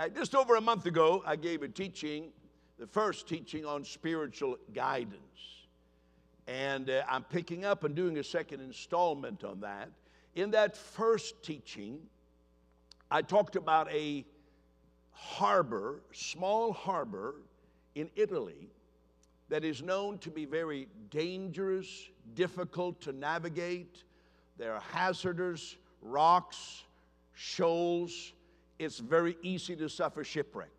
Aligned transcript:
Uh, 0.00 0.08
just 0.08 0.34
over 0.34 0.56
a 0.56 0.60
month 0.62 0.86
ago, 0.86 1.22
I 1.26 1.36
gave 1.36 1.62
a 1.62 1.68
teaching, 1.68 2.30
the 2.78 2.86
first 2.86 3.28
teaching 3.28 3.66
on 3.66 3.84
spiritual 3.84 4.56
guidance. 4.72 5.66
And 6.46 6.88
uh, 6.88 7.02
I'm 7.06 7.22
picking 7.22 7.66
up 7.66 7.84
and 7.84 7.94
doing 7.94 8.16
a 8.16 8.24
second 8.24 8.62
installment 8.62 9.44
on 9.44 9.60
that. 9.60 9.90
In 10.36 10.52
that 10.52 10.74
first 10.74 11.42
teaching, 11.42 11.98
I 13.10 13.20
talked 13.20 13.56
about 13.56 13.92
a 13.92 14.24
harbor, 15.12 16.00
small 16.12 16.72
harbor 16.72 17.34
in 17.94 18.08
Italy 18.16 18.70
that 19.50 19.64
is 19.64 19.82
known 19.82 20.16
to 20.20 20.30
be 20.30 20.46
very 20.46 20.88
dangerous, 21.10 22.08
difficult 22.34 23.02
to 23.02 23.12
navigate. 23.12 24.04
There 24.56 24.72
are 24.72 24.82
hazardous 24.92 25.76
rocks, 26.00 26.84
shoals. 27.34 28.32
It's 28.80 28.98
very 28.98 29.36
easy 29.42 29.76
to 29.76 29.90
suffer 29.90 30.24
shipwreck. 30.24 30.70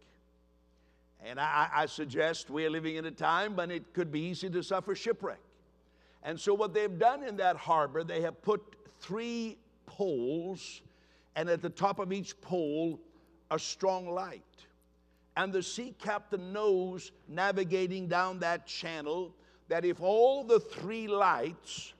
And 1.23 1.39
I, 1.39 1.69
I, 1.71 1.85
suggest 1.85 2.49
we're 2.49 2.71
living 2.71 2.95
in 2.95 3.05
a 3.05 3.11
time 3.11 3.55
when 3.55 3.69
it 3.69 3.93
could 3.93 4.11
be 4.11 4.21
easy 4.21 4.49
to 4.49 4.63
suffer 4.63 4.95
shipwreck. 4.95 5.37
And 6.23 6.39
so, 6.39 6.55
what 6.55 6.73
they've 6.73 6.97
done 6.97 7.21
in 7.21 7.37
that 7.37 7.57
harbor, 7.57 8.03
they 8.03 8.21
have 8.21 8.41
put 8.41 8.59
three 9.01 9.55
poles, 9.85 10.81
and 11.35 11.47
at 11.47 11.61
the 11.61 11.69
top 11.69 11.99
of 11.99 12.11
each 12.11 12.41
pole, 12.41 12.99
a 13.51 13.59
strong 13.59 14.09
light. 14.09 14.41
And 15.37 15.53
the 15.53 15.61
sea 15.61 15.93
captain 15.99 16.51
knows, 16.51 17.11
navigating 17.27 18.07
down 18.07 18.39
that 18.39 18.65
channel, 18.65 19.31
that 19.67 19.85
if 19.85 20.01
all 20.01 20.43
the 20.43 20.59
three 20.59 21.07
lights 21.07 21.93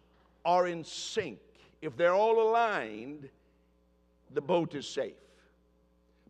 are 0.45 0.65
in 0.65 0.83
sync, 0.83 1.37
if 1.83 1.95
they're 1.95 2.15
all 2.15 2.41
aligned, 2.49 3.29
the 4.33 4.41
boat 4.41 4.73
is 4.73 4.87
safe. 4.87 5.13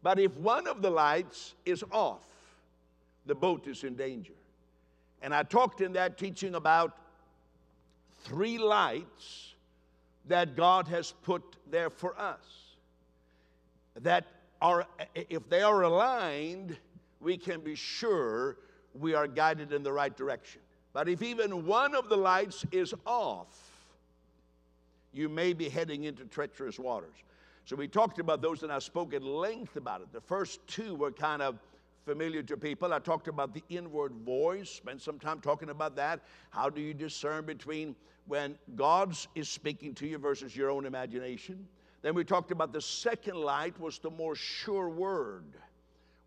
But 0.03 0.19
if 0.19 0.35
one 0.37 0.67
of 0.67 0.81
the 0.81 0.89
lights 0.89 1.53
is 1.65 1.83
off, 1.91 2.23
the 3.25 3.35
boat 3.35 3.67
is 3.67 3.83
in 3.83 3.95
danger. 3.95 4.33
And 5.21 5.33
I 5.33 5.43
talked 5.43 5.81
in 5.81 5.93
that 5.93 6.17
teaching 6.17 6.55
about 6.55 6.97
three 8.23 8.57
lights 8.57 9.53
that 10.27 10.55
God 10.55 10.87
has 10.87 11.13
put 11.23 11.43
there 11.69 11.89
for 11.89 12.19
us. 12.19 12.75
That 14.01 14.25
are, 14.61 14.87
if 15.15 15.47
they 15.49 15.61
are 15.61 15.81
aligned, 15.83 16.77
we 17.19 17.37
can 17.37 17.61
be 17.61 17.75
sure 17.75 18.57
we 18.99 19.13
are 19.13 19.27
guided 19.27 19.71
in 19.73 19.83
the 19.83 19.91
right 19.91 20.15
direction. 20.15 20.61
But 20.93 21.07
if 21.07 21.21
even 21.21 21.65
one 21.65 21.95
of 21.95 22.09
the 22.09 22.17
lights 22.17 22.65
is 22.71 22.93
off, 23.05 23.47
you 25.13 25.29
may 25.29 25.53
be 25.53 25.69
heading 25.69 26.05
into 26.05 26.25
treacherous 26.25 26.79
waters. 26.79 27.15
So 27.65 27.75
we 27.75 27.87
talked 27.87 28.19
about 28.19 28.41
those 28.41 28.63
and 28.63 28.71
I 28.71 28.79
spoke 28.79 29.13
at 29.13 29.23
length 29.23 29.75
about 29.75 30.01
it. 30.01 30.11
The 30.11 30.21
first 30.21 30.65
two 30.67 30.95
were 30.95 31.11
kind 31.11 31.41
of 31.41 31.59
familiar 32.05 32.41
to 32.43 32.57
people. 32.57 32.93
I 32.93 32.99
talked 32.99 33.27
about 33.27 33.53
the 33.53 33.63
inward 33.69 34.13
voice, 34.25 34.69
spent 34.69 35.01
some 35.01 35.19
time 35.19 35.39
talking 35.39 35.69
about 35.69 35.95
that. 35.95 36.21
How 36.49 36.69
do 36.69 36.81
you 36.81 36.93
discern 36.93 37.45
between 37.45 37.95
when 38.27 38.57
God's 38.75 39.27
is 39.35 39.47
speaking 39.49 39.93
to 39.95 40.07
you 40.07 40.17
versus 40.17 40.55
your 40.55 40.69
own 40.69 40.85
imagination? 40.85 41.67
Then 42.01 42.15
we 42.15 42.23
talked 42.23 42.51
about 42.51 42.73
the 42.73 42.81
second 42.81 43.35
light 43.35 43.79
was 43.79 43.99
the 43.99 44.09
more 44.09 44.35
sure 44.35 44.89
word, 44.89 45.45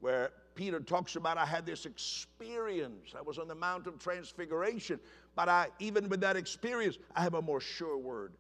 where 0.00 0.30
Peter 0.54 0.78
talks 0.78 1.16
about 1.16 1.36
I 1.36 1.44
had 1.44 1.66
this 1.66 1.84
experience. 1.84 3.14
I 3.18 3.22
was 3.22 3.38
on 3.38 3.48
the 3.48 3.56
Mount 3.56 3.88
of 3.88 3.98
Transfiguration, 3.98 5.00
but 5.34 5.48
I 5.48 5.68
even 5.80 6.08
with 6.08 6.20
that 6.20 6.36
experience, 6.36 6.98
I 7.16 7.22
have 7.22 7.34
a 7.34 7.42
more 7.42 7.60
sure 7.60 7.98
word. 7.98 8.32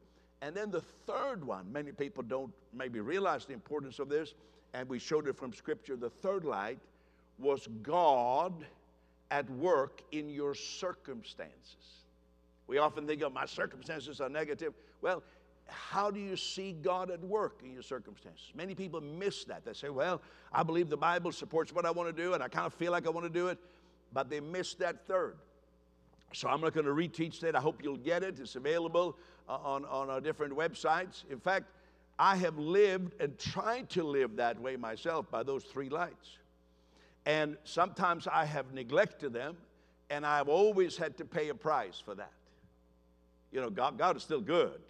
And 0.44 0.54
then 0.54 0.70
the 0.70 0.82
third 1.06 1.42
one, 1.42 1.72
many 1.72 1.90
people 1.90 2.22
don't 2.22 2.52
maybe 2.74 3.00
realize 3.00 3.46
the 3.46 3.54
importance 3.54 3.98
of 3.98 4.10
this, 4.10 4.34
and 4.74 4.86
we 4.90 4.98
showed 4.98 5.26
it 5.26 5.38
from 5.38 5.54
Scripture. 5.54 5.96
The 5.96 6.10
third 6.10 6.44
light 6.44 6.78
was 7.38 7.66
God 7.82 8.52
at 9.30 9.48
work 9.48 10.02
in 10.12 10.28
your 10.28 10.54
circumstances. 10.54 12.02
We 12.66 12.76
often 12.76 13.06
think 13.06 13.22
of 13.22 13.32
my 13.32 13.46
circumstances 13.46 14.20
are 14.20 14.28
negative. 14.28 14.74
Well, 15.00 15.22
how 15.66 16.10
do 16.10 16.20
you 16.20 16.36
see 16.36 16.72
God 16.72 17.10
at 17.10 17.24
work 17.24 17.60
in 17.64 17.72
your 17.72 17.82
circumstances? 17.82 18.52
Many 18.54 18.74
people 18.74 19.00
miss 19.00 19.44
that. 19.44 19.64
They 19.64 19.72
say, 19.72 19.88
Well, 19.88 20.20
I 20.52 20.62
believe 20.62 20.90
the 20.90 20.96
Bible 20.98 21.32
supports 21.32 21.72
what 21.72 21.86
I 21.86 21.90
want 21.90 22.14
to 22.14 22.22
do, 22.22 22.34
and 22.34 22.42
I 22.42 22.48
kind 22.48 22.66
of 22.66 22.74
feel 22.74 22.92
like 22.92 23.06
I 23.06 23.10
want 23.10 23.24
to 23.24 23.32
do 23.32 23.48
it, 23.48 23.56
but 24.12 24.28
they 24.28 24.40
miss 24.40 24.74
that 24.74 25.08
third. 25.08 25.36
So 26.34 26.48
I'm 26.48 26.60
not 26.60 26.74
going 26.74 26.84
to 26.84 26.92
reteach 26.92 27.40
that. 27.40 27.56
I 27.56 27.60
hope 27.60 27.82
you'll 27.82 27.96
get 27.96 28.22
it. 28.22 28.40
It's 28.40 28.56
available 28.56 29.16
Uh, 29.46 29.58
on, 29.62 29.84
on 29.84 30.08
our 30.08 30.22
different 30.22 30.56
websites. 30.56 31.22
In 31.30 31.38
fact, 31.38 31.66
I 32.18 32.34
have 32.36 32.56
lived 32.56 33.20
and 33.20 33.38
tried 33.38 33.90
to 33.90 34.02
live 34.02 34.36
that 34.36 34.58
way 34.58 34.76
myself 34.76 35.30
by 35.30 35.42
those 35.42 35.64
three 35.64 35.90
lights. 35.90 36.38
And 37.26 37.58
sometimes 37.64 38.26
I 38.26 38.46
have 38.46 38.72
neglected 38.72 39.34
them, 39.34 39.58
and 40.08 40.24
I've 40.24 40.48
always 40.48 40.96
had 40.96 41.18
to 41.18 41.26
pay 41.26 41.50
a 41.50 41.54
price 41.54 42.00
for 42.02 42.14
that. 42.14 42.32
You 43.52 43.60
know, 43.60 43.68
God, 43.68 43.98
God 43.98 44.16
is 44.16 44.22
still 44.22 44.40
good. 44.40 44.80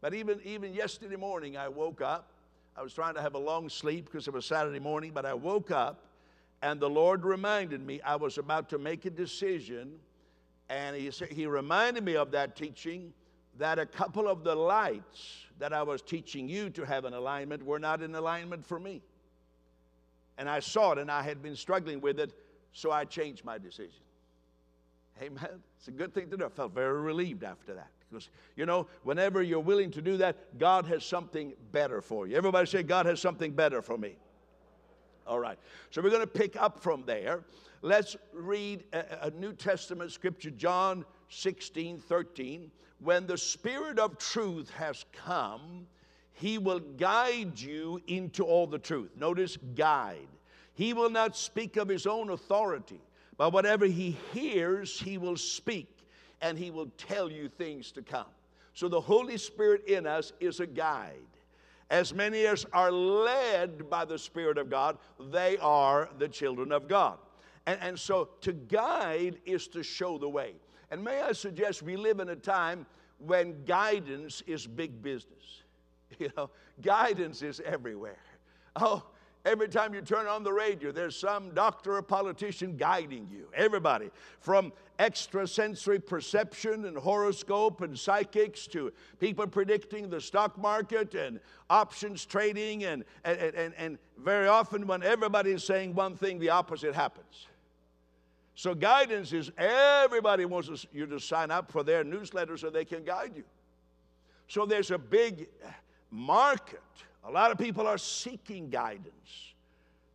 But 0.00 0.14
even, 0.14 0.40
even 0.44 0.72
yesterday 0.72 1.16
morning, 1.16 1.58
I 1.58 1.68
woke 1.68 2.00
up. 2.00 2.30
I 2.78 2.82
was 2.82 2.94
trying 2.94 3.16
to 3.16 3.20
have 3.20 3.34
a 3.34 3.38
long 3.38 3.68
sleep 3.68 4.06
because 4.06 4.26
it 4.28 4.32
was 4.32 4.46
Saturday 4.46 4.80
morning, 4.80 5.12
but 5.12 5.26
I 5.26 5.34
woke 5.34 5.70
up, 5.70 6.06
and 6.62 6.80
the 6.80 6.88
Lord 6.88 7.22
reminded 7.24 7.84
me 7.84 8.00
I 8.00 8.16
was 8.16 8.38
about 8.38 8.70
to 8.70 8.78
make 8.78 9.04
a 9.04 9.10
decision 9.10 9.98
and 10.70 10.96
he, 10.96 11.10
he 11.30 11.46
reminded 11.46 12.02
me 12.02 12.16
of 12.16 12.30
that 12.30 12.56
teaching 12.56 13.12
that 13.58 13.78
a 13.78 13.86
couple 13.86 14.28
of 14.28 14.44
the 14.44 14.54
lights 14.54 15.44
that 15.58 15.72
I 15.72 15.82
was 15.82 16.02
teaching 16.02 16.48
you 16.48 16.70
to 16.70 16.84
have 16.84 17.04
an 17.04 17.14
alignment 17.14 17.64
were 17.64 17.78
not 17.78 18.02
in 18.02 18.14
alignment 18.14 18.66
for 18.66 18.78
me. 18.78 19.02
And 20.36 20.48
I 20.48 20.60
saw 20.60 20.92
it 20.92 20.98
and 20.98 21.10
I 21.10 21.22
had 21.22 21.42
been 21.42 21.54
struggling 21.54 22.00
with 22.00 22.18
it, 22.18 22.32
so 22.72 22.90
I 22.90 23.04
changed 23.04 23.44
my 23.44 23.58
decision. 23.58 24.00
Amen. 25.22 25.62
It's 25.78 25.88
a 25.88 25.92
good 25.92 26.12
thing 26.12 26.28
to 26.30 26.36
do. 26.36 26.44
I 26.44 26.48
felt 26.48 26.74
very 26.74 27.00
relieved 27.00 27.44
after 27.44 27.74
that. 27.74 27.90
Because, 28.10 28.28
you 28.56 28.66
know, 28.66 28.86
whenever 29.02 29.42
you're 29.42 29.60
willing 29.60 29.90
to 29.92 30.02
do 30.02 30.16
that, 30.16 30.58
God 30.58 30.86
has 30.86 31.04
something 31.04 31.52
better 31.72 32.00
for 32.00 32.26
you. 32.26 32.36
Everybody 32.36 32.66
say, 32.66 32.82
God 32.82 33.06
has 33.06 33.20
something 33.20 33.52
better 33.52 33.80
for 33.80 33.96
me. 33.96 34.16
All 35.26 35.38
right. 35.38 35.58
So 35.90 36.02
we're 36.02 36.10
going 36.10 36.20
to 36.20 36.26
pick 36.26 36.60
up 36.60 36.80
from 36.80 37.04
there. 37.06 37.44
Let's 37.82 38.16
read 38.32 38.84
a, 38.92 39.26
a, 39.26 39.30
New 39.30 39.52
Testament 39.52 40.12
scripture, 40.12 40.50
John 40.50 41.04
16, 41.28 41.98
13. 41.98 42.70
When 43.04 43.26
the 43.26 43.36
Spirit 43.36 43.98
of 43.98 44.16
truth 44.16 44.70
has 44.70 45.04
come, 45.12 45.86
he 46.32 46.56
will 46.56 46.80
guide 46.80 47.60
you 47.60 48.00
into 48.06 48.44
all 48.44 48.66
the 48.66 48.78
truth. 48.78 49.10
Notice, 49.14 49.58
guide. 49.74 50.26
He 50.72 50.94
will 50.94 51.10
not 51.10 51.36
speak 51.36 51.76
of 51.76 51.86
his 51.86 52.06
own 52.06 52.30
authority, 52.30 53.02
but 53.36 53.52
whatever 53.52 53.84
he 53.84 54.16
hears, 54.32 54.98
he 54.98 55.18
will 55.18 55.36
speak, 55.36 55.86
and 56.40 56.58
he 56.58 56.70
will 56.70 56.90
tell 56.96 57.30
you 57.30 57.46
things 57.46 57.92
to 57.92 58.00
come. 58.00 58.26
So 58.72 58.88
the 58.88 59.02
Holy 59.02 59.36
Spirit 59.36 59.86
in 59.86 60.06
us 60.06 60.32
is 60.40 60.60
a 60.60 60.66
guide. 60.66 61.12
As 61.90 62.14
many 62.14 62.46
as 62.46 62.64
are 62.72 62.90
led 62.90 63.90
by 63.90 64.06
the 64.06 64.18
Spirit 64.18 64.56
of 64.56 64.70
God, 64.70 64.96
they 65.30 65.58
are 65.58 66.08
the 66.18 66.28
children 66.28 66.72
of 66.72 66.88
God. 66.88 67.18
And, 67.66 67.78
and 67.82 67.98
so 67.98 68.30
to 68.40 68.54
guide 68.54 69.36
is 69.44 69.68
to 69.68 69.82
show 69.82 70.16
the 70.16 70.28
way. 70.28 70.54
And 70.94 71.02
may 71.02 71.22
I 71.22 71.32
suggest 71.32 71.82
we 71.82 71.96
live 71.96 72.20
in 72.20 72.28
a 72.28 72.36
time 72.36 72.86
when 73.18 73.64
guidance 73.64 74.44
is 74.46 74.64
big 74.64 75.02
business. 75.02 75.32
You 76.20 76.30
know, 76.36 76.50
guidance 76.80 77.42
is 77.42 77.60
everywhere. 77.66 78.20
Oh, 78.76 79.02
Every 79.44 79.68
time 79.68 79.92
you 79.92 80.00
turn 80.00 80.26
on 80.26 80.42
the 80.42 80.52
radio, 80.52 80.90
there's 80.90 81.16
some 81.16 81.50
doctor 81.50 81.96
or 81.96 82.02
politician 82.02 82.78
guiding 82.78 83.28
you. 83.30 83.48
Everybody, 83.54 84.10
from 84.40 84.72
extrasensory 84.98 85.98
perception 85.98 86.86
and 86.86 86.96
horoscope 86.96 87.82
and 87.82 87.98
psychics 87.98 88.66
to 88.68 88.90
people 89.20 89.46
predicting 89.46 90.08
the 90.08 90.18
stock 90.18 90.56
market 90.56 91.14
and 91.14 91.40
options 91.68 92.24
trading, 92.24 92.84
and, 92.84 93.04
and, 93.24 93.38
and, 93.38 93.74
and 93.76 93.98
very 94.16 94.46
often, 94.46 94.86
when 94.86 95.02
everybody 95.02 95.50
is 95.50 95.62
saying 95.62 95.94
one 95.94 96.16
thing, 96.16 96.38
the 96.38 96.48
opposite 96.48 96.94
happens. 96.94 97.48
So 98.54 98.74
guidance 98.74 99.32
is 99.32 99.50
everybody 99.58 100.44
wants 100.44 100.86
you 100.92 101.06
to 101.06 101.18
sign 101.18 101.50
up 101.50 101.72
for 101.72 101.82
their 101.82 102.04
newsletter 102.04 102.56
so 102.56 102.70
they 102.70 102.84
can 102.84 103.04
guide 103.04 103.32
you. 103.36 103.44
So 104.48 104.66
there's 104.66 104.90
a 104.90 104.98
big 104.98 105.48
market. 106.10 106.80
A 107.24 107.30
lot 107.30 107.50
of 107.50 107.58
people 107.58 107.86
are 107.86 107.98
seeking 107.98 108.70
guidance. 108.70 109.54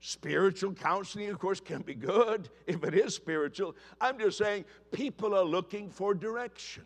Spiritual 0.01 0.73
counseling, 0.73 1.29
of 1.29 1.39
course, 1.39 1.59
can 1.59 1.81
be 1.81 1.93
good 1.93 2.49
if 2.67 2.83
it 2.83 2.93
is 2.93 3.13
spiritual. 3.15 3.75
I'm 3.99 4.17
just 4.17 4.37
saying 4.37 4.65
people 4.91 5.35
are 5.35 5.43
looking 5.43 5.89
for 5.89 6.13
direction. 6.13 6.83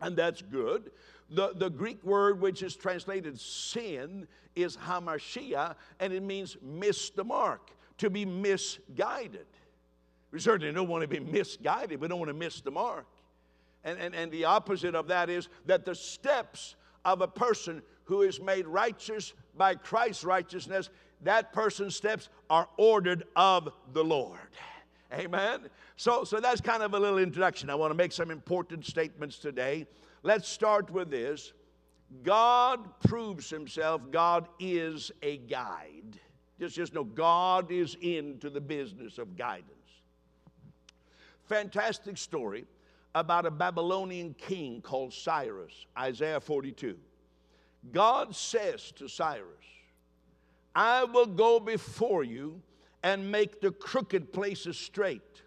And 0.00 0.16
that's 0.16 0.42
good. 0.42 0.90
The, 1.30 1.52
the 1.54 1.70
Greek 1.70 2.02
word 2.02 2.40
which 2.40 2.64
is 2.64 2.74
translated 2.74 3.38
sin 3.40 4.26
is 4.56 4.76
hamartia, 4.76 5.76
and 6.00 6.12
it 6.12 6.22
means 6.22 6.56
miss 6.60 7.10
the 7.10 7.22
mark, 7.22 7.70
to 7.98 8.10
be 8.10 8.24
misguided. 8.24 9.46
We 10.32 10.40
certainly 10.40 10.72
don't 10.72 10.88
want 10.88 11.02
to 11.02 11.08
be 11.08 11.20
misguided. 11.20 12.00
We 12.00 12.08
don't 12.08 12.18
want 12.18 12.30
to 12.30 12.34
miss 12.34 12.60
the 12.60 12.70
mark. 12.70 13.06
And, 13.84 13.98
and, 13.98 14.14
and 14.14 14.32
the 14.32 14.46
opposite 14.46 14.94
of 14.94 15.08
that 15.08 15.28
is 15.28 15.48
that 15.66 15.84
the 15.84 15.94
steps 15.94 16.76
of 17.04 17.20
a 17.20 17.28
person 17.28 17.82
who 18.04 18.22
is 18.22 18.40
made 18.40 18.66
righteous 18.66 19.34
by 19.56 19.74
Christ's 19.74 20.24
righteousness, 20.24 20.90
that 21.22 21.52
person's 21.52 21.94
steps 21.94 22.28
are 22.48 22.68
ordered 22.76 23.24
of 23.36 23.70
the 23.92 24.02
Lord. 24.02 24.38
Amen. 25.12 25.68
So, 25.96 26.24
so 26.24 26.40
that's 26.40 26.60
kind 26.60 26.82
of 26.82 26.94
a 26.94 26.98
little 26.98 27.18
introduction. 27.18 27.68
I 27.68 27.74
want 27.74 27.90
to 27.90 27.96
make 27.96 28.12
some 28.12 28.30
important 28.30 28.86
statements 28.86 29.38
today. 29.38 29.86
Let's 30.22 30.48
start 30.48 30.90
with 30.90 31.10
this. 31.10 31.52
God 32.22 33.00
proves 33.00 33.50
himself, 33.50 34.02
God 34.10 34.46
is 34.58 35.10
a 35.22 35.38
guide. 35.38 36.18
Just, 36.60 36.76
just 36.76 36.94
know 36.94 37.04
God 37.04 37.70
is 37.72 37.96
into 38.00 38.50
the 38.50 38.60
business 38.60 39.18
of 39.18 39.36
guidance. 39.36 39.81
Fantastic 41.52 42.16
story 42.16 42.64
about 43.14 43.44
a 43.44 43.50
Babylonian 43.50 44.34
king 44.38 44.80
called 44.80 45.12
Cyrus, 45.12 45.84
Isaiah 45.98 46.40
42. 46.40 46.96
God 47.92 48.34
says 48.34 48.90
to 48.92 49.06
Cyrus, 49.06 49.66
I 50.74 51.04
will 51.04 51.26
go 51.26 51.60
before 51.60 52.24
you 52.24 52.62
and 53.02 53.30
make 53.30 53.60
the 53.60 53.70
crooked 53.70 54.32
places 54.32 54.78
straight. 54.78 55.42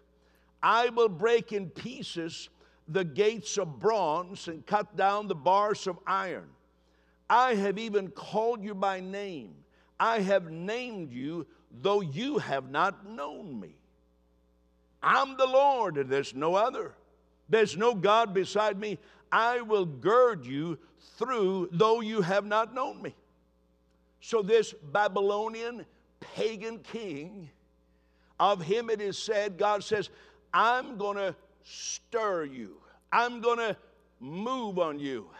I 0.62 0.90
will 0.90 1.08
break 1.08 1.52
in 1.52 1.70
pieces 1.70 2.50
the 2.86 3.02
gates 3.02 3.58
of 3.58 3.80
bronze 3.80 4.46
and 4.46 4.64
cut 4.64 4.96
down 4.96 5.26
the 5.26 5.34
bars 5.34 5.88
of 5.88 5.98
iron. 6.06 6.50
I 7.28 7.56
have 7.56 7.78
even 7.78 8.12
called 8.12 8.62
you 8.62 8.76
by 8.76 9.00
name. 9.00 9.56
I 9.98 10.20
have 10.20 10.52
named 10.52 11.10
you, 11.10 11.48
though 11.82 12.00
you 12.00 12.38
have 12.38 12.70
not 12.70 13.04
known 13.04 13.58
me. 13.58 13.74
I'm 15.06 15.36
the 15.36 15.46
Lord, 15.46 15.98
and 15.98 16.10
there's 16.10 16.34
no 16.34 16.56
other. 16.56 16.92
There's 17.48 17.76
no 17.76 17.94
God 17.94 18.34
beside 18.34 18.76
me. 18.76 18.98
I 19.30 19.60
will 19.60 19.86
gird 19.86 20.44
you 20.44 20.78
through, 21.16 21.68
though 21.70 22.00
you 22.00 22.22
have 22.22 22.44
not 22.44 22.74
known 22.74 23.00
me. 23.00 23.14
So, 24.20 24.42
this 24.42 24.74
Babylonian 24.92 25.86
pagan 26.18 26.80
king, 26.80 27.48
of 28.40 28.60
him 28.60 28.90
it 28.90 29.00
is 29.00 29.16
said, 29.16 29.56
God 29.56 29.84
says, 29.84 30.10
I'm 30.52 30.96
going 30.96 31.16
to 31.18 31.36
stir 31.62 32.44
you, 32.44 32.78
I'm 33.12 33.40
going 33.40 33.58
to 33.58 33.76
move 34.18 34.80
on 34.80 34.98
you, 34.98 35.30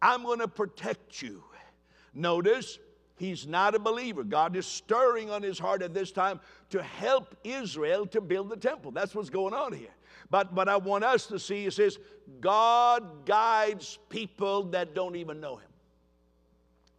I'm 0.00 0.22
going 0.22 0.38
to 0.38 0.48
protect 0.48 1.20
you. 1.20 1.44
Notice, 2.14 2.78
he's 3.20 3.46
not 3.46 3.74
a 3.74 3.78
believer. 3.78 4.24
God 4.24 4.56
is 4.56 4.66
stirring 4.66 5.30
on 5.30 5.42
his 5.42 5.58
heart 5.58 5.82
at 5.82 5.94
this 5.94 6.10
time 6.10 6.40
to 6.70 6.82
help 6.82 7.36
Israel 7.44 8.06
to 8.06 8.20
build 8.20 8.48
the 8.48 8.56
temple. 8.56 8.90
That's 8.90 9.14
what's 9.14 9.30
going 9.30 9.54
on 9.54 9.72
here. 9.72 9.94
But 10.30 10.52
what 10.52 10.68
I 10.68 10.76
want 10.78 11.04
us 11.04 11.26
to 11.26 11.38
see 11.38 11.66
is 11.66 11.98
God 12.40 13.26
guides 13.26 13.98
people 14.08 14.64
that 14.70 14.94
don't 14.94 15.16
even 15.16 15.40
know 15.40 15.56
him. 15.56 15.68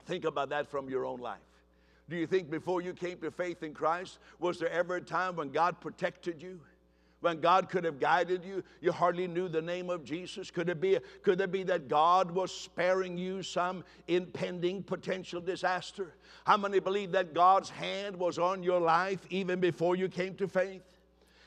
Think 0.06 0.25
about 0.25 0.50
that 0.50 0.69
from 0.69 0.89
your 0.89 1.06
own 1.06 1.19
life. 1.19 1.39
Do 2.07 2.15
you 2.18 2.27
think 2.27 2.51
before 2.51 2.81
you 2.81 2.94
came 2.94 3.18
to 3.19 3.31
faith 3.31 3.63
in 3.63 3.73
Christ, 3.73 4.19
was 4.39 4.59
there 4.59 4.69
ever 4.69 4.97
a 4.97 5.01
time 5.01 5.38
when 5.38 5.50
God 5.50 5.79
protected 5.79 6.41
you? 6.41 6.59
When 7.21 7.39
God 7.39 7.69
could 7.69 7.83
have 7.83 8.00
guided 8.00 8.44
you, 8.44 8.63
you 8.81 8.91
hardly 8.91 9.27
knew 9.27 9.47
the 9.47 9.62
name 9.62 9.91
of 9.91 10.03
Jesus. 10.03 10.50
Could 10.50 10.69
it 10.69 10.81
be, 10.81 10.97
could 11.21 11.39
it 11.39 11.51
be 11.51 11.63
that 11.63 11.88
God 11.88 12.31
was 12.31 12.51
sparing 12.51 13.15
you 13.18 13.44
some 13.44 13.83
impending 14.07 14.81
potential 14.81 15.39
disaster? 15.39 16.15
How 16.45 16.57
many 16.57 16.79
believe 16.79 17.12
that 17.12 17.35
God's 17.35 17.69
hand 17.69 18.15
was 18.18 18.39
on 18.39 18.63
your 18.63 18.79
life 18.79 19.19
even 19.29 19.59
before 19.59 19.95
you 19.95 20.09
came 20.09 20.33
to 20.35 20.47
faith? 20.47 20.81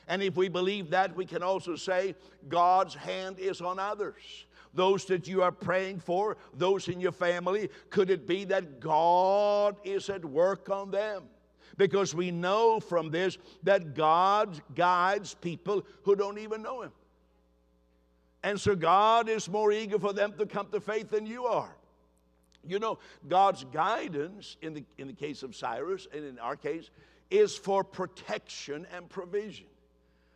And 0.07 0.23
if 0.23 0.37
we 0.37 0.47
believe 0.47 0.91
that, 0.91 1.13
we 1.13 1.25
can 1.25 1.43
also 1.43 1.75
say 1.75 2.15
God's 2.47 2.95
hand 2.95 3.37
is 3.37 3.59
on 3.61 3.77
others 3.77 4.45
those 4.75 5.05
that 5.05 5.25
you 5.25 5.41
are 5.41 5.53
praying 5.53 5.99
for, 5.99 6.35
those 6.53 6.89
in 6.89 6.99
your 6.99 7.13
family? 7.13 7.69
Could 7.89 8.09
it 8.09 8.27
be 8.27 8.43
that 8.45 8.81
God 8.81 9.77
is 9.85 10.09
at 10.09 10.23
work 10.23 10.69
on 10.69 10.91
them? 10.91 11.23
Because 11.77 12.15
we 12.15 12.31
know 12.31 12.79
from 12.79 13.11
this 13.11 13.37
that 13.63 13.95
God 13.95 14.61
guides 14.73 15.33
people 15.33 15.85
who 16.03 16.15
don't 16.15 16.37
even 16.37 16.61
know 16.61 16.81
Him. 16.83 16.91
And 18.43 18.59
so 18.59 18.75
God 18.75 19.27
is 19.27 19.49
more 19.49 19.71
eager 19.71 19.99
for 19.99 20.13
them 20.13 20.33
to 20.37 20.45
come 20.45 20.67
to 20.71 20.79
faith 20.79 21.09
than 21.09 21.25
you 21.25 21.45
are. 21.45 21.75
You 22.63 22.79
know, 22.79 22.99
God's 23.27 23.63
guidance 23.65 24.57
in 24.61 24.73
the, 24.73 24.83
in 24.97 25.07
the 25.07 25.13
case 25.13 25.43
of 25.43 25.55
Cyrus 25.55 26.07
and 26.13 26.23
in 26.23 26.39
our 26.39 26.55
case 26.55 26.89
is 27.29 27.55
for 27.55 27.83
protection 27.83 28.87
and 28.95 29.09
provision. 29.09 29.65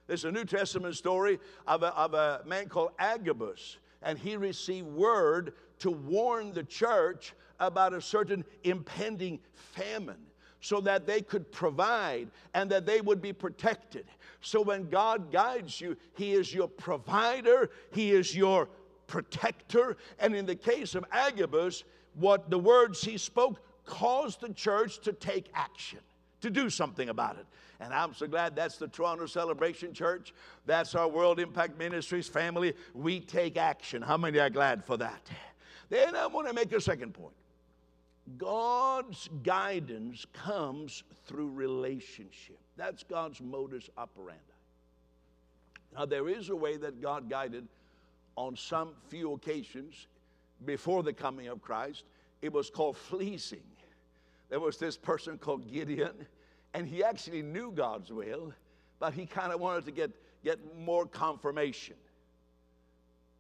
There's 0.08 0.26
a 0.26 0.32
New 0.32 0.46
Testament 0.46 0.96
story 0.96 1.40
of 1.68 1.84
a, 1.84 1.96
of 1.96 2.14
a 2.14 2.42
man 2.46 2.68
called 2.68 2.92
Agabus 2.98 3.78
and 4.02 4.18
he 4.18 4.38
received 4.38 4.88
word 4.88 5.54
to 5.80 5.92
warn 5.92 6.52
the 6.52 6.64
church 6.64 7.34
about 7.60 7.94
a 7.94 8.02
certain 8.02 8.44
impending 8.64 9.40
famine 9.54 10.18
so 10.62 10.82
that 10.82 11.06
they 11.06 11.22
could 11.22 11.52
provide 11.52 12.28
and 12.54 12.70
that 12.70 12.86
they 12.86 13.02
would 13.02 13.22
be 13.22 13.34
protected. 13.34 14.06
So 14.42 14.62
when 14.62 14.90
God 14.90 15.32
guides 15.32 15.80
you, 15.80 15.98
He 16.16 16.34
is 16.34 16.54
your 16.54 16.68
provider, 16.68 17.70
He 17.92 18.12
is 18.12 18.36
your 18.36 18.70
protector. 19.08 19.98
And 20.20 20.36
in 20.36 20.46
the 20.46 20.56
case 20.56 20.96
of 20.96 21.04
Agabus, 21.12 21.84
what 22.16 22.50
the 22.50 22.60
words 22.60 23.02
he 23.02 23.18
spoke 23.18 23.60
caused 23.86 24.42
the 24.42 24.54
church 24.54 25.00
to 25.02 25.14
take 25.14 25.50
action, 25.54 26.00
to 26.42 26.50
do 26.50 26.70
something 26.70 27.10
about 27.10 27.38
it. 27.38 27.46
And 27.82 27.94
I'm 27.94 28.14
so 28.14 28.28
glad 28.28 28.56
that's 28.56 28.78
the 28.78 28.88
Toronto 28.88 29.26
Celebration 29.26 29.94
Church. 29.94 30.34
That's 30.66 30.96
our 30.96 31.08
World 31.08 31.40
Impact 31.40 31.78
Ministries 31.78 32.28
family. 32.28 32.74
We 32.94 33.22
take 33.22 33.58
action. 33.58 34.02
How 34.02 34.18
many 34.18 34.38
are 34.40 34.50
glad 34.50 34.84
for 34.84 34.98
that? 34.98 35.22
Then 35.90 36.16
I 36.16 36.28
want 36.28 36.48
to 36.48 36.54
make 36.54 36.72
a 36.74 36.82
second 36.82 37.14
point. 37.14 37.34
God's 38.38 39.30
guidance 39.44 40.26
comes 40.34 41.04
through 41.26 41.50
relationship. 41.50 42.60
That's 42.78 43.04
God's 43.04 43.42
modus 43.42 43.90
operandi. 43.98 44.42
Now, 45.96 46.06
there 46.06 46.30
is 46.30 46.50
a 46.50 46.56
way 46.56 46.78
that 46.78 47.02
God 47.02 47.30
guided 47.30 47.68
on 48.36 48.56
some 48.56 48.92
few 49.10 49.34
occasions 49.34 50.08
before 50.66 51.04
the 51.04 51.14
coming 51.14 51.48
of 51.48 51.62
Christ. 51.62 52.04
It 52.42 52.54
was 52.54 52.70
called 52.70 52.98
fleecing. 52.98 53.64
There 54.50 54.60
was 54.60 54.78
this 54.78 54.98
person 54.98 55.38
called 55.38 55.72
Gideon 55.72 56.14
and 56.74 56.88
he 56.88 57.04
actually 57.04 57.42
knew 57.42 57.72
God's 57.72 58.12
will, 58.12 58.54
but 59.00 59.14
he 59.14 59.26
kind 59.26 59.52
of 59.52 59.60
wanted 59.60 59.86
to 59.86 59.92
get, 59.92 60.12
get 60.44 60.60
more 60.78 61.06
confirmation. 61.06 61.96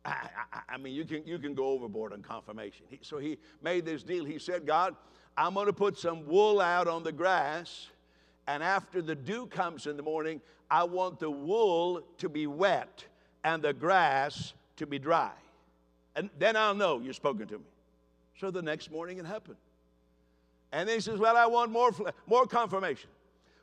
I, 0.05 0.29
I, 0.69 0.77
mean, 0.77 0.93
you 0.93 1.05
can, 1.05 1.25
you 1.25 1.39
can 1.39 1.53
go 1.53 1.65
overboard 1.65 2.13
on 2.13 2.21
confirmation. 2.21 2.85
He, 2.89 2.99
so 3.01 3.17
he 3.17 3.37
made 3.61 3.85
this 3.85 4.03
deal. 4.03 4.25
He 4.25 4.39
said, 4.39 4.65
God, 4.65 4.95
I'm 5.37 5.53
going 5.53 5.65
to 5.65 5.73
put 5.73 5.97
some 5.97 6.25
wool 6.25 6.61
out 6.61 6.87
on 6.87 7.03
the 7.03 7.11
grass, 7.11 7.87
and 8.47 8.63
after 8.63 9.01
the 9.01 9.15
dew 9.15 9.45
comes 9.47 9.87
in 9.87 9.97
the 9.97 10.03
morning, 10.03 10.41
I 10.71 10.83
want 10.83 11.19
the 11.19 11.29
wool 11.29 12.01
to 12.17 12.29
be 12.29 12.47
wet 12.47 13.05
and 13.43 13.61
the 13.63 13.73
grass 13.73 14.53
to 14.77 14.85
be 14.85 14.99
dry. 14.99 15.31
And 16.15 16.29
then 16.37 16.55
I'll 16.55 16.75
know 16.75 16.99
you've 16.99 17.15
spoken 17.15 17.47
to 17.47 17.57
me. 17.57 17.65
So 18.39 18.51
the 18.51 18.61
next 18.61 18.91
morning 18.91 19.17
it 19.17 19.25
happened. 19.25 19.57
And 20.71 20.87
then 20.87 20.95
he 20.95 21.01
says, 21.01 21.19
Well, 21.19 21.35
I 21.35 21.45
want 21.45 21.71
more, 21.71 21.91
more 22.27 22.45
confirmation. 22.45 23.09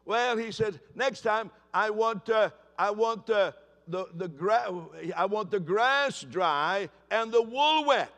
Well, 0.06 0.36
he 0.36 0.52
said, 0.52 0.78
next 0.94 1.22
time 1.22 1.50
I 1.74 1.90
want, 1.90 2.30
uh, 2.30 2.50
I 2.78 2.90
want 2.90 3.28
uh, 3.28 3.52
the, 3.88 4.06
the 4.14 4.28
gra- 4.28 4.72
I 5.16 5.26
want 5.26 5.50
the 5.50 5.60
grass 5.60 6.22
dry 6.22 6.88
and 7.10 7.32
the 7.32 7.42
wool 7.42 7.84
wet. 7.84 8.12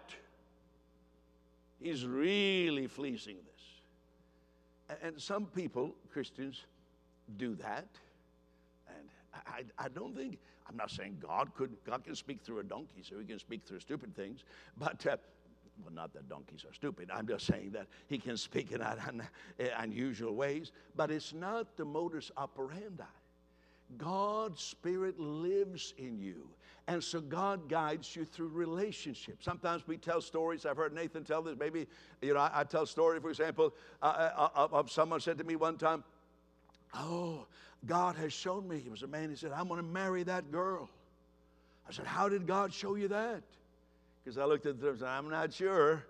He's 1.81 2.05
really 2.05 2.87
fleecing 2.87 3.37
this. 3.37 4.99
And 5.03 5.21
some 5.21 5.47
people, 5.47 5.95
Christians, 6.13 6.65
do 7.37 7.55
that. 7.57 7.87
And 8.89 9.09
I, 9.47 9.65
I 9.85 9.89
don't 9.89 10.17
think, 10.17 10.39
I'm 10.69 10.77
not 10.77 10.91
saying 10.91 11.19
God 11.21 11.55
could, 11.55 11.77
God 11.85 12.05
can 12.05 12.15
speak 12.15 12.41
through 12.43 12.61
a 12.61 12.65
donkey, 12.65 13.03
so 13.03 13.19
he 13.19 13.25
can 13.25 13.39
speak 13.39 13.63
through 13.65 13.81
stupid 13.81 14.17
things, 14.17 14.45
but 14.79 15.07
uh, 15.07 15.17
well, 15.85 15.95
not 15.95 16.13
that 16.15 16.29
donkeys 16.29 16.65
are 16.69 16.75
stupid. 16.75 17.11
I'm 17.13 17.27
just 17.27 17.47
saying 17.47 17.71
that 17.73 17.87
he 18.09 18.19
can 18.19 18.37
speak 18.37 18.73
in 18.73 18.83
un- 18.83 19.23
unusual 19.79 20.35
ways, 20.35 20.73
but 20.97 21.11
it's 21.11 21.33
not 21.33 21.77
the 21.77 21.85
modus 21.85 22.31
operandi. 22.37 23.05
God's 23.97 24.63
Spirit 24.63 25.19
lives 25.19 25.95
in 25.97 26.21
you. 26.21 26.49
And 26.87 27.05
so 27.05 27.21
God 27.21 27.69
guides 27.69 28.17
you 28.17 28.25
through 28.25 28.49
relationships. 28.49 29.45
Sometimes 29.45 29.87
we 29.87 29.99
tell 29.99 30.23
stories. 30.23 30.65
I've 30.65 30.77
heard 30.77 30.95
Nathan 30.95 31.23
tell 31.23 31.43
this. 31.43 31.57
Maybe, 31.59 31.87
you 32.23 32.33
know, 32.33 32.41
I, 32.41 32.51
I 32.55 32.65
tell 32.65 32.85
a 32.85 32.87
story, 32.87 33.21
for 33.21 33.29
example, 33.29 33.75
uh, 34.03 34.07
uh, 34.07 34.49
of, 34.55 34.73
of 34.73 34.91
someone 34.91 35.21
said 35.21 35.37
to 35.39 35.45
me 35.45 35.57
one 35.57 35.77
time, 35.77 36.03
Oh, 36.95 37.47
God 37.85 38.17
has 38.17 38.33
shown 38.33 38.67
me. 38.67 38.79
He 38.79 38.89
was 38.89 39.03
a 39.03 39.07
man. 39.07 39.29
He 39.29 39.37
said, 39.37 39.53
I'm 39.53 39.69
going 39.69 39.83
to 39.83 39.87
marry 39.87 40.23
that 40.23 40.51
girl. 40.51 40.89
I 41.87 41.93
said, 41.93 42.07
How 42.07 42.29
did 42.29 42.47
God 42.47 42.73
show 42.73 42.95
you 42.95 43.09
that? 43.09 43.43
Because 44.25 44.39
I 44.39 44.47
looked 44.47 44.65
at 44.65 44.81
the 44.81 44.91
and 44.91 44.99
said, 44.99 45.09
I'm 45.09 45.29
not 45.29 45.53
sure. 45.53 46.05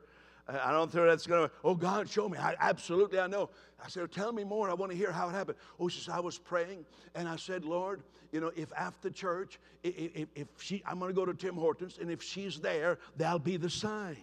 I 0.49 0.73
don't 0.73 0.91
think 0.91 1.05
that's 1.05 1.27
going 1.27 1.47
to, 1.47 1.55
oh, 1.63 1.75
God, 1.75 2.09
show 2.09 2.29
me. 2.29 2.39
I, 2.39 2.55
absolutely, 2.59 3.21
I 3.21 3.27
know. 3.27 3.51
I 3.85 3.89
said, 3.89 4.03
oh, 4.03 4.07
tell 4.07 4.33
me 4.33 4.45
more. 4.45 4.71
I 4.71 4.75
want 4.75 4.91
to 4.91 4.97
hear 4.97 5.13
how 5.13 5.29
it 5.29 5.33
happened. 5.33 5.59
Oh, 5.79 5.89
she 5.89 6.01
said, 6.01 6.15
I 6.15 6.21
was 6.21 6.39
praying 6.39 6.87
and 7.15 7.29
I 7.29 7.37
said, 7.37 7.65
Lord, 7.65 8.03
you 8.33 8.41
know, 8.41 8.51
if 8.57 8.73
after 8.75 9.11
church, 9.11 9.59
if, 9.83 10.27
if 10.35 10.49
she, 10.59 10.83
I'm 10.87 10.99
going 10.99 11.11
to 11.11 11.15
go 11.15 11.27
to 11.27 11.35
Tim 11.35 11.55
Hortons 11.55 11.99
and 12.01 12.11
if 12.11 12.23
she's 12.23 12.61
there, 12.61 12.99
that'll 13.17 13.39
be 13.39 13.59
the 13.59 13.71
sign. 13.71 14.17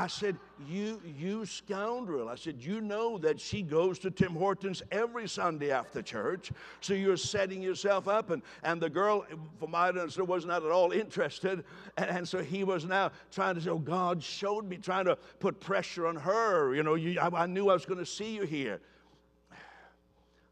I 0.00 0.06
said, 0.06 0.38
you, 0.66 0.98
you 1.18 1.44
scoundrel. 1.44 2.30
I 2.30 2.34
said, 2.34 2.56
you 2.58 2.80
know 2.80 3.18
that 3.18 3.38
she 3.38 3.60
goes 3.60 3.98
to 3.98 4.10
Tim 4.10 4.32
Hortons 4.34 4.82
every 4.90 5.28
Sunday 5.28 5.72
after 5.72 6.00
church. 6.00 6.52
So 6.80 6.94
you're 6.94 7.18
setting 7.18 7.60
yourself 7.60 8.08
up. 8.08 8.30
And, 8.30 8.42
and 8.62 8.80
the 8.80 8.88
girl, 8.88 9.26
from 9.58 9.72
my 9.72 9.88
understanding, 9.90 10.26
was 10.26 10.46
not 10.46 10.64
at 10.64 10.70
all 10.70 10.92
interested. 10.92 11.64
And, 11.98 12.10
and 12.10 12.26
so 12.26 12.42
he 12.42 12.64
was 12.64 12.86
now 12.86 13.12
trying 13.30 13.56
to 13.56 13.60
say, 13.60 13.68
oh, 13.68 13.78
God 13.78 14.22
showed 14.22 14.66
me, 14.66 14.78
trying 14.78 15.04
to 15.04 15.16
put 15.38 15.60
pressure 15.60 16.06
on 16.06 16.16
her. 16.16 16.74
You 16.74 16.82
know, 16.82 16.94
you, 16.94 17.20
I, 17.20 17.42
I 17.42 17.46
knew 17.46 17.68
I 17.68 17.74
was 17.74 17.84
going 17.84 18.00
to 18.00 18.06
see 18.06 18.34
you 18.34 18.44
here. 18.44 18.80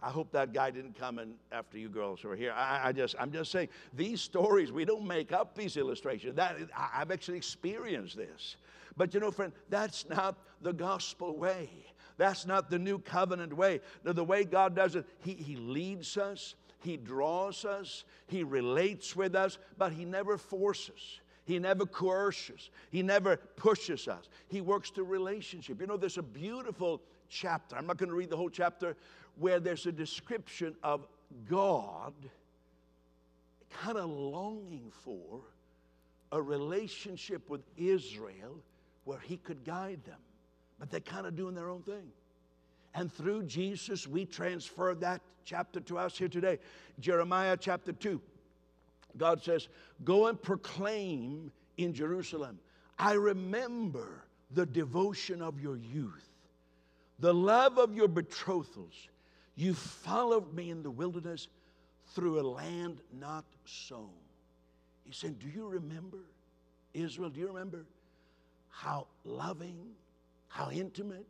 I 0.03 0.11
hope 0.11 0.31
that 0.33 0.53
guy 0.53 0.71
didn't 0.71 0.99
come 0.99 1.19
in 1.19 1.33
after 1.53 1.79
you 1.79 1.89
girls 1.89 2.23
were 2.23 2.37
here. 2.37 2.53
I, 2.53 2.89
I, 2.89 2.93
just, 2.93 3.15
I'm 3.19 3.33
just 3.33 3.51
saying, 3.51 3.69
these 3.95 4.21
stories, 4.21 4.73
we 4.73 4.85
don't 4.85 5.07
make 5.07 5.33
up 5.33 5.57
these 5.57 5.79
illustrations. 5.79 6.37
That, 6.37 6.57
I, 6.77 6.91
I've 6.97 7.11
actually 7.11 7.39
experienced 7.39 8.15
this. 8.15 8.57
But 8.99 9.15
you 9.15 9.21
know, 9.21 9.31
friend, 9.31 9.53
that's 9.71 10.07
not 10.09 10.37
the 10.61 10.73
gospel 10.73 11.37
way. 11.37 11.71
That's 12.19 12.45
not 12.45 12.69
the 12.69 12.81
new 12.81 12.99
covenant 12.99 13.57
way. 13.57 13.81
The, 14.03 14.25
way 14.25 14.45
God 14.45 14.75
does 14.75 14.97
it, 14.97 15.07
he, 15.21 15.35
he 15.35 15.55
leads 15.55 16.19
us, 16.19 16.57
He 16.81 16.97
draws 16.97 17.65
us, 17.65 18.05
He 18.27 18.43
relates 18.43 19.15
with 19.15 19.37
us, 19.37 19.59
but 19.79 19.93
He 19.93 20.05
never 20.05 20.37
forces. 20.37 21.21
He 21.45 21.59
never 21.59 21.87
coerces. 21.87 22.71
He 22.91 23.03
never 23.03 23.37
pushes 23.37 24.07
us. 24.09 24.29
He 24.49 24.61
works 24.61 24.91
through 24.91 25.05
relationship. 25.05 25.81
You 25.81 25.87
know, 25.87 25.97
there's 25.97 26.19
a 26.19 26.23
beautiful 26.23 27.01
chapter. 27.31 27.77
I'm 27.77 27.87
not 27.87 27.97
going 27.97 28.11
to 28.11 28.17
read 28.17 28.29
the 28.29 28.37
whole 28.37 28.51
chapter, 28.51 28.97
where 29.37 29.61
there's 29.61 29.87
a 29.87 29.93
description 29.93 30.75
of 30.83 31.07
God 31.49 32.13
kind 33.71 33.97
of 33.97 34.11
longing 34.11 34.91
for 35.05 35.41
a 36.33 36.43
relationship 36.43 37.49
with 37.49 37.63
Israel 37.77 38.61
where 39.09 39.19
He 39.21 39.39
could 39.39 39.65
guide 39.65 40.05
them. 40.05 40.19
But 40.79 40.91
they're 40.91 41.01
kind 41.01 41.27
of 41.27 41.35
doing 41.35 41.55
their 41.55 41.71
own 41.71 41.81
thing. 41.81 42.13
And 42.95 43.11
through 43.11 43.45
Jesus, 43.45 44.07
we 44.07 44.27
transfer 44.27 44.95
that 44.97 45.23
chapter 45.47 45.81
to 45.81 45.97
us 45.97 46.19
here 46.19 46.29
today. 46.29 46.59
Jeremiah 47.01 47.57
chapter 47.59 47.93
2. 47.93 48.21
God 49.17 49.43
says, 49.43 49.69
Go 50.05 50.27
and 50.27 50.41
proclaim 50.41 51.51
in 51.79 51.95
Jerusalem, 51.95 52.59
I 52.99 53.13
remember 53.13 54.25
the 54.51 54.67
devotion 54.67 55.41
of 55.41 55.59
your 55.59 55.77
youth, 55.77 56.29
the 57.19 57.33
love 57.33 57.79
of 57.79 57.95
your 57.95 58.09
betrothals 58.09 59.09
you 59.57 59.73
followed 59.73 60.53
me 60.53 60.71
in 60.71 60.83
the 60.83 60.91
wilderness 60.91 61.49
through 62.15 62.41
a 62.41 62.47
land 62.47 62.99
not 63.19 63.47
sown. 63.65 64.11
He 65.05 65.13
said, 65.13 65.39
Do 65.39 65.49
you 65.49 65.67
remember, 65.67 66.19
Israel? 66.93 67.31
Do 67.31 67.41
you 67.41 67.47
remember 67.49 67.87
how 68.69 69.07
loving, 69.25 69.79
how 70.49 70.71
intimate? 70.71 71.27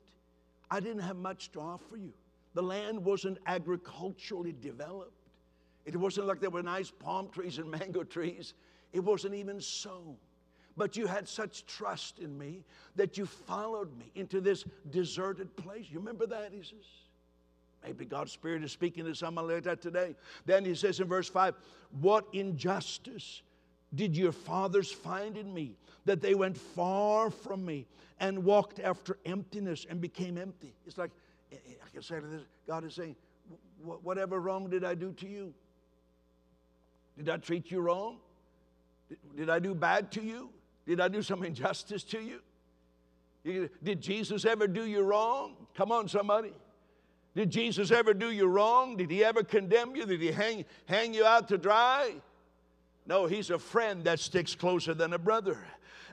I 0.71 0.81
didn't 0.81 1.03
have 1.03 1.17
much 1.17 1.51
to 1.53 1.61
offer 1.61 1.97
you. 1.97 2.13
The 2.55 2.63
land 2.63 3.05
wasn't 3.05 3.39
agriculturally 3.47 4.55
developed. 4.61 5.13
It 5.85 5.97
wasn't 5.97 6.27
like 6.27 6.41
there 6.41 6.51
were 6.51 6.63
nice 6.63 6.91
palm 6.91 7.29
trees 7.31 7.59
and 7.59 7.71
mango 7.71 8.05
trees. 8.05 8.55
It 8.93 9.01
wasn't 9.01 9.35
even 9.35 9.61
sown. 9.61 10.17
But 10.77 10.97
you 10.97 11.07
had 11.07 11.27
such 11.27 11.67
trust 11.67 12.21
in 12.21 12.39
me 12.39 12.63
that 12.95 13.19
you 13.19 13.27
followed 13.27 13.97
me 13.99 14.11
into 14.15 14.41
this 14.41 14.65
deserted 14.91 15.55
place. 15.57 15.87
You 15.91 15.99
remember 15.99 16.27
that, 16.27 16.53
he 16.53 16.63
says? 16.63 16.87
Maybe 17.85 18.05
God's 18.05 18.33
Spirit 18.33 18.63
is 18.63 18.73
speaking 18.73 19.05
to 19.05 19.15
someone 19.15 19.49
like 19.49 19.65
that 19.65 19.81
today. 19.81 20.15
Then 20.47 20.65
he 20.65 20.75
says 20.75 21.01
in 21.01 21.09
verse 21.09 21.29
5 21.29 21.55
What 22.01 22.27
injustice 22.33 23.43
did 23.95 24.17
your 24.17 24.33
fathers 24.33 24.91
find 24.91 25.37
in 25.37 25.53
me 25.53 25.77
that 26.05 26.21
they 26.21 26.35
went 26.35 26.57
far 26.57 27.31
from 27.31 27.65
me 27.65 27.87
and 28.21 28.45
walked 28.45 28.81
after 28.81 29.19
emptiness 29.25 29.87
and 29.89 30.01
became 30.01 30.37
empty? 30.37 30.75
It's 30.87 30.99
like, 30.99 31.11
eh, 31.53 31.57
eh, 31.69 31.73
I 31.85 31.89
can 31.91 32.03
say 32.03 32.21
this 32.21 32.43
God 32.67 32.85
is 32.85 32.95
saying, 32.95 33.17
Whatever 33.83 34.41
wrong 34.41 34.69
did 34.69 34.85
I 34.85 34.95
do 34.95 35.13
to 35.13 35.29
you? 35.29 35.55
Did 37.17 37.29
I 37.29 37.37
treat 37.37 37.71
you 37.71 37.81
wrong? 37.81 38.19
Did 39.37 39.49
I 39.49 39.59
do 39.59 39.75
bad 39.75 40.11
to 40.13 40.23
you? 40.23 40.51
Did 40.87 41.01
I 41.01 41.09
do 41.09 41.23
some 41.23 41.45
injustice 41.45 42.03
to 42.05 42.21
you? 42.21 42.41
Did 43.83 44.01
Jesus 44.01 44.45
ever 44.45 44.67
do 44.67 44.85
you 44.85 45.03
wrong? 45.03 45.55
Come 45.75 45.93
on, 45.93 46.09
somebody. 46.09 46.53
Did 47.35 47.51
Jesus 47.51 47.91
ever 47.91 48.15
do 48.15 48.31
you 48.31 48.47
wrong? 48.47 48.97
Did 48.97 49.11
he 49.11 49.25
ever 49.25 49.43
condemn 49.43 49.95
you? 49.95 50.05
Did 50.07 50.21
he 50.21 50.33
hang, 50.33 50.65
hang 50.87 51.15
you 51.15 51.25
out 51.25 51.49
to 51.49 51.59
dry? 51.59 52.15
No, 53.09 53.25
he's 53.25 53.49
a 53.49 53.59
friend 53.59 54.05
that 54.05 54.21
sticks 54.21 54.55
closer 54.55 54.93
than 54.93 55.15
a 55.15 55.19
brother. 55.19 55.59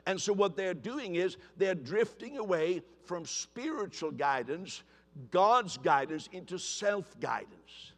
And 0.06 0.20
so, 0.20 0.32
what 0.32 0.56
they're 0.56 0.74
doing 0.74 1.16
is 1.16 1.36
they're 1.56 1.74
drifting 1.74 2.38
away 2.38 2.82
from 3.04 3.26
spiritual 3.26 4.10
guidance, 4.10 4.82
God's 5.30 5.76
guidance, 5.76 6.28
into 6.32 6.58
self 6.58 7.20
guidance. 7.20 7.92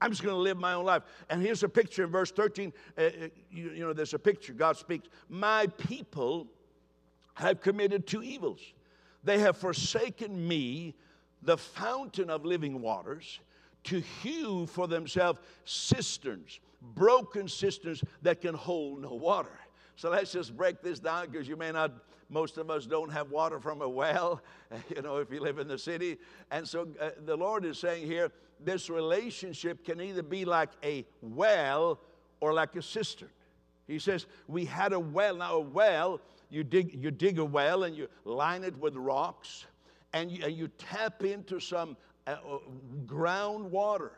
I'm 0.00 0.10
just 0.10 0.22
going 0.22 0.34
to 0.34 0.40
live 0.40 0.56
my 0.56 0.74
own 0.74 0.86
life. 0.86 1.02
And 1.28 1.42
here's 1.42 1.64
a 1.64 1.68
picture 1.68 2.04
in 2.04 2.10
verse 2.10 2.30
13. 2.30 2.72
Uh, 2.96 3.02
uh, 3.02 3.10
you, 3.50 3.70
you 3.72 3.80
know, 3.80 3.92
there's 3.92 4.14
a 4.14 4.18
picture. 4.18 4.52
God 4.52 4.76
speaks. 4.76 5.08
My 5.28 5.66
people 5.66 6.46
have 7.34 7.60
committed 7.60 8.06
two 8.06 8.22
evils. 8.22 8.60
They 9.24 9.40
have 9.40 9.56
forsaken 9.56 10.46
me 10.46 10.94
the 11.42 11.58
fountain 11.58 12.30
of 12.30 12.44
living 12.44 12.80
waters 12.80 13.40
to 13.84 14.00
hew 14.22 14.66
for 14.66 14.86
themselves 14.86 15.40
cisterns, 15.64 16.60
broken 16.80 17.48
cisterns 17.48 18.02
that 18.22 18.40
can 18.40 18.54
hold 18.54 19.02
no 19.02 19.14
water. 19.14 19.58
So 19.96 20.10
let's 20.10 20.32
just 20.32 20.56
break 20.56 20.80
this 20.80 21.00
down 21.00 21.28
because 21.30 21.48
you 21.48 21.56
may 21.56 21.72
not, 21.72 21.92
most 22.30 22.56
of 22.56 22.70
us 22.70 22.86
don't 22.86 23.10
have 23.10 23.30
water 23.30 23.58
from 23.58 23.82
a 23.82 23.88
well, 23.88 24.40
you 24.94 25.02
know, 25.02 25.16
if 25.16 25.30
you 25.32 25.40
live 25.40 25.58
in 25.58 25.66
the 25.66 25.78
city. 25.78 26.18
And 26.50 26.66
so 26.66 26.88
uh, 27.00 27.10
the 27.24 27.36
Lord 27.36 27.64
is 27.64 27.78
saying 27.78 28.06
here 28.06 28.30
this 28.64 28.90
relationship 28.90 29.84
can 29.84 30.00
either 30.00 30.22
be 30.22 30.44
like 30.44 30.70
a 30.84 31.04
well 31.20 32.00
or 32.40 32.52
like 32.52 32.76
a 32.76 32.82
cistern. 32.82 33.30
He 33.86 33.98
says, 33.98 34.26
We 34.46 34.64
had 34.64 34.92
a 34.92 35.00
well. 35.00 35.36
Now, 35.36 35.54
a 35.54 35.60
well, 35.60 36.20
you 36.50 36.62
dig, 36.62 36.94
you 36.94 37.10
dig 37.10 37.38
a 37.38 37.44
well 37.44 37.84
and 37.84 37.96
you 37.96 38.08
line 38.24 38.64
it 38.64 38.76
with 38.78 38.94
rocks 38.96 39.66
and 40.12 40.30
you, 40.30 40.44
and 40.44 40.56
you 40.56 40.68
tap 40.78 41.24
into 41.24 41.60
some 41.60 41.96
uh, 42.26 42.30
uh, 42.30 42.58
groundwater. 43.06 44.10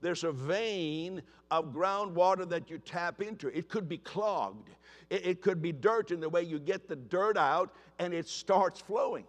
There's 0.00 0.24
a 0.24 0.32
vein 0.32 1.22
of 1.50 1.72
groundwater 1.72 2.48
that 2.48 2.70
you 2.70 2.78
tap 2.78 3.20
into. 3.20 3.48
It 3.48 3.68
could 3.68 3.88
be 3.88 3.98
clogged, 3.98 4.70
it, 5.10 5.26
it 5.26 5.42
could 5.42 5.62
be 5.62 5.72
dirt 5.72 6.10
in 6.10 6.20
the 6.20 6.28
way 6.28 6.42
you 6.42 6.58
get 6.58 6.88
the 6.88 6.96
dirt 6.96 7.36
out 7.36 7.74
and 7.98 8.14
it 8.14 8.28
starts 8.28 8.80
flowing. 8.80 9.24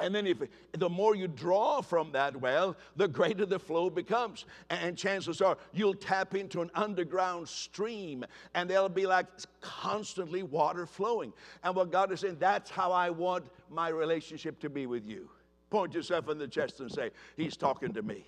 And 0.00 0.14
then, 0.14 0.26
if 0.26 0.38
the 0.72 0.88
more 0.88 1.14
you 1.14 1.28
draw 1.28 1.80
from 1.82 2.12
that 2.12 2.34
well, 2.34 2.76
the 2.96 3.06
greater 3.06 3.44
the 3.44 3.58
flow 3.58 3.90
becomes. 3.90 4.46
And 4.70 4.96
chances 4.96 5.40
are 5.40 5.58
you'll 5.72 5.94
tap 5.94 6.34
into 6.34 6.62
an 6.62 6.70
underground 6.74 7.48
stream, 7.48 8.24
and 8.54 8.68
there'll 8.68 8.88
be 8.88 9.06
like 9.06 9.26
constantly 9.60 10.42
water 10.42 10.86
flowing. 10.86 11.32
And 11.62 11.74
what 11.74 11.92
God 11.92 12.12
is 12.12 12.20
saying, 12.20 12.38
that's 12.38 12.70
how 12.70 12.92
I 12.92 13.10
want 13.10 13.46
my 13.70 13.88
relationship 13.88 14.58
to 14.60 14.70
be 14.70 14.86
with 14.86 15.06
you. 15.06 15.28
Point 15.68 15.94
yourself 15.94 16.28
in 16.28 16.38
the 16.38 16.48
chest 16.48 16.80
and 16.80 16.90
say, 16.90 17.10
He's 17.36 17.56
talking 17.56 17.92
to 17.92 18.02
me. 18.02 18.24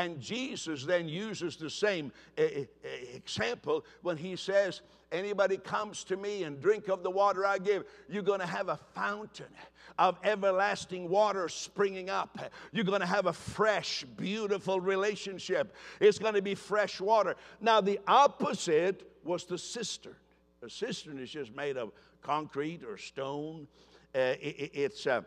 And 0.00 0.18
Jesus 0.18 0.86
then 0.86 1.10
uses 1.10 1.56
the 1.56 1.68
same 1.68 2.10
eh, 2.38 2.42
eh, 2.42 2.64
eh, 2.82 2.88
example 3.14 3.84
when 4.00 4.16
he 4.16 4.34
says, 4.34 4.80
Anybody 5.12 5.58
comes 5.58 6.04
to 6.04 6.16
me 6.16 6.44
and 6.44 6.60
drink 6.62 6.88
of 6.88 7.02
the 7.02 7.10
water 7.10 7.44
I 7.44 7.58
give, 7.58 7.82
you're 8.08 8.22
going 8.22 8.38
to 8.38 8.46
have 8.46 8.68
a 8.68 8.78
fountain 8.94 9.52
of 9.98 10.16
everlasting 10.22 11.08
water 11.08 11.48
springing 11.48 12.08
up. 12.08 12.38
You're 12.70 12.84
going 12.84 13.00
to 13.00 13.06
have 13.06 13.26
a 13.26 13.32
fresh, 13.32 14.04
beautiful 14.16 14.80
relationship. 14.80 15.74
It's 15.98 16.20
going 16.20 16.34
to 16.34 16.42
be 16.42 16.54
fresh 16.54 17.00
water. 17.00 17.34
Now, 17.60 17.80
the 17.80 17.98
opposite 18.06 19.02
was 19.24 19.46
the 19.46 19.58
cistern. 19.58 20.14
A 20.62 20.70
cistern 20.70 21.18
is 21.18 21.28
just 21.28 21.56
made 21.56 21.76
of 21.76 21.90
concrete 22.22 22.84
or 22.84 22.96
stone. 22.96 23.66
Uh, 24.14 24.36
it, 24.40 24.70
it's 24.72 25.08
uh, 25.08 25.22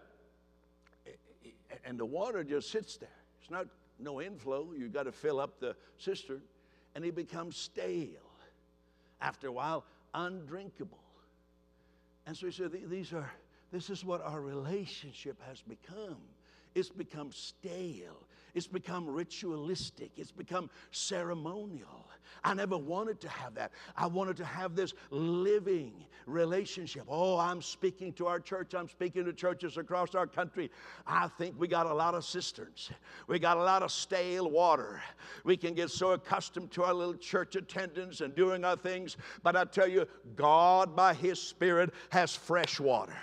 and 1.83 1.99
the 1.99 2.05
water 2.05 2.41
just 2.41 2.71
sits 2.71 2.95
there. 2.95 3.09
It's 3.41 3.51
not 3.51 3.67
no 3.99 4.21
inflow. 4.21 4.73
You've 4.75 4.93
got 4.93 5.03
to 5.03 5.11
fill 5.11 5.39
up 5.39 5.59
the 5.59 5.75
cistern, 5.97 6.41
and 6.95 7.05
it 7.05 7.15
becomes 7.15 7.57
stale. 7.57 8.31
After 9.21 9.47
a 9.47 9.51
while, 9.51 9.85
undrinkable. 10.13 10.99
And 12.25 12.35
so 12.35 12.47
he 12.47 12.51
said, 12.51 12.71
These 12.89 13.13
are, 13.13 13.31
this 13.71 13.89
is 13.89 14.03
what 14.03 14.21
our 14.21 14.41
relationship 14.41 15.41
has 15.47 15.61
become. 15.61 16.17
It's 16.75 16.89
become 16.89 17.31
stale. 17.31 18.27
It's 18.53 18.67
become 18.67 19.09
ritualistic. 19.09 20.11
It's 20.15 20.31
become 20.31 20.69
ceremonial. 20.91 22.07
I 22.43 22.53
never 22.53 22.77
wanted 22.77 23.19
to 23.21 23.29
have 23.29 23.55
that. 23.55 23.71
I 23.95 24.05
wanted 24.07 24.37
to 24.37 24.45
have 24.45 24.75
this 24.75 24.93
living 25.09 25.93
relationship. 26.25 27.03
Oh, 27.07 27.37
I'm 27.37 27.61
speaking 27.61 28.13
to 28.13 28.27
our 28.27 28.39
church. 28.39 28.75
I'm 28.75 28.87
speaking 28.87 29.25
to 29.25 29.33
churches 29.33 29.77
across 29.77 30.13
our 30.13 30.27
country. 30.27 30.69
I 31.07 31.29
think 31.29 31.55
we 31.57 31.67
got 31.67 31.85
a 31.85 31.93
lot 31.93 32.15
of 32.15 32.25
cisterns. 32.25 32.91
We 33.27 33.39
got 33.39 33.57
a 33.57 33.63
lot 33.63 33.81
of 33.81 33.91
stale 33.91 34.49
water. 34.49 35.01
We 35.43 35.57
can 35.57 35.73
get 35.73 35.89
so 35.89 36.11
accustomed 36.11 36.71
to 36.71 36.83
our 36.83 36.93
little 36.93 37.15
church 37.15 37.55
attendance 37.55 38.21
and 38.21 38.35
doing 38.35 38.63
our 38.63 38.77
things. 38.77 39.17
But 39.41 39.55
I 39.55 39.65
tell 39.65 39.87
you, 39.87 40.05
God, 40.35 40.95
by 40.95 41.13
His 41.13 41.41
Spirit, 41.41 41.91
has 42.09 42.35
fresh 42.35 42.79
water 42.79 43.17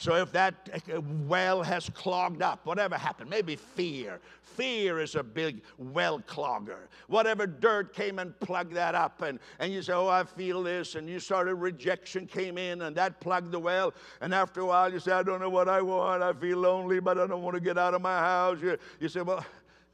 So 0.00 0.14
if 0.14 0.32
that 0.32 0.70
uh, 0.72 1.02
well 1.26 1.62
has 1.62 1.90
clogged 1.90 2.40
up, 2.40 2.64
whatever 2.64 2.96
happened, 2.96 3.28
maybe 3.28 3.54
fear. 3.54 4.18
Fear 4.40 5.00
is 5.00 5.14
a 5.14 5.22
big 5.22 5.60
well 5.76 6.20
clogger. 6.20 6.78
Whatever 7.08 7.46
dirt 7.46 7.92
came 7.92 8.18
and 8.18 8.38
plugged 8.40 8.72
that 8.72 8.94
up, 8.94 9.20
and, 9.20 9.38
and 9.58 9.70
you 9.70 9.82
say, 9.82 9.92
Oh, 9.92 10.08
I 10.08 10.24
feel 10.24 10.62
this, 10.62 10.94
and 10.94 11.06
you 11.06 11.20
started 11.20 11.56
rejection 11.56 12.26
came 12.26 12.56
in, 12.56 12.80
and 12.80 12.96
that 12.96 13.20
plugged 13.20 13.52
the 13.52 13.58
well. 13.58 13.92
And 14.22 14.32
after 14.32 14.62
a 14.62 14.66
while, 14.66 14.90
you 14.90 15.00
say, 15.00 15.12
I 15.12 15.22
don't 15.22 15.38
know 15.38 15.50
what 15.50 15.68
I 15.68 15.82
want. 15.82 16.22
I 16.22 16.32
feel 16.32 16.56
lonely, 16.56 16.98
but 16.98 17.18
I 17.18 17.26
don't 17.26 17.42
want 17.42 17.56
to 17.56 17.60
get 17.60 17.76
out 17.76 17.92
of 17.92 18.00
my 18.00 18.20
house. 18.20 18.58
You, 18.62 18.78
you 19.00 19.08
say, 19.10 19.20
Well, 19.20 19.44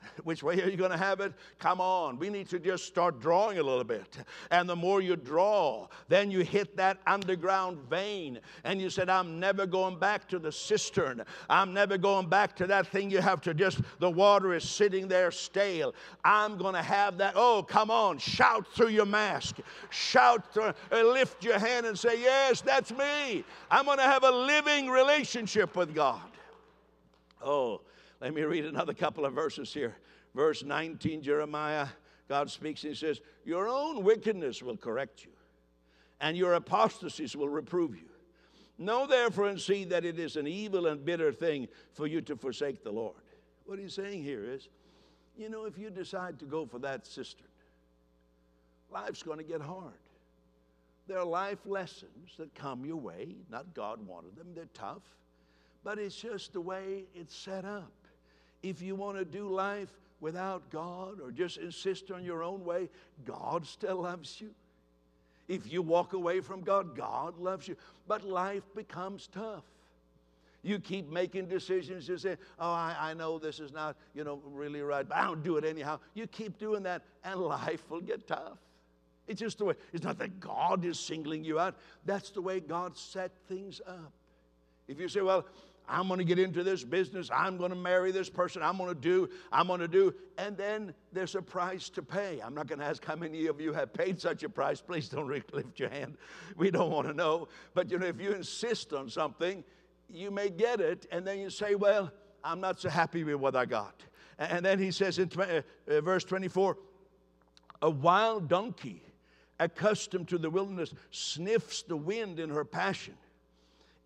which 0.24 0.42
way 0.42 0.60
are 0.62 0.68
you 0.68 0.76
going 0.76 0.90
to 0.90 0.96
have 0.96 1.20
it? 1.20 1.32
Come 1.58 1.80
on. 1.80 2.18
We 2.18 2.30
need 2.30 2.48
to 2.50 2.58
just 2.58 2.84
start 2.84 3.20
drawing 3.20 3.58
a 3.58 3.62
little 3.62 3.84
bit. 3.84 4.18
And 4.50 4.68
the 4.68 4.76
more 4.76 5.00
you 5.00 5.16
draw, 5.16 5.88
then 6.08 6.30
you 6.30 6.40
hit 6.40 6.76
that 6.76 6.98
underground 7.06 7.78
vein. 7.88 8.40
And 8.64 8.80
you 8.80 8.90
said, 8.90 9.08
I'm 9.08 9.40
never 9.40 9.66
going 9.66 9.98
back 9.98 10.28
to 10.28 10.38
the 10.38 10.52
cistern. 10.52 11.22
I'm 11.48 11.72
never 11.72 11.98
going 11.98 12.28
back 12.28 12.56
to 12.56 12.66
that 12.66 12.86
thing 12.88 13.10
you 13.10 13.20
have 13.20 13.40
to 13.42 13.54
just, 13.54 13.80
the 13.98 14.10
water 14.10 14.54
is 14.54 14.68
sitting 14.68 15.08
there 15.08 15.30
stale. 15.30 15.94
I'm 16.24 16.56
going 16.56 16.74
to 16.74 16.82
have 16.82 17.18
that. 17.18 17.34
Oh, 17.36 17.62
come 17.62 17.90
on. 17.90 18.18
Shout 18.18 18.66
through 18.74 18.88
your 18.88 19.06
mask. 19.06 19.56
Shout, 19.90 20.52
through, 20.52 20.72
uh, 20.92 21.02
lift 21.02 21.44
your 21.44 21.58
hand 21.58 21.86
and 21.86 21.98
say, 21.98 22.20
Yes, 22.20 22.60
that's 22.60 22.92
me. 22.92 23.44
I'm 23.70 23.84
going 23.84 23.98
to 23.98 24.04
have 24.04 24.24
a 24.24 24.30
living 24.30 24.88
relationship 24.88 25.76
with 25.76 25.94
God. 25.94 26.20
Oh, 27.42 27.80
let 28.20 28.34
me 28.34 28.42
read 28.42 28.64
another 28.64 28.94
couple 28.94 29.24
of 29.24 29.34
verses 29.34 29.72
here. 29.72 29.96
Verse 30.34 30.64
19, 30.64 31.22
Jeremiah, 31.22 31.86
God 32.28 32.50
speaks 32.50 32.82
and 32.82 32.92
he 32.92 32.98
says, 32.98 33.20
Your 33.44 33.68
own 33.68 34.02
wickedness 34.02 34.62
will 34.62 34.76
correct 34.76 35.24
you, 35.24 35.32
and 36.20 36.36
your 36.36 36.54
apostasies 36.54 37.36
will 37.36 37.48
reprove 37.48 37.96
you. 37.96 38.08
Know 38.78 39.06
therefore 39.06 39.48
and 39.48 39.60
see 39.60 39.84
that 39.84 40.04
it 40.04 40.18
is 40.18 40.36
an 40.36 40.46
evil 40.46 40.86
and 40.86 41.04
bitter 41.04 41.32
thing 41.32 41.68
for 41.94 42.06
you 42.06 42.20
to 42.22 42.36
forsake 42.36 42.84
the 42.84 42.90
Lord. 42.90 43.16
What 43.64 43.78
he's 43.78 43.94
saying 43.94 44.22
here 44.22 44.44
is, 44.44 44.68
you 45.36 45.48
know, 45.48 45.64
if 45.64 45.78
you 45.78 45.90
decide 45.90 46.38
to 46.40 46.44
go 46.44 46.66
for 46.66 46.78
that 46.80 47.06
cistern, 47.06 47.46
life's 48.90 49.22
going 49.22 49.38
to 49.38 49.44
get 49.44 49.60
hard. 49.60 49.94
There 51.06 51.18
are 51.18 51.24
life 51.24 51.64
lessons 51.64 52.32
that 52.38 52.54
come 52.54 52.84
your 52.84 52.96
way. 52.96 53.36
Not 53.50 53.74
God 53.74 54.04
wanted 54.06 54.36
them, 54.36 54.48
they're 54.54 54.68
tough, 54.74 55.02
but 55.84 55.98
it's 55.98 56.16
just 56.16 56.52
the 56.52 56.60
way 56.60 57.04
it's 57.14 57.34
set 57.34 57.64
up. 57.64 57.92
If 58.68 58.82
you 58.82 58.96
want 58.96 59.16
to 59.16 59.24
do 59.24 59.48
life 59.48 59.92
without 60.20 60.70
God 60.70 61.20
or 61.20 61.30
just 61.30 61.56
insist 61.58 62.10
on 62.10 62.24
your 62.24 62.42
own 62.42 62.64
way, 62.64 62.88
God 63.24 63.64
still 63.64 64.02
loves 64.02 64.40
you. 64.40 64.50
If 65.46 65.72
you 65.72 65.82
walk 65.82 66.14
away 66.14 66.40
from 66.40 66.62
God, 66.62 66.96
God 66.96 67.38
loves 67.38 67.68
you. 67.68 67.76
But 68.08 68.26
life 68.26 68.64
becomes 68.74 69.28
tough. 69.28 69.62
You 70.64 70.80
keep 70.80 71.08
making 71.08 71.46
decisions. 71.46 72.08
You 72.08 72.18
say, 72.18 72.36
Oh, 72.58 72.72
I, 72.72 72.96
I 72.98 73.14
know 73.14 73.38
this 73.38 73.60
is 73.60 73.72
not, 73.72 73.96
you 74.14 74.24
know, 74.24 74.42
really 74.44 74.80
right, 74.80 75.08
but 75.08 75.16
I 75.16 75.24
don't 75.26 75.44
do 75.44 75.58
it 75.58 75.64
anyhow. 75.64 76.00
You 76.14 76.26
keep 76.26 76.58
doing 76.58 76.82
that, 76.82 77.02
and 77.22 77.38
life 77.40 77.88
will 77.88 78.00
get 78.00 78.26
tough. 78.26 78.58
It's 79.28 79.38
just 79.38 79.58
the 79.58 79.66
way, 79.66 79.74
it's 79.92 80.02
not 80.02 80.18
that 80.18 80.40
God 80.40 80.84
is 80.84 80.98
singling 80.98 81.44
you 81.44 81.60
out. 81.60 81.76
That's 82.04 82.30
the 82.30 82.42
way 82.42 82.58
God 82.58 82.96
set 82.96 83.30
things 83.48 83.80
up. 83.86 84.12
If 84.88 84.98
you 84.98 85.08
say, 85.08 85.20
Well, 85.20 85.46
I'm 85.88 86.08
going 86.08 86.18
to 86.18 86.24
get 86.24 86.38
into 86.38 86.64
this 86.64 86.82
business. 86.84 87.30
I'm 87.32 87.56
going 87.56 87.70
to 87.70 87.76
marry 87.76 88.10
this 88.10 88.28
person. 88.28 88.62
I'm 88.62 88.76
going 88.76 88.88
to 88.88 89.00
do, 89.00 89.28
I'm 89.52 89.68
going 89.68 89.80
to 89.80 89.88
do. 89.88 90.14
And 90.36 90.56
then 90.56 90.94
there's 91.12 91.34
a 91.34 91.42
price 91.42 91.88
to 91.90 92.02
pay. 92.02 92.40
I'm 92.44 92.54
not 92.54 92.66
going 92.66 92.80
to 92.80 92.84
ask 92.84 93.04
how 93.04 93.16
many 93.16 93.46
of 93.46 93.60
you 93.60 93.72
have 93.72 93.92
paid 93.92 94.20
such 94.20 94.42
a 94.42 94.48
price. 94.48 94.80
Please 94.80 95.08
don't 95.08 95.28
lift 95.52 95.78
your 95.78 95.90
hand. 95.90 96.16
We 96.56 96.70
don't 96.70 96.90
want 96.90 97.06
to 97.06 97.14
know. 97.14 97.48
But 97.74 97.90
you 97.90 97.98
know, 97.98 98.06
if 98.06 98.20
you 98.20 98.32
insist 98.32 98.92
on 98.92 99.08
something, 99.08 99.62
you 100.08 100.30
may 100.30 100.50
get 100.50 100.80
it. 100.80 101.06
And 101.12 101.26
then 101.26 101.38
you 101.38 101.50
say, 101.50 101.74
well, 101.74 102.10
I'm 102.42 102.60
not 102.60 102.80
so 102.80 102.88
happy 102.88 103.24
with 103.24 103.36
what 103.36 103.56
I 103.56 103.64
got. 103.64 104.02
And 104.38 104.64
then 104.64 104.78
he 104.78 104.90
says 104.90 105.18
in 105.18 105.30
uh, 105.38 105.62
uh, 105.88 106.00
verse 106.00 106.24
24, 106.24 106.76
a 107.82 107.90
wild 107.90 108.48
donkey 108.48 109.02
accustomed 109.58 110.28
to 110.28 110.38
the 110.38 110.50
wilderness 110.50 110.92
sniffs 111.10 111.82
the 111.82 111.96
wind 111.96 112.38
in 112.38 112.50
her 112.50 112.64
passion 112.64 113.14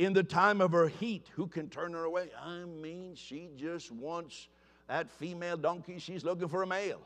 in 0.01 0.15
the 0.15 0.23
time 0.23 0.63
of 0.63 0.73
her 0.73 0.89
heat, 0.89 1.29
who 1.35 1.47
can 1.47 1.69
turn 1.69 1.93
her 1.93 2.05
away? 2.05 2.31
I 2.43 2.65
mean, 2.65 3.15
she 3.15 3.51
just 3.55 3.93
wants 3.93 4.49
that 4.89 5.11
female 5.11 5.59
donkey, 5.59 5.99
she's 5.99 6.25
looking 6.25 6.49
for 6.49 6.63
a 6.63 6.67
male. 6.67 7.03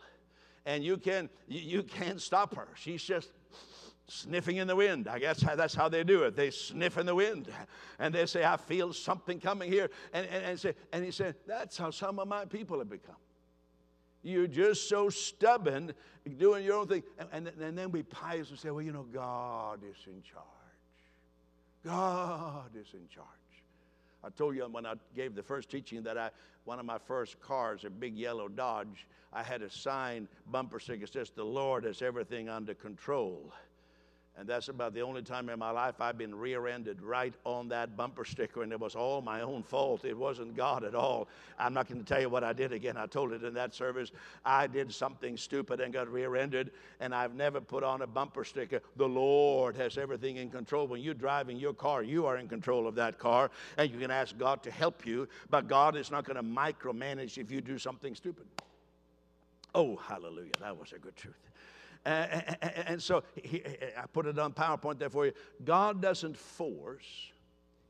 And 0.65 0.85
you, 0.85 0.97
can, 0.97 1.29
you 1.49 1.83
can't 1.83 2.21
stop 2.21 2.55
her. 2.55 2.69
She's 2.77 3.03
just 3.03 3.33
sniffing 4.07 4.59
in 4.59 4.69
the 4.69 4.77
wind. 4.77 5.09
I 5.09 5.19
guess 5.19 5.41
that's 5.41 5.75
how 5.75 5.89
they 5.89 6.05
do 6.05 6.23
it. 6.23 6.37
They 6.37 6.51
sniff 6.51 6.97
in 6.97 7.05
the 7.05 7.17
wind. 7.17 7.49
And 7.99 8.15
they 8.15 8.27
say, 8.27 8.45
I 8.45 8.57
feel 8.57 8.93
something 8.93 9.41
coming 9.41 9.73
here. 9.73 9.91
And, 10.13 10.27
and, 10.29 10.45
and, 10.45 10.61
say, 10.61 10.75
and 10.93 11.05
he 11.05 11.11
said, 11.11 11.35
That's 11.49 11.77
how 11.77 11.91
some 11.91 12.21
of 12.21 12.29
my 12.29 12.45
people 12.45 12.79
have 12.79 12.89
become. 12.89 13.17
You're 14.23 14.47
just 14.47 14.89
so 14.89 15.11
stubborn 15.11 15.93
doing 16.39 16.65
your 16.65 16.77
own 16.77 16.87
thing. 16.87 17.03
And, 17.19 17.29
and, 17.33 17.49
and 17.61 17.77
then 17.77 17.91
we 17.91 18.05
pious 18.05 18.51
and 18.51 18.59
say, 18.59 18.71
Well, 18.71 18.83
you 18.83 18.93
know, 18.93 19.07
God 19.13 19.81
is 19.83 19.97
in 20.07 20.23
charge. 20.23 20.64
God 21.85 22.71
is 22.75 22.93
in 22.95 23.07
charge. 23.09 23.27
I 24.25 24.31
told 24.31 24.57
you 24.57 24.65
when 24.65 24.87
I 24.87 24.95
gave 25.15 25.35
the 25.35 25.43
first 25.43 25.69
teaching 25.69 26.03
that 26.05 26.17
I, 26.17 26.31
one 26.65 26.79
of 26.79 26.87
my 26.87 26.99
first 26.99 27.39
cars, 27.41 27.85
a 27.85 27.91
big 27.91 28.17
yellow 28.17 28.49
Dodge, 28.49 29.07
I 29.33 29.43
had 29.43 29.63
a 29.63 29.71
sign, 29.71 30.29
bumper 30.51 30.81
sticker, 30.81 31.07
says, 31.07 31.31
The 31.31 31.45
Lord 31.45 31.85
has 31.85 32.01
everything 32.01 32.49
under 32.49 32.73
control. 32.73 33.53
And 34.37 34.49
that's 34.49 34.67
about 34.67 34.95
the 34.95 35.01
only 35.01 35.23
time 35.23 35.49
in 35.49 35.61
my 35.61 35.71
life 35.71 36.01
I've 36.01 36.19
been 36.19 36.35
rear 36.35 36.67
ended 36.67 37.01
right 37.01 37.33
on 37.45 37.69
that 37.69 37.97
bumper 37.97 38.25
sticker, 38.25 38.65
and 38.65 38.73
it 38.73 38.81
was 38.81 38.97
all 38.97 39.23
my 39.23 39.43
own 39.43 39.63
fault. 39.63 40.05
It 40.05 40.17
wasn't 40.19 40.57
God 40.57 40.83
at 40.83 40.97
all. 40.97 41.29
I'm 41.57 41.73
not 41.73 41.87
going 41.87 42.01
to 42.01 42.05
tell 42.05 42.21
you 42.21 42.29
what 42.29 42.43
I 42.43 42.53
did 42.53 42.73
again. 42.73 42.97
I 42.97 43.07
told 43.07 43.33
it 43.33 43.45
in 43.45 43.55
that 43.55 43.75
service. 43.75 44.11
I 44.45 44.67
did 44.67 44.93
something 44.93 45.37
stupid 45.37 45.81
and 45.81 45.93
got 45.93 46.09
rear 46.09 46.35
ended, 46.35 46.73
and 46.99 47.15
I've 47.15 47.37
never 47.37 47.61
put 47.61 47.85
on 47.85 48.03
a 48.03 48.09
bumper 48.09 48.43
sticker. 48.43 48.81
The 48.97 49.09
Lord 49.09 49.77
has 49.77 49.97
everything 49.97 50.39
in 50.39 50.51
control. 50.51 50.89
When 50.89 51.01
you're 51.01 51.15
driving 51.15 51.57
your 51.57 51.75
car, 51.75 52.03
you 52.03 52.27
are 52.27 52.37
in 52.37 52.49
control 52.49 52.89
of 52.89 52.97
that 52.97 53.21
car, 53.21 53.53
and 53.79 53.89
you 53.89 54.01
can 54.01 54.11
ask 54.11 54.37
God 54.37 54.65
to 54.65 54.71
help 54.73 55.07
you, 55.07 55.29
but 55.49 55.69
God 55.69 55.97
is 55.97 56.11
not 56.11 56.25
going 56.25 56.37
to 56.37 56.43
micromanage 56.43 57.39
if 57.39 57.53
you 57.53 57.61
do 57.61 57.79
something 57.79 58.17
stupid. 58.17 58.47
Oh, 59.77 59.95
hallelujah. 59.97 60.53
That 60.61 60.77
was 60.77 60.93
a 60.93 60.99
good 60.99 61.17
truth. 61.17 61.35
And, 62.05 62.57
and 62.87 63.03
so 63.03 63.23
he, 63.43 63.63
I 63.97 64.07
put 64.13 64.27
it 64.27 64.39
on 64.39 64.53
PowerPoint 64.53 64.99
there 64.99 65.11
for 65.11 65.27
you. 65.27 65.33
God 65.65 66.03
doesn't 66.03 66.37
force, 66.37 67.33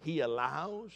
He 0.03 0.21
allows, 0.21 0.93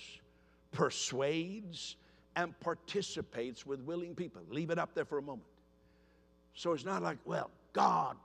persuades, 0.71 1.97
and 2.37 2.59
participates 2.61 3.67
with 3.67 3.81
willing 3.81 4.15
people. 4.15 4.43
Leave 4.49 4.71
it 4.71 4.79
up 4.79 4.95
there 4.95 5.05
for 5.05 5.19
a 5.19 5.23
moment. 5.23 5.49
So 6.55 6.73
it's 6.73 6.85
not 6.85 7.03
like, 7.03 7.19
well, 7.25 7.51
God 7.73 8.17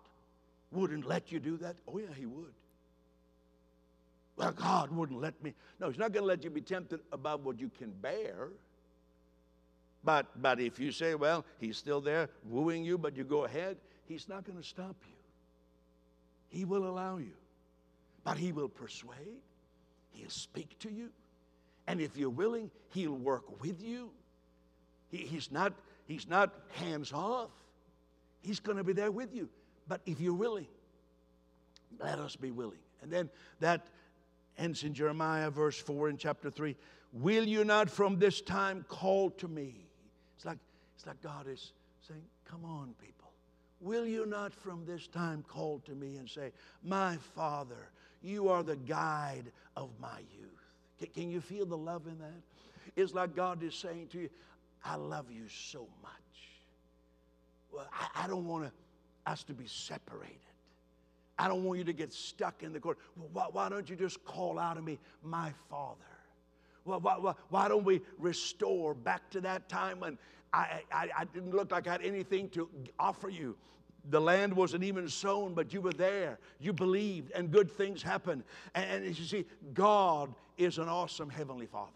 wouldn't 0.72 1.08
let 1.08 1.32
you 1.32 1.40
do 1.40 1.58
that. 1.58 1.76
Oh, 1.88 1.98
yeah, 1.98 2.14
He 2.16 2.26
would. 2.26 2.54
Well, 4.36 4.52
God 4.52 4.92
wouldn't 4.92 5.20
let 5.20 5.42
me. 5.44 5.54
No, 5.80 5.90
He's 5.90 5.98
not 5.98 6.12
going 6.12 6.24
to 6.24 6.28
let 6.28 6.44
you 6.44 6.52
be 6.52 6.62
tempted 6.62 7.00
above 7.12 7.46
what 7.46 7.60
you 7.60 7.72
can 7.78 7.92
bear. 8.02 8.50
But, 10.04 10.42
but 10.42 10.60
if 10.60 10.80
you 10.80 10.92
say, 10.92 11.16
well, 11.16 11.46
He's 11.60 11.78
still 11.78 12.02
there 12.02 12.30
wooing 12.48 12.84
you, 12.84 12.98
but 13.00 13.18
you 13.18 13.24
go 13.24 13.46
ahead, 13.46 13.78
He's 14.14 14.30
not 14.30 14.46
going 14.46 14.60
to 14.60 14.64
stop 14.64 14.96
you. 15.08 15.16
He 16.50 16.66
will 16.66 16.88
allow 16.88 17.18
you, 17.18 17.34
but 18.24 18.38
He 18.38 18.52
will 18.52 18.70
persuade, 18.70 19.42
He'll 20.12 20.30
speak 20.30 20.78
to 20.80 20.92
you. 20.92 21.10
And 21.88 22.00
if 22.00 22.16
you're 22.16 22.30
willing, 22.30 22.70
He'll 22.90 23.16
work 23.16 23.60
with 23.60 23.82
you. 23.82 24.12
He, 25.10 25.18
he's, 25.18 25.52
not, 25.52 25.74
he's 26.06 26.30
not 26.30 26.54
hands 26.74 27.12
off, 27.12 27.50
He's 28.44 28.60
going 28.60 28.78
to 28.78 28.84
be 28.84 28.94
there 28.94 29.10
with 29.10 29.34
you. 29.34 29.50
But 29.88 30.02
if 30.06 30.22
you're 30.22 30.36
willing, 30.36 30.68
let 32.00 32.20
us 32.20 32.36
be 32.36 32.52
willing. 32.52 32.80
And 33.02 33.12
then 33.12 33.32
that 33.62 33.88
ends 34.60 34.84
in 34.84 34.94
Jeremiah, 34.94 35.50
verse 35.50 35.80
4 35.80 36.10
in 36.10 36.18
chapter 36.18 36.52
3. 36.52 36.76
Will 37.14 37.46
you 37.46 37.66
not 37.66 37.90
from 37.90 38.20
this 38.20 38.42
time 38.42 38.86
call 38.88 39.32
to 39.32 39.48
me? 39.48 39.88
It's 40.36 40.46
like, 40.46 40.60
it's 40.96 41.08
like 41.08 41.20
God 41.24 41.48
is 41.50 41.74
saying, 42.08 42.22
Come 42.46 42.64
on, 42.64 42.94
people. 43.02 43.23
Will 43.84 44.06
you 44.06 44.26
not 44.26 44.54
from 44.54 44.86
this 44.86 45.08
time 45.08 45.44
call 45.46 45.80
to 45.80 45.92
me 45.92 46.16
and 46.16 46.30
say, 46.30 46.54
My 46.84 47.18
Father, 47.36 47.90
you 48.22 48.48
are 48.48 48.64
the 48.64 48.78
guide 48.78 49.52
of 49.76 49.90
my 50.00 50.20
youth? 50.40 51.12
Can, 51.14 51.30
you 51.30 51.42
feel 51.42 51.66
the 51.66 51.78
love 51.78 52.08
in 52.08 52.18
that? 52.20 52.32
It's 52.96 53.14
like 53.14 53.36
God 53.36 53.62
is 53.62 53.76
saying 53.76 54.08
to 54.14 54.20
you, 54.20 54.30
I 54.86 54.96
love 54.96 55.26
you 55.30 55.50
so 55.50 55.86
much. 56.02 56.12
Well, 57.74 57.86
I, 57.92 58.24
I 58.24 58.28
don't 58.28 58.48
want 58.48 58.72
us 59.26 59.44
to 59.44 59.54
be 59.54 59.68
separated. 59.68 60.38
I 61.38 61.50
don't 61.50 61.66
want 61.66 61.80
you 61.80 61.86
to 61.86 61.94
get 61.94 62.14
stuck 62.14 62.64
in 62.64 62.72
the 62.72 62.80
court. 62.80 62.98
Well, 63.18 63.30
why, 63.34 63.48
why, 63.52 63.70
don't 63.70 63.90
you 63.90 63.98
just 63.98 64.24
call 64.24 64.60
out 64.60 64.78
to 64.78 64.82
me, 64.82 64.98
my 65.24 65.52
Father? 65.70 66.00
Well, 66.86 67.02
why, 67.02 67.18
why, 67.18 67.34
why, 67.50 67.68
don't 67.68 67.84
we 67.84 68.00
restore 68.18 68.94
back 68.94 69.30
to 69.32 69.42
that 69.42 69.68
time 69.68 70.00
when 70.00 70.18
I, 70.54 70.82
I, 70.92 71.10
I 71.20 71.26
didn't 71.26 71.56
look 71.56 71.72
like 71.72 71.88
I 71.88 71.94
had 71.94 72.02
anything 72.04 72.50
to 72.50 72.70
offer 73.00 73.30
you? 73.30 73.56
the 74.10 74.20
land 74.20 74.54
wasn't 74.54 74.84
even 74.84 75.08
sown, 75.08 75.54
but 75.54 75.74
you 75.74 75.82
were 75.82 75.94
there. 75.94 76.38
You 76.60 76.74
believed, 76.74 77.32
and 77.32 77.52
good 77.52 77.72
things 77.72 78.02
happened. 78.02 78.44
And, 78.76 79.06
and 79.06 79.18
you 79.18 79.26
see, 79.26 79.46
God 79.74 80.34
is 80.58 80.78
an 80.78 80.90
awesome 80.90 81.30
Heavenly 81.30 81.68
Father. 81.68 81.92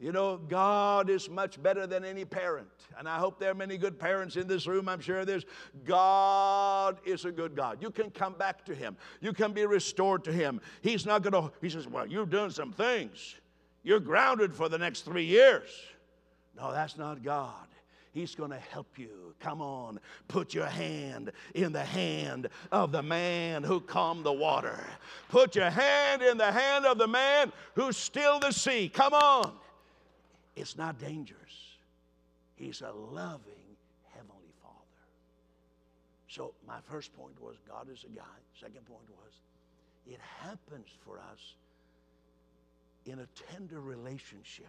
You 0.00 0.12
know, 0.12 0.36
God 0.36 1.10
is 1.10 1.28
much 1.28 1.60
better 1.60 1.84
than 1.86 2.04
any 2.04 2.24
parent. 2.24 2.68
And 2.96 3.08
I 3.08 3.18
hope 3.18 3.40
there 3.40 3.50
are 3.50 3.54
many 3.54 3.76
good 3.76 3.98
parents 3.98 4.36
in 4.36 4.46
this 4.46 4.66
room. 4.66 4.88
I'm 4.88 5.00
sure 5.00 5.24
there's. 5.24 5.44
God 5.84 6.98
is 7.04 7.24
a 7.24 7.32
good 7.32 7.56
God. 7.56 7.78
You 7.82 7.90
can 7.90 8.10
come 8.10 8.34
back 8.34 8.64
to 8.66 8.74
Him, 8.74 8.96
you 9.20 9.32
can 9.32 9.52
be 9.52 9.66
restored 9.66 10.22
to 10.24 10.32
Him. 10.32 10.60
He's 10.82 11.04
not 11.04 11.22
going 11.22 11.32
to, 11.32 11.52
He 11.60 11.68
says, 11.68 11.88
Well, 11.88 12.06
you've 12.06 12.30
done 12.30 12.50
some 12.50 12.72
things. 12.72 13.36
You're 13.82 14.00
grounded 14.00 14.54
for 14.54 14.68
the 14.68 14.78
next 14.78 15.02
three 15.02 15.24
years. 15.24 15.68
No, 16.58 16.72
that's 16.72 16.98
not 16.98 17.22
God. 17.22 17.68
He's 18.12 18.34
going 18.34 18.50
to 18.50 18.58
help 18.58 18.98
you. 18.98 19.34
Come 19.38 19.60
on, 19.60 20.00
put 20.26 20.52
your 20.52 20.66
hand 20.66 21.30
in 21.54 21.72
the 21.72 21.84
hand 21.84 22.48
of 22.72 22.90
the 22.90 23.02
man 23.02 23.62
who 23.62 23.80
calmed 23.80 24.24
the 24.24 24.32
water. 24.32 24.84
Put 25.28 25.54
your 25.54 25.70
hand 25.70 26.22
in 26.22 26.36
the 26.36 26.50
hand 26.50 26.84
of 26.84 26.98
the 26.98 27.06
man 27.06 27.52
who 27.74 27.92
stilled 27.92 28.42
the 28.42 28.50
sea. 28.50 28.88
Come 28.88 29.14
on. 29.14 29.52
It's 30.56 30.76
not 30.76 30.98
dangerous. 30.98 31.38
He's 32.56 32.80
a 32.80 32.90
loving 32.90 33.76
Heavenly 34.12 34.52
Father. 34.60 34.74
So, 36.26 36.54
my 36.66 36.78
first 36.90 37.16
point 37.16 37.40
was 37.40 37.54
God 37.68 37.86
is 37.92 38.02
a 38.02 38.08
guide. 38.08 38.24
Second 38.58 38.84
point 38.86 39.08
was 39.10 39.34
it 40.08 40.18
happens 40.40 40.88
for 41.04 41.18
us 41.18 41.54
in 43.06 43.20
a 43.20 43.26
tender 43.52 43.80
relationship. 43.80 44.66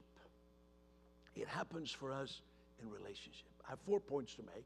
It 1.41 1.47
happens 1.47 1.91
for 1.91 2.11
us 2.11 2.41
in 2.81 2.89
relationship. 2.89 3.47
I 3.65 3.71
have 3.71 3.79
four 3.85 3.99
points 3.99 4.35
to 4.35 4.43
make. 4.43 4.65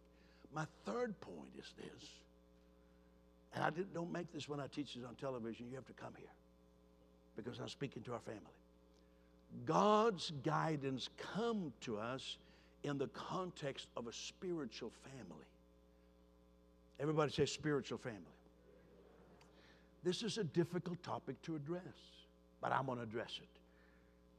My 0.53 0.65
third 0.85 1.19
point 1.21 1.49
is 1.57 1.73
this, 1.77 2.09
and 3.55 3.63
I 3.63 3.69
don't 3.93 4.11
make 4.11 4.31
this 4.31 4.47
when 4.47 4.59
I 4.59 4.67
teach 4.67 4.95
this 4.95 5.03
on 5.07 5.15
television. 5.15 5.67
You 5.69 5.75
have 5.75 5.87
to 5.87 5.93
come 5.93 6.13
here 6.17 6.31
because 7.35 7.59
I'm 7.59 7.69
speaking 7.69 8.03
to 8.03 8.13
our 8.13 8.19
family. 8.19 8.41
God's 9.65 10.31
guidance 10.43 11.09
come 11.17 11.73
to 11.81 11.97
us 11.97 12.37
in 12.83 12.97
the 12.97 13.07
context 13.07 13.87
of 13.95 14.07
a 14.07 14.13
spiritual 14.13 14.91
family. 15.03 15.45
Everybody 16.99 17.31
say 17.31 17.45
spiritual 17.45 17.97
family. 17.97 18.19
This 20.03 20.21
is 20.21 20.37
a 20.37 20.43
difficult 20.43 21.01
topic 21.03 21.41
to 21.43 21.55
address, 21.55 21.81
but 22.61 22.71
I'm 22.71 22.85
going 22.85 22.97
to 22.97 23.03
address 23.03 23.39
it. 23.41 23.62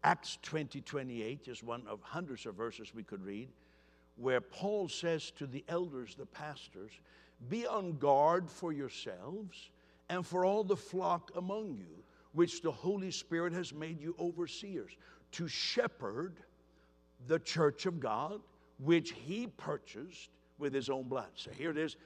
Acts 0.04 0.38
20 0.42 0.82
28 0.82 1.48
is 1.48 1.62
one 1.62 1.82
of 1.88 2.00
hundreds 2.02 2.44
of 2.44 2.54
verses 2.54 2.94
we 2.94 3.02
could 3.02 3.24
read 3.24 3.48
where 4.16 4.40
Paul 4.40 4.88
says 4.88 5.32
to 5.32 5.46
the 5.46 5.64
elders, 5.68 6.14
the 6.14 6.26
pastors, 6.26 6.92
Be 7.48 7.66
on 7.66 7.98
guard 7.98 8.48
for 8.48 8.72
yourselves 8.72 9.70
and 10.08 10.24
for 10.24 10.44
all 10.44 10.62
the 10.62 10.76
flock 10.76 11.32
among 11.36 11.74
you, 11.74 12.04
which 12.32 12.62
the 12.62 12.70
Holy 12.70 13.10
Spirit 13.10 13.52
has 13.54 13.72
made 13.72 14.00
you 14.00 14.14
overseers, 14.20 14.92
to 15.32 15.48
shepherd 15.48 16.34
the 17.26 17.38
church 17.38 17.86
of 17.86 17.98
God, 17.98 18.40
which 18.78 19.12
he 19.12 19.46
purchased 19.46 20.28
with 20.58 20.74
his 20.74 20.90
own 20.90 21.04
blood. 21.04 21.30
So 21.34 21.50
here 21.50 21.70
it 21.70 21.78
is. 21.78 21.96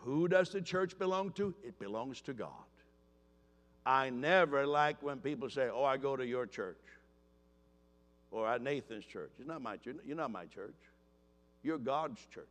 Who 0.00 0.28
does 0.28 0.50
the 0.50 0.60
church 0.60 0.98
belong 0.98 1.30
to? 1.32 1.54
It 1.62 1.78
belongs 1.78 2.20
to 2.22 2.34
God. 2.34 2.50
I 3.86 4.10
never 4.10 4.66
like 4.66 5.02
when 5.02 5.18
people 5.18 5.48
say, 5.48 5.70
Oh, 5.72 5.84
I 5.84 5.96
go 5.96 6.16
to 6.16 6.26
your 6.26 6.46
church 6.46 6.76
or 8.34 8.48
at 8.48 8.60
Nathan's 8.60 9.04
church. 9.04 9.30
It's 9.38 9.48
not 9.48 9.62
my 9.62 9.76
church. 9.76 9.96
You're 10.04 10.16
not 10.16 10.32
my 10.32 10.44
church. 10.46 10.74
You're 11.62 11.78
God's 11.78 12.20
church. 12.34 12.44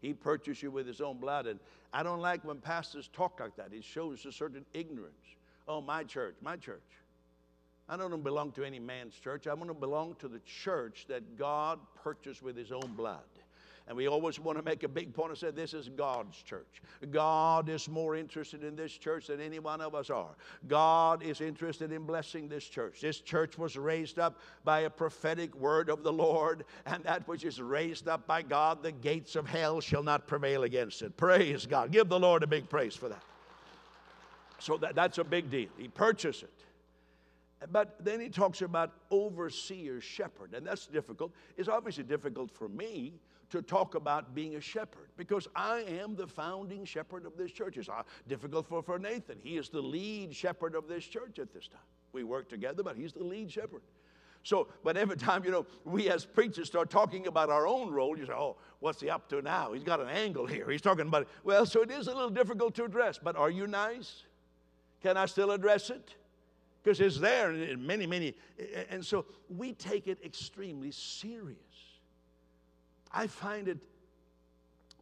He 0.00 0.14
purchased 0.14 0.62
you 0.62 0.70
with 0.70 0.86
his 0.86 1.00
own 1.00 1.18
blood. 1.18 1.46
And 1.46 1.58
I 1.92 2.02
don't 2.02 2.20
like 2.20 2.44
when 2.44 2.58
pastors 2.58 3.10
talk 3.12 3.40
like 3.40 3.56
that. 3.56 3.72
It 3.72 3.84
shows 3.84 4.24
a 4.24 4.32
certain 4.32 4.64
ignorance. 4.72 5.14
Oh, 5.66 5.80
my 5.80 6.04
church, 6.04 6.36
my 6.40 6.56
church. 6.56 6.80
I 7.88 7.96
don't 7.96 8.22
belong 8.22 8.52
to 8.52 8.64
any 8.64 8.78
man's 8.78 9.14
church. 9.14 9.46
I 9.46 9.54
want 9.54 9.68
to 9.68 9.74
belong 9.74 10.14
to 10.20 10.28
the 10.28 10.40
church 10.40 11.06
that 11.08 11.36
God 11.36 11.80
purchased 12.02 12.42
with 12.42 12.56
his 12.56 12.70
own 12.70 12.94
blood. 12.96 13.20
And 13.86 13.96
we 13.98 14.08
always 14.08 14.40
want 14.40 14.56
to 14.56 14.64
make 14.64 14.82
a 14.82 14.88
big 14.88 15.12
point 15.12 15.28
and 15.30 15.38
say, 15.38 15.50
this 15.50 15.74
is 15.74 15.90
God's 15.90 16.40
church. 16.40 16.80
God 17.10 17.68
is 17.68 17.86
more 17.86 18.16
interested 18.16 18.64
in 18.64 18.76
this 18.76 18.92
church 18.92 19.26
than 19.26 19.42
any 19.42 19.58
one 19.58 19.82
of 19.82 19.94
us 19.94 20.08
are. 20.08 20.36
God 20.66 21.22
is 21.22 21.42
interested 21.42 21.92
in 21.92 22.04
blessing 22.04 22.48
this 22.48 22.64
church. 22.64 23.02
This 23.02 23.20
church 23.20 23.58
was 23.58 23.76
raised 23.76 24.18
up 24.18 24.38
by 24.64 24.80
a 24.80 24.90
prophetic 24.90 25.54
word 25.54 25.90
of 25.90 26.02
the 26.02 26.12
Lord, 26.12 26.64
and 26.86 27.04
that 27.04 27.28
which 27.28 27.44
is 27.44 27.60
raised 27.60 28.08
up 28.08 28.26
by 28.26 28.40
God, 28.40 28.82
the 28.82 28.92
gates 28.92 29.36
of 29.36 29.46
hell 29.46 29.82
shall 29.82 30.02
not 30.02 30.26
prevail 30.26 30.62
against 30.62 31.02
it. 31.02 31.14
Praise 31.18 31.66
God. 31.66 31.92
Give 31.92 32.08
the 32.08 32.18
Lord 32.18 32.42
a 32.42 32.46
big 32.46 32.70
praise 32.70 32.96
for 32.96 33.10
that. 33.10 33.22
So 34.60 34.78
that, 34.78 34.94
that's 34.94 35.18
a 35.18 35.24
big 35.24 35.50
deal. 35.50 35.68
He 35.76 35.88
purchased 35.88 36.42
it. 36.42 36.50
But 37.70 37.96
then 38.02 38.18
he 38.20 38.30
talks 38.30 38.62
about 38.62 38.92
overseer, 39.10 40.00
shepherd, 40.00 40.54
and 40.54 40.66
that's 40.66 40.86
difficult. 40.86 41.32
It's 41.58 41.68
obviously 41.68 42.04
difficult 42.04 42.50
for 42.50 42.68
me 42.68 43.14
to 43.50 43.62
talk 43.62 43.94
about 43.94 44.34
being 44.34 44.56
a 44.56 44.60
shepherd 44.60 45.08
because 45.16 45.48
I 45.54 45.80
am 45.80 46.16
the 46.16 46.26
founding 46.26 46.84
shepherd 46.84 47.26
of 47.26 47.36
this 47.36 47.52
church. 47.52 47.76
It's 47.76 47.88
uh, 47.88 48.02
difficult 48.28 48.66
for, 48.66 48.82
for 48.82 48.98
Nathan. 48.98 49.38
He 49.42 49.56
is 49.56 49.68
the 49.68 49.80
lead 49.80 50.34
shepherd 50.34 50.74
of 50.74 50.88
this 50.88 51.04
church 51.04 51.38
at 51.38 51.52
this 51.52 51.68
time. 51.68 51.80
We 52.12 52.24
work 52.24 52.48
together, 52.48 52.82
but 52.82 52.96
he's 52.96 53.12
the 53.12 53.24
lead 53.24 53.50
shepherd. 53.50 53.82
So, 54.44 54.68
but 54.84 54.96
every 54.96 55.16
time, 55.16 55.42
you 55.44 55.50
know, 55.50 55.66
we 55.84 56.10
as 56.10 56.26
preachers 56.26 56.66
start 56.66 56.90
talking 56.90 57.26
about 57.26 57.48
our 57.48 57.66
own 57.66 57.90
role, 57.90 58.16
you 58.16 58.26
say, 58.26 58.32
oh, 58.32 58.56
what's 58.80 59.00
he 59.00 59.08
up 59.08 59.28
to 59.30 59.40
now? 59.40 59.72
He's 59.72 59.84
got 59.84 60.00
an 60.00 60.08
angle 60.08 60.46
here. 60.46 60.70
He's 60.70 60.82
talking 60.82 61.06
about 61.06 61.22
it. 61.22 61.28
Well, 61.44 61.64
so 61.64 61.80
it 61.80 61.90
is 61.90 62.08
a 62.08 62.14
little 62.14 62.30
difficult 62.30 62.74
to 62.74 62.84
address, 62.84 63.18
but 63.22 63.36
are 63.36 63.50
you 63.50 63.66
nice? 63.66 64.24
Can 65.02 65.16
I 65.16 65.26
still 65.26 65.50
address 65.50 65.88
it? 65.88 66.14
Because 66.82 67.00
it's 67.00 67.18
there 67.18 67.52
in 67.52 67.86
many, 67.86 68.06
many. 68.06 68.34
And 68.90 69.04
so 69.04 69.24
we 69.48 69.72
take 69.72 70.06
it 70.06 70.18
extremely 70.22 70.90
serious. 70.90 71.58
I 73.14 73.28
find 73.28 73.68
it 73.68 73.78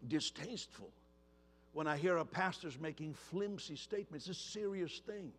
distasteful 0.06 0.90
when 1.72 1.86
I 1.86 1.96
hear 1.96 2.18
a 2.18 2.24
pastor's 2.24 2.78
making 2.78 3.14
flimsy 3.14 3.76
statements. 3.76 4.28
It's 4.28 4.38
a 4.38 4.42
serious 4.42 5.00
thing. 5.06 5.32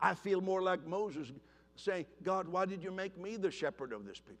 I 0.00 0.14
feel 0.14 0.40
more 0.40 0.60
like 0.60 0.84
Moses 0.86 1.30
saying, 1.76 2.06
God, 2.22 2.48
why 2.48 2.66
did 2.66 2.82
you 2.82 2.90
make 2.90 3.16
me 3.16 3.36
the 3.36 3.50
shepherd 3.50 3.92
of 3.92 4.04
this 4.04 4.18
people? 4.18 4.40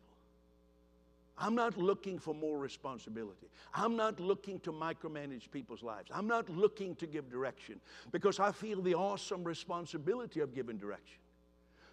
I'm 1.38 1.54
not 1.54 1.76
looking 1.76 2.18
for 2.18 2.34
more 2.34 2.58
responsibility. 2.58 3.48
I'm 3.74 3.94
not 3.94 4.18
looking 4.18 4.58
to 4.60 4.72
micromanage 4.72 5.50
people's 5.50 5.82
lives. 5.82 6.10
I'm 6.12 6.26
not 6.26 6.48
looking 6.48 6.96
to 6.96 7.06
give 7.06 7.30
direction 7.30 7.78
because 8.10 8.40
I 8.40 8.52
feel 8.52 8.80
the 8.80 8.94
awesome 8.94 9.44
responsibility 9.44 10.40
of 10.40 10.54
giving 10.54 10.78
direction. 10.78 11.18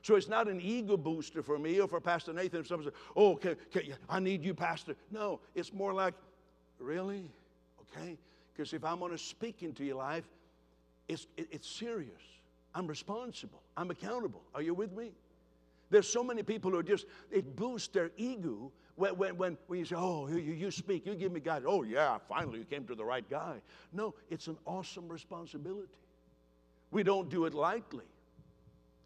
So 0.04 0.16
it's 0.16 0.28
not 0.28 0.48
an 0.48 0.62
ego 0.62 0.98
booster 0.98 1.42
for 1.42 1.58
me 1.58 1.80
or 1.80 1.88
for 1.88 2.00
Pastor 2.00 2.34
Nathan. 2.34 2.60
If 2.60 2.68
someone 2.68 2.86
says, 2.86 2.94
Oh, 3.16 3.32
okay, 3.34 3.56
okay, 3.76 3.94
I 4.08 4.20
need 4.20 4.44
you, 4.44 4.54
Pastor. 4.54 4.96
No, 5.10 5.40
it's 5.56 5.74
more 5.74 5.94
like, 5.94 6.14
Really? 6.80 7.30
Okay? 7.82 8.18
Because 8.54 8.74
if 8.74 8.84
I'm 8.84 9.00
going 9.00 9.12
to 9.12 9.18
speak 9.18 9.64
into 9.64 9.84
your 9.84 9.96
life, 9.96 10.26
it's, 11.08 11.28
it, 11.38 11.48
it's 11.52 11.70
serious. 11.70 12.22
I'm 12.76 12.88
responsible. 12.88 13.62
I'm 13.78 13.90
accountable. 13.90 14.42
Are 14.54 14.62
you 14.62 14.74
with 14.74 14.92
me? 14.92 15.12
There's 15.90 16.10
so 16.10 16.24
many 16.24 16.44
people 16.44 16.72
who 16.72 16.84
just, 16.84 17.06
it 17.32 17.56
boosts 17.56 17.88
their 17.90 18.12
ego 18.18 18.72
when, 18.96 19.16
when, 19.16 19.38
when, 19.38 19.58
when 19.68 19.80
you 19.80 19.86
say, 19.86 19.96
oh, 19.98 20.28
you, 20.28 20.38
you 20.38 20.72
speak, 20.72 21.06
you 21.06 21.16
give 21.16 21.32
me 21.32 21.40
guidance. 21.40 21.68
Oh, 21.70 21.84
yeah, 21.84 22.18
finally 22.28 22.60
you 22.60 22.66
came 22.66 22.86
to 22.88 22.96
the 22.96 23.06
right 23.06 23.28
guy. 23.30 23.62
No, 23.92 24.14
it's 24.30 24.48
an 24.48 24.58
awesome 24.66 25.08
responsibility. 25.08 25.88
We 26.92 27.04
don't 27.04 27.30
do 27.30 27.46
it 27.46 27.54
lightly. 27.54 28.06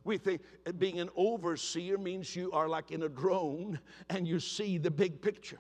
We 0.08 0.18
think 0.18 0.42
being 0.80 1.00
an 1.00 1.10
overseer 1.16 1.98
means 1.98 2.36
you 2.36 2.52
are 2.54 2.68
like 2.68 2.92
in 2.92 3.04
a 3.04 3.10
drone 3.10 3.80
and 4.10 4.28
you 4.28 4.40
see 4.40 4.78
the 4.78 4.90
big 4.90 5.22
picture. 5.22 5.60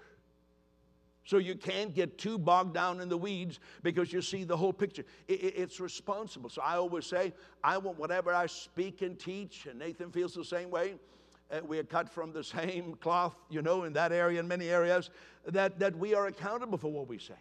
So 1.25 1.39
you 1.39 1.55
can't 1.55 1.93
get 1.93 2.17
too 2.17 2.37
bogged 2.37 2.73
down 2.73 3.01
in 3.01 3.09
the 3.09 3.17
weeds 3.17 3.59
because 3.83 4.13
you 4.13 4.21
see 4.21 4.45
the 4.45 4.55
whole 4.55 4.71
picture. 4.71 5.03
it's 5.27 5.81
responsible. 5.81 6.49
So 6.49 6.61
I 6.61 6.77
always 6.77 7.05
say, 7.05 7.33
I 7.61 7.77
want 7.77 7.99
whatever 7.99 8.33
I 8.33 8.45
speak 8.45 9.01
and 9.01 9.19
teach, 9.19 9.65
and 9.65 9.77
Nathan 9.77 10.09
feels 10.09 10.33
the 10.33 10.45
same 10.45 10.71
way. 10.71 10.95
Uh, 11.51 11.59
we 11.65 11.79
are 11.79 11.83
cut 11.83 12.09
from 12.09 12.31
the 12.31 12.43
same 12.43 12.95
cloth, 13.01 13.35
you 13.49 13.61
know, 13.61 13.83
in 13.83 13.91
that 13.93 14.13
area, 14.13 14.39
in 14.39 14.47
many 14.47 14.69
areas, 14.69 15.09
that, 15.45 15.77
that 15.79 15.97
we 15.97 16.15
are 16.15 16.27
accountable 16.27 16.77
for 16.77 16.91
what 16.91 17.09
we 17.09 17.17
say. 17.17 17.35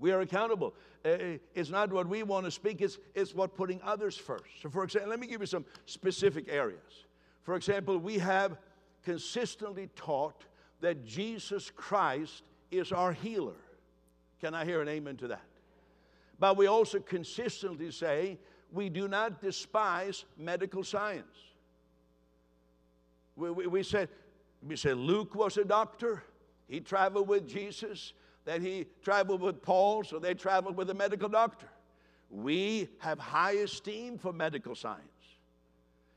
We 0.00 0.10
are 0.10 0.20
accountable. 0.20 0.74
Uh, 1.04 1.08
uh, 1.08 1.18
it's 1.54 1.70
not 1.70 1.92
what 1.92 2.06
we 2.06 2.22
want 2.22 2.44
to 2.44 2.50
speak, 2.50 2.80
it's, 2.80 2.98
it's 3.14 3.34
what 3.34 3.54
putting 3.54 3.80
others 3.82 4.16
first. 4.16 4.44
So, 4.62 4.68
for 4.68 4.84
example, 4.84 5.10
let 5.10 5.20
me 5.20 5.26
give 5.26 5.40
you 5.40 5.46
some 5.46 5.64
specific 5.86 6.46
areas. 6.48 7.06
For 7.42 7.56
example, 7.56 7.98
we 7.98 8.18
have 8.18 8.58
consistently 9.02 9.88
taught 9.96 10.44
that 10.80 11.04
Jesus 11.06 11.70
Christ 11.70 12.42
is 12.70 12.92
our 12.92 13.12
healer. 13.12 13.56
Can 14.40 14.54
I 14.54 14.64
hear 14.64 14.82
an 14.82 14.88
amen 14.88 15.16
to 15.18 15.28
that? 15.28 15.44
But 16.38 16.56
we 16.56 16.66
also 16.66 17.00
consistently 17.00 17.90
say 17.90 18.38
we 18.72 18.88
do 18.88 19.08
not 19.08 19.42
despise 19.42 20.24
medical 20.38 20.84
science. 20.84 21.36
We, 23.36 23.50
we, 23.50 23.66
we 23.66 23.82
said, 23.82 24.08
we 24.66 24.76
said 24.76 24.96
Luke 24.96 25.34
was 25.34 25.56
a 25.56 25.64
doctor, 25.64 26.22
he 26.68 26.80
traveled 26.80 27.28
with 27.28 27.48
Jesus. 27.48 28.12
That 28.50 28.62
he 28.62 28.84
traveled 29.04 29.40
with 29.40 29.62
Paul, 29.62 30.02
so 30.02 30.18
they 30.18 30.34
traveled 30.34 30.76
with 30.76 30.90
a 30.90 30.94
medical 30.94 31.28
doctor. 31.28 31.68
We 32.30 32.88
have 32.98 33.16
high 33.16 33.52
esteem 33.52 34.18
for 34.18 34.32
medical 34.32 34.74
science. 34.74 35.04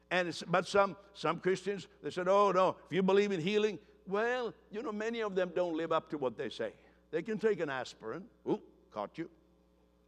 And 0.09 0.35
but 0.47 0.67
some, 0.67 0.97
some 1.13 1.39
Christians, 1.39 1.87
they 2.01 2.09
said, 2.09 2.27
oh 2.27 2.51
no, 2.51 2.69
if 2.89 2.95
you 2.95 3.03
believe 3.03 3.31
in 3.31 3.39
healing, 3.39 3.77
well, 4.07 4.51
you 4.71 4.81
know, 4.81 4.91
many 4.91 5.19
of 5.21 5.35
them 5.35 5.51
don't 5.55 5.77
live 5.77 5.91
up 5.91 6.09
to 6.09 6.17
what 6.17 6.35
they 6.35 6.49
say. 6.49 6.71
They 7.11 7.21
can 7.21 7.37
take 7.37 7.59
an 7.59 7.69
aspirin. 7.69 8.23
Ooh, 8.49 8.59
caught 8.91 9.15
you. 9.19 9.29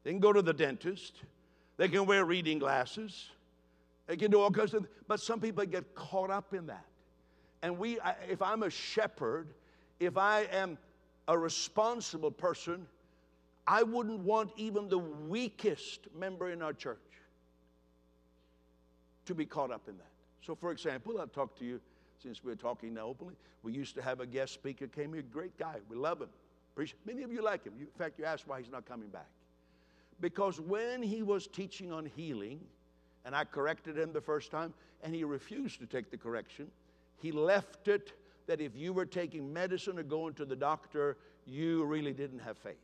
They 0.04 0.10
can 0.10 0.20
go 0.20 0.34
to 0.34 0.42
the 0.42 0.54
dentist. 0.54 1.22
They 1.78 1.90
can 1.90 2.08
wear 2.08 2.26
reading 2.26 2.58
glasses. 2.58 3.30
They 4.08 4.18
can 4.18 4.32
do 4.32 4.42
all 4.42 4.50
kinds 4.50 4.74
of 4.74 4.82
things. 4.82 4.94
But 5.08 5.20
some 5.20 5.40
people 5.40 5.64
get 5.68 5.94
caught 5.94 6.32
up 6.32 6.56
in 6.56 6.66
that. 6.66 6.88
And 7.62 7.78
we, 7.78 8.00
if 8.28 8.42
I'm 8.42 8.64
a 8.64 8.72
shepherd, 8.72 9.54
if 10.00 10.18
I 10.18 10.48
am 10.52 10.80
a 11.28 11.38
responsible 11.38 12.32
person, 12.32 12.86
I 13.68 13.84
wouldn't 13.84 14.20
want 14.20 14.52
even 14.58 14.90
the 14.90 15.00
weakest 15.00 16.08
member 16.18 16.52
in 16.52 16.62
our 16.62 16.74
church 16.74 17.00
to 19.26 19.34
be 19.34 19.46
caught 19.46 19.72
up 19.72 19.88
in 19.88 19.98
that. 19.98 20.12
So, 20.42 20.54
for 20.56 20.72
example, 20.72 21.20
I'll 21.20 21.28
talk 21.28 21.58
to 21.60 21.66
you 21.66 21.82
since 22.22 22.44
we're 22.44 22.56
talking 22.56 22.94
now 22.94 23.08
openly. 23.08 23.36
We 23.64 23.72
used 23.72 23.96
to 23.96 24.02
have 24.02 24.20
a 24.20 24.28
guest 24.28 24.54
speaker 24.54 24.88
came 24.88 25.14
here, 25.14 25.24
great 25.24 25.58
guy. 25.58 25.78
We 25.90 25.96
love 25.96 26.22
him. 26.22 26.30
Appreciate, 26.74 27.00
many 27.06 27.24
of 27.24 27.32
you 27.32 27.42
like 27.42 27.64
him. 27.64 27.74
In 27.80 27.88
fact, 27.98 28.20
you 28.20 28.26
asked 28.26 28.48
why 28.48 28.60
he's 28.62 28.72
not 28.72 28.86
coming 28.86 29.10
back. 29.10 29.30
Because 30.22 30.60
when 30.60 31.02
he 31.02 31.24
was 31.24 31.48
teaching 31.48 31.92
on 31.92 32.06
healing, 32.06 32.60
and 33.26 33.36
I 33.36 33.44
corrected 33.44 33.98
him 33.98 34.14
the 34.14 34.22
first 34.22 34.52
time, 34.52 34.74
and 35.04 35.14
he 35.16 35.24
refused 35.24 35.80
to 35.80 35.88
take 35.88 36.12
the 36.12 36.18
correction, 36.18 36.68
he 37.18 37.32
left 37.32 37.88
it 37.88 38.14
that 38.48 38.62
if 38.62 38.76
you 38.76 38.94
were 38.94 39.06
taking 39.06 39.52
medicine 39.52 39.98
or 40.00 40.04
going 40.04 40.34
to 40.36 40.46
the 40.46 40.56
doctor, 40.56 41.18
you 41.46 41.84
really 41.86 42.14
didn't 42.14 42.40
have 42.40 42.58
faith. 42.58 42.76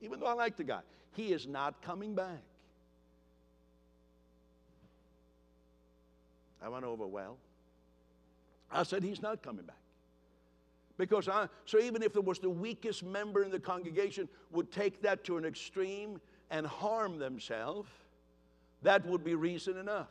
Even 0.00 0.20
though 0.20 0.26
I 0.26 0.32
like 0.32 0.56
the 0.56 0.64
guy, 0.64 0.80
he 1.12 1.32
is 1.32 1.46
not 1.46 1.82
coming 1.82 2.14
back. 2.14 2.42
I 6.62 6.68
went 6.68 6.84
over 6.84 7.06
well. 7.06 7.36
I 8.70 8.82
said, 8.82 9.02
He's 9.02 9.22
not 9.22 9.42
coming 9.42 9.64
back. 9.64 9.76
Because 10.98 11.28
I, 11.28 11.48
so 11.64 11.78
even 11.78 12.02
if 12.02 12.14
it 12.14 12.24
was 12.24 12.38
the 12.38 12.50
weakest 12.50 13.02
member 13.02 13.42
in 13.42 13.50
the 13.50 13.58
congregation 13.58 14.28
would 14.52 14.70
take 14.70 15.00
that 15.02 15.24
to 15.24 15.38
an 15.38 15.46
extreme 15.46 16.20
and 16.50 16.66
harm 16.66 17.18
themselves, 17.18 17.88
that 18.82 19.06
would 19.06 19.24
be 19.24 19.34
reason 19.34 19.78
enough. 19.78 20.10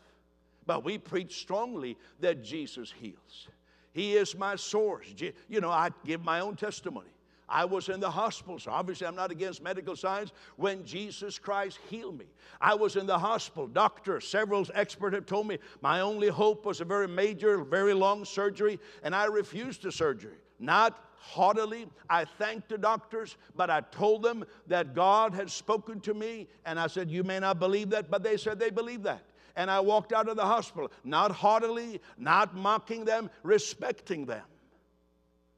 But 0.65 0.83
we 0.83 0.97
preach 0.97 1.39
strongly 1.39 1.95
that 2.21 2.43
Jesus 2.43 2.91
heals. 2.91 3.47
He 3.93 4.15
is 4.15 4.35
my 4.35 4.55
source. 4.55 5.07
You 5.47 5.61
know, 5.61 5.71
I 5.71 5.89
give 6.05 6.23
my 6.23 6.39
own 6.39 6.55
testimony. 6.55 7.09
I 7.49 7.65
was 7.65 7.89
in 7.89 7.99
the 7.99 8.11
hospital, 8.11 8.59
so 8.59 8.71
obviously 8.71 9.07
I'm 9.07 9.15
not 9.15 9.31
against 9.31 9.63
medical 9.63 9.95
science, 9.95 10.31
when 10.55 10.85
Jesus 10.85 11.39
Christ 11.39 11.79
healed 11.89 12.19
me. 12.19 12.25
I 12.61 12.75
was 12.75 12.95
in 12.95 13.07
the 13.07 13.17
hospital. 13.17 13.67
Doctors, 13.67 14.27
several 14.27 14.65
experts 14.75 15.15
have 15.15 15.25
told 15.25 15.47
me 15.47 15.57
my 15.81 16.01
only 16.01 16.27
hope 16.27 16.65
was 16.65 16.79
a 16.79 16.85
very 16.85 17.07
major, 17.07 17.63
very 17.63 17.93
long 17.93 18.23
surgery, 18.23 18.79
and 19.03 19.15
I 19.15 19.25
refused 19.25 19.81
the 19.81 19.91
surgery. 19.91 20.37
Not 20.59 21.03
haughtily, 21.17 21.87
I 22.09 22.25
thanked 22.25 22.69
the 22.69 22.77
doctors, 22.77 23.35
but 23.55 23.69
I 23.69 23.81
told 23.81 24.21
them 24.21 24.45
that 24.67 24.93
God 24.93 25.33
had 25.33 25.49
spoken 25.49 25.99
to 26.01 26.13
me, 26.13 26.47
and 26.65 26.79
I 26.79 26.87
said, 26.87 27.09
You 27.09 27.23
may 27.23 27.39
not 27.39 27.59
believe 27.59 27.89
that, 27.89 28.11
but 28.11 28.23
they 28.23 28.37
said 28.37 28.59
they 28.59 28.69
believe 28.69 29.03
that. 29.03 29.23
And 29.59 29.69
I 29.69 29.81
walked 29.81 30.13
out 30.13 30.29
of 30.29 30.37
the 30.37 30.45
hospital, 30.45 30.89
not 31.03 31.31
haughtily, 31.31 31.99
not 32.17 32.55
mocking 32.55 33.03
them, 33.03 33.29
respecting 33.43 34.25
them. 34.25 34.45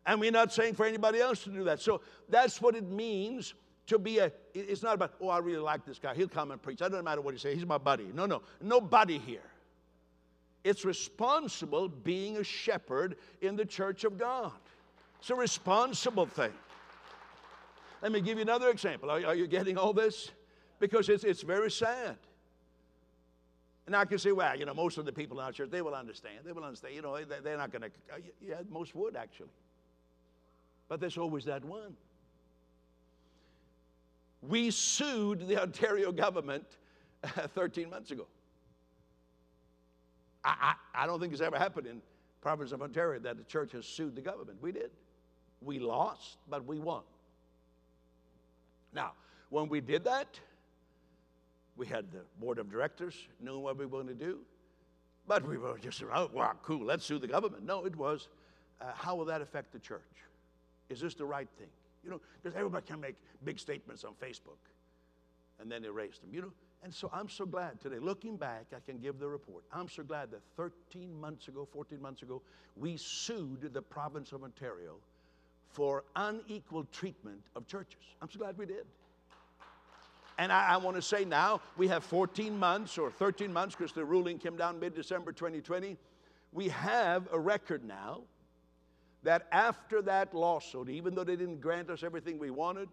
And 0.07 0.19
we're 0.19 0.31
not 0.31 0.51
saying 0.51 0.73
for 0.73 0.87
anybody 0.87 1.19
else 1.19 1.43
to 1.43 1.51
do 1.51 1.65
that. 1.65 1.81
So 1.81 2.01
that's 2.27 2.59
what 2.59 2.75
it 2.75 2.89
means 2.89 3.53
to 3.85 3.99
be 3.99 4.17
a, 4.17 4.31
it's 4.55 4.81
not 4.81 4.95
about, 4.95 5.13
oh, 5.21 5.29
I 5.29 5.37
really 5.37 5.59
like 5.59 5.85
this 5.85 5.99
guy. 5.99 6.15
He'll 6.15 6.27
come 6.27 6.49
and 6.49 6.59
preach. 6.59 6.81
It 6.81 6.89
doesn't 6.89 7.05
matter 7.05 7.21
what 7.21 7.35
he 7.35 7.39
says. 7.39 7.53
He's 7.53 7.65
my 7.67 7.77
buddy. 7.77 8.07
No, 8.11 8.25
no. 8.25 8.41
Nobody 8.59 9.19
here. 9.19 9.47
It's 10.63 10.83
responsible 10.83 11.87
being 11.87 12.37
a 12.37 12.43
shepherd 12.43 13.17
in 13.41 13.55
the 13.55 13.65
church 13.65 14.03
of 14.03 14.17
God. 14.17 14.51
It's 15.19 15.29
a 15.29 15.35
responsible 15.35 16.25
thing. 16.25 16.53
Let 18.01 18.11
me 18.11 18.21
give 18.21 18.39
you 18.39 18.41
another 18.41 18.71
example. 18.71 19.11
Are, 19.11 19.23
are 19.23 19.35
you 19.35 19.45
getting 19.45 19.77
all 19.77 19.93
this? 19.93 20.31
Because 20.79 21.07
it's, 21.07 21.23
it's 21.23 21.43
very 21.43 21.69
sad. 21.69 22.17
And 23.87 23.95
I 23.95 24.05
can 24.05 24.19
say, 24.19 24.31
well, 24.31 24.57
you 24.57 24.65
know, 24.65 24.73
most 24.73 24.97
of 24.97 25.05
the 25.05 25.11
people 25.11 25.39
in 25.39 25.45
our 25.45 25.51
church, 25.51 25.69
they 25.71 25.81
will 25.81 25.95
understand. 25.95 26.39
They 26.45 26.51
will 26.51 26.63
understand. 26.63 26.95
You 26.95 27.01
know, 27.01 27.17
they're 27.43 27.57
not 27.57 27.71
going 27.71 27.83
to, 27.83 27.87
uh, 28.13 28.17
yeah, 28.41 28.55
most 28.69 28.95
would 28.95 29.15
actually. 29.15 29.49
But 30.87 30.99
there's 30.99 31.17
always 31.17 31.45
that 31.45 31.63
one. 31.65 31.95
We 34.41 34.71
sued 34.71 35.47
the 35.47 35.61
Ontario 35.61 36.11
government 36.11 36.65
uh, 37.23 37.47
13 37.47 37.89
months 37.89 38.11
ago. 38.11 38.27
I, 40.43 40.75
I, 40.95 41.03
I, 41.03 41.07
don't 41.07 41.19
think 41.19 41.33
it's 41.33 41.41
ever 41.41 41.57
happened 41.57 41.87
in 41.87 42.01
province 42.41 42.71
of 42.71 42.81
Ontario 42.81 43.19
that 43.19 43.37
the 43.37 43.43
church 43.43 43.71
has 43.73 43.85
sued 43.85 44.15
the 44.15 44.21
government. 44.21 44.57
We 44.61 44.71
did. 44.71 44.89
We 45.61 45.77
lost, 45.77 46.37
but 46.49 46.65
we 46.65 46.79
won. 46.79 47.03
Now, 48.93 49.11
when 49.49 49.69
we 49.69 49.79
did 49.79 50.03
that, 50.05 50.39
we 51.81 51.87
had 51.87 52.11
the 52.11 52.19
board 52.39 52.59
of 52.59 52.69
directors 52.69 53.15
knowing 53.39 53.63
what 53.63 53.75
we 53.75 53.87
were 53.87 54.03
going 54.03 54.05
to 54.05 54.13
do, 54.13 54.37
but 55.27 55.43
we 55.47 55.57
were 55.57 55.79
just, 55.79 56.03
oh, 56.13 56.29
wow, 56.31 56.51
cool, 56.61 56.85
let's 56.85 57.03
sue 57.03 57.17
the 57.17 57.25
government. 57.25 57.65
No, 57.65 57.85
it 57.85 57.95
was, 57.95 58.27
uh, 58.79 58.91
how 58.93 59.15
will 59.15 59.25
that 59.25 59.41
affect 59.41 59.73
the 59.73 59.79
church? 59.79 59.99
Is 60.89 61.01
this 61.01 61.15
the 61.15 61.25
right 61.25 61.47
thing? 61.57 61.69
You 62.03 62.11
know, 62.11 62.21
because 62.39 62.55
everybody 62.55 62.85
can 62.85 63.01
make 63.01 63.15
big 63.43 63.57
statements 63.57 64.03
on 64.03 64.13
Facebook 64.21 64.61
and 65.59 65.71
then 65.71 65.83
erase 65.83 66.19
them, 66.19 66.29
you 66.31 66.41
know. 66.41 66.51
And 66.83 66.93
so 66.93 67.09
I'm 67.11 67.27
so 67.27 67.47
glad 67.47 67.81
today, 67.81 67.97
looking 67.97 68.37
back, 68.37 68.65
I 68.75 68.79
can 68.79 68.99
give 68.99 69.17
the 69.17 69.27
report. 69.27 69.63
I'm 69.73 69.89
so 69.89 70.03
glad 70.03 70.29
that 70.29 70.41
13 70.57 71.19
months 71.19 71.47
ago, 71.47 71.67
14 71.73 71.99
months 71.99 72.21
ago, 72.21 72.43
we 72.75 72.95
sued 72.95 73.73
the 73.73 73.81
province 73.81 74.33
of 74.33 74.43
Ontario 74.43 74.97
for 75.71 76.03
unequal 76.15 76.83
treatment 76.91 77.41
of 77.55 77.65
churches. 77.65 78.03
I'm 78.21 78.29
so 78.29 78.37
glad 78.37 78.55
we 78.59 78.67
did. 78.67 78.85
And 80.41 80.51
I, 80.51 80.69
I 80.69 80.77
want 80.77 80.95
to 80.95 81.03
say 81.03 81.23
now, 81.23 81.61
we 81.77 81.87
have 81.89 82.03
14 82.03 82.57
months 82.57 82.97
or 82.97 83.11
13 83.11 83.53
months 83.53 83.75
because 83.75 83.91
the 83.91 84.03
ruling 84.03 84.39
came 84.39 84.57
down 84.57 84.79
mid 84.79 84.95
December 84.95 85.31
2020. 85.31 85.97
We 86.51 86.69
have 86.69 87.27
a 87.31 87.39
record 87.39 87.85
now 87.85 88.21
that 89.21 89.45
after 89.51 90.01
that 90.01 90.33
lawsuit, 90.33 90.89
even 90.89 91.13
though 91.13 91.23
they 91.23 91.35
didn't 91.35 91.61
grant 91.61 91.91
us 91.91 92.01
everything 92.01 92.39
we 92.39 92.49
wanted, 92.49 92.89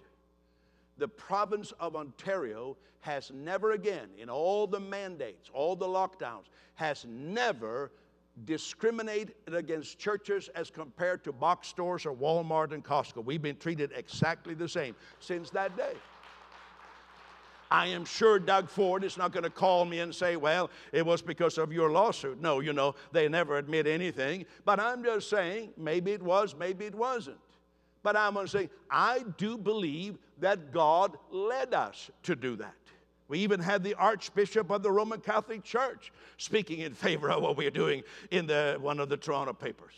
the 0.99 1.09
province 1.09 1.73
of 1.81 1.97
Ontario 1.97 2.77
has 3.01 3.31
never 3.35 3.71
again, 3.71 4.11
in 4.19 4.29
all 4.29 4.67
the 4.67 4.81
mandates, 4.81 5.49
all 5.55 5.75
the 5.75 5.87
lockdowns, 5.87 6.51
has 6.75 7.07
never 7.09 7.91
discriminated 8.45 9.35
against 9.47 9.99
churches 9.99 10.51
as 10.55 10.69
compared 10.69 11.25
to 11.25 11.33
box 11.33 11.69
stores 11.69 12.05
or 12.05 12.13
Walmart 12.15 12.73
and 12.73 12.85
Costco. 12.85 13.25
We've 13.25 13.41
been 13.41 13.57
treated 13.57 13.91
exactly 13.97 14.53
the 14.53 14.69
same 14.69 14.95
since 15.19 15.49
that 15.51 15.79
day. 15.79 15.95
I 17.71 17.89
am 17.89 18.05
sure 18.05 18.39
Doug 18.39 18.69
Ford 18.69 19.05
is 19.05 19.17
not 19.17 19.33
going 19.33 19.45
to 19.45 19.51
call 19.51 19.85
me 19.85 20.01
and 20.01 20.15
say, 20.15 20.37
well, 20.37 20.71
it 20.93 21.05
was 21.05 21.21
because 21.23 21.59
of 21.59 21.73
your 21.73 21.91
lawsuit. 21.91 22.41
No, 22.41 22.61
you 22.61 22.73
know, 22.73 22.95
they 23.13 23.29
never 23.29 23.59
admit 23.59 23.87
anything. 23.87 24.47
But 24.65 24.81
I'm 24.81 25.05
just 25.05 25.29
saying, 25.29 25.71
maybe 25.77 26.13
it 26.13 26.23
was, 26.23 26.55
maybe 26.59 26.87
it 26.87 26.95
wasn't. 26.95 27.39
But 28.03 28.17
I'm 28.17 28.35
going 28.35 28.47
to 28.47 28.51
say, 28.51 28.71
I 28.91 29.25
do 29.37 29.59
believe 29.59 30.19
that 30.39 30.73
God 30.73 31.17
led 31.31 31.75
us 31.75 32.11
to 32.23 32.35
do 32.35 32.57
that. 32.57 32.75
We 33.29 33.41
even 33.41 33.61
had 33.61 33.85
the 33.85 33.95
Archbishop 33.95 34.71
of 34.71 34.83
the 34.83 34.91
Roman 34.91 35.21
Catholic 35.21 35.63
Church 35.63 36.13
speaking 36.39 36.81
in 36.81 36.95
favor 36.95 37.31
of 37.31 37.43
what 37.43 37.59
we 37.59 37.67
are 37.67 37.71
doing 37.71 38.03
in 38.31 38.47
the, 38.47 38.79
one 38.81 38.99
of 39.01 39.11
the 39.11 39.19
Toronto 39.19 39.53
papers. 39.53 39.93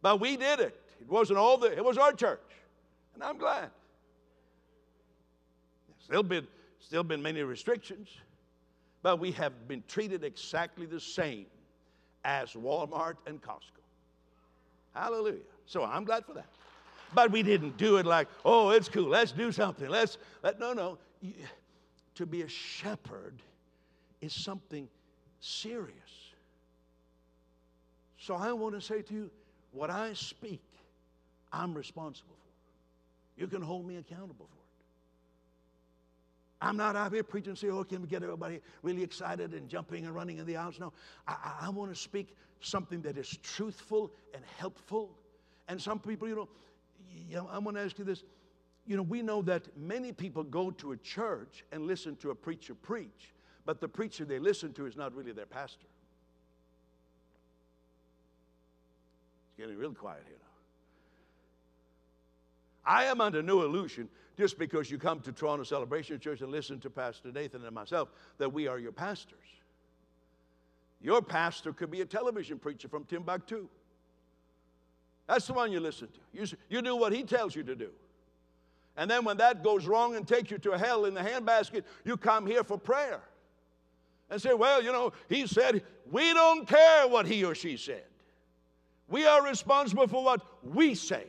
But 0.00 0.20
we 0.20 0.36
did 0.38 0.60
it. 0.60 0.80
It 1.00 1.08
wasn't 1.10 1.38
all 1.38 1.58
the, 1.58 1.70
it 1.70 1.84
was 1.84 1.98
our 1.98 2.12
church. 2.12 2.40
And 3.14 3.22
I'm 3.22 3.36
glad. 3.36 3.70
Still 6.04 6.22
been, 6.22 6.46
still 6.80 7.02
been 7.02 7.22
many 7.22 7.42
restrictions, 7.42 8.08
but 9.02 9.18
we 9.18 9.32
have 9.32 9.66
been 9.66 9.82
treated 9.88 10.22
exactly 10.22 10.84
the 10.84 11.00
same 11.00 11.46
as 12.24 12.52
Walmart 12.52 13.16
and 13.26 13.40
Costco. 13.40 13.80
Hallelujah. 14.94 15.40
So 15.66 15.82
I'm 15.82 16.04
glad 16.04 16.26
for 16.26 16.34
that. 16.34 16.46
But 17.14 17.30
we 17.30 17.42
didn't 17.42 17.76
do 17.78 17.96
it 17.96 18.06
like, 18.06 18.28
oh, 18.44 18.70
it's 18.70 18.88
cool. 18.88 19.08
Let's 19.08 19.32
do 19.32 19.50
something. 19.50 19.88
Let's 19.88 20.18
let 20.42 20.60
no, 20.60 20.72
no. 20.72 20.98
To 22.16 22.26
be 22.26 22.42
a 22.42 22.48
shepherd 22.48 23.40
is 24.20 24.32
something 24.32 24.88
serious. 25.40 25.96
So 28.18 28.34
I 28.34 28.52
want 28.52 28.74
to 28.74 28.80
say 28.80 29.02
to 29.02 29.14
you, 29.14 29.30
what 29.72 29.90
I 29.90 30.12
speak, 30.12 30.62
I'm 31.52 31.74
responsible 31.74 32.34
for. 32.36 33.40
You 33.40 33.46
can 33.46 33.62
hold 33.62 33.86
me 33.86 33.96
accountable 33.96 34.48
for. 34.50 34.63
I'm 36.64 36.78
not 36.78 36.96
out 36.96 37.12
here 37.12 37.22
preaching, 37.22 37.54
say, 37.54 37.68
oh, 37.68 37.84
can 37.84 38.00
we 38.00 38.08
get 38.08 38.22
everybody 38.22 38.60
really 38.82 39.02
excited 39.02 39.52
and 39.52 39.68
jumping 39.68 40.06
and 40.06 40.14
running 40.14 40.38
in 40.38 40.46
the 40.46 40.56
aisles? 40.56 40.80
No, 40.80 40.94
I, 41.28 41.58
I 41.62 41.68
want 41.68 41.92
to 41.94 42.00
speak 42.00 42.34
something 42.60 43.02
that 43.02 43.18
is 43.18 43.38
truthful 43.42 44.10
and 44.32 44.42
helpful. 44.56 45.10
And 45.68 45.80
some 45.80 45.98
people, 45.98 46.26
you 46.26 46.48
know, 47.30 47.48
I'm 47.52 47.64
going 47.64 47.76
to 47.76 47.82
ask 47.82 47.98
you 47.98 48.04
this. 48.04 48.24
you 48.86 48.96
know, 48.96 49.02
we 49.02 49.20
know 49.20 49.42
that 49.42 49.76
many 49.76 50.12
people 50.12 50.42
go 50.42 50.70
to 50.70 50.92
a 50.92 50.96
church 50.96 51.64
and 51.70 51.86
listen 51.86 52.16
to 52.16 52.30
a 52.30 52.34
preacher 52.34 52.74
preach, 52.74 53.34
but 53.66 53.80
the 53.80 53.88
preacher 53.88 54.24
they 54.24 54.38
listen 54.38 54.72
to 54.74 54.86
is 54.86 54.96
not 54.96 55.14
really 55.14 55.32
their 55.32 55.46
pastor. 55.46 55.86
It's 59.48 59.58
getting 59.58 59.76
real 59.76 59.92
quiet 59.92 60.22
here 60.26 60.36
now. 60.38 60.50
I 62.90 63.04
am 63.04 63.20
under 63.20 63.42
no 63.42 63.62
illusion 63.62 64.08
just 64.36 64.58
because 64.58 64.90
you 64.90 64.98
come 64.98 65.20
to 65.20 65.32
Toronto 65.32 65.64
Celebration 65.64 66.18
Church 66.18 66.40
and 66.40 66.50
listen 66.50 66.80
to 66.80 66.90
Pastor 66.90 67.30
Nathan 67.32 67.64
and 67.64 67.74
myself 67.74 68.08
that 68.38 68.52
we 68.52 68.66
are 68.66 68.78
your 68.78 68.92
pastors. 68.92 69.38
Your 71.00 71.20
pastor 71.22 71.72
could 71.72 71.90
be 71.90 72.00
a 72.00 72.06
television 72.06 72.58
preacher 72.58 72.88
from 72.88 73.04
Timbuktu. 73.04 73.68
That's 75.26 75.46
the 75.46 75.52
one 75.52 75.70
you 75.70 75.80
listen 75.80 76.08
to. 76.08 76.20
You, 76.32 76.46
you 76.68 76.82
do 76.82 76.96
what 76.96 77.12
he 77.12 77.22
tells 77.22 77.54
you 77.54 77.62
to 77.64 77.74
do. 77.74 77.90
And 78.96 79.10
then 79.10 79.24
when 79.24 79.36
that 79.38 79.62
goes 79.62 79.86
wrong 79.86 80.16
and 80.16 80.26
takes 80.26 80.50
you 80.50 80.58
to 80.58 80.78
hell 80.78 81.04
in 81.04 81.14
the 81.14 81.20
handbasket, 81.20 81.84
you 82.04 82.16
come 82.16 82.46
here 82.46 82.62
for 82.62 82.78
prayer 82.78 83.20
and 84.30 84.40
say, 84.40 84.54
Well, 84.54 84.82
you 84.82 84.92
know, 84.92 85.12
he 85.28 85.46
said, 85.46 85.82
we 86.10 86.32
don't 86.32 86.66
care 86.66 87.08
what 87.08 87.26
he 87.26 87.44
or 87.44 87.54
she 87.54 87.76
said. 87.76 88.04
We 89.08 89.26
are 89.26 89.44
responsible 89.44 90.06
for 90.06 90.22
what 90.22 90.42
we 90.62 90.94
say. 90.94 91.24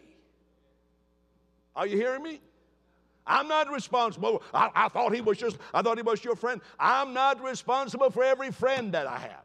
Are 1.75 1.87
you 1.87 1.97
hearing 1.97 2.23
me? 2.23 2.39
I'm 3.27 3.47
not 3.47 3.71
responsible. 3.71 4.43
I, 4.53 4.69
I, 4.75 4.89
thought 4.89 5.13
he 5.13 5.21
was 5.21 5.37
just, 5.37 5.57
I 5.73 5.81
thought 5.81 5.97
he 5.97 6.03
was 6.03 6.23
your 6.23 6.35
friend. 6.35 6.61
I'm 6.79 7.13
not 7.13 7.43
responsible 7.43 8.11
for 8.11 8.23
every 8.23 8.51
friend 8.51 8.93
that 8.93 9.07
I 9.07 9.17
have. 9.17 9.43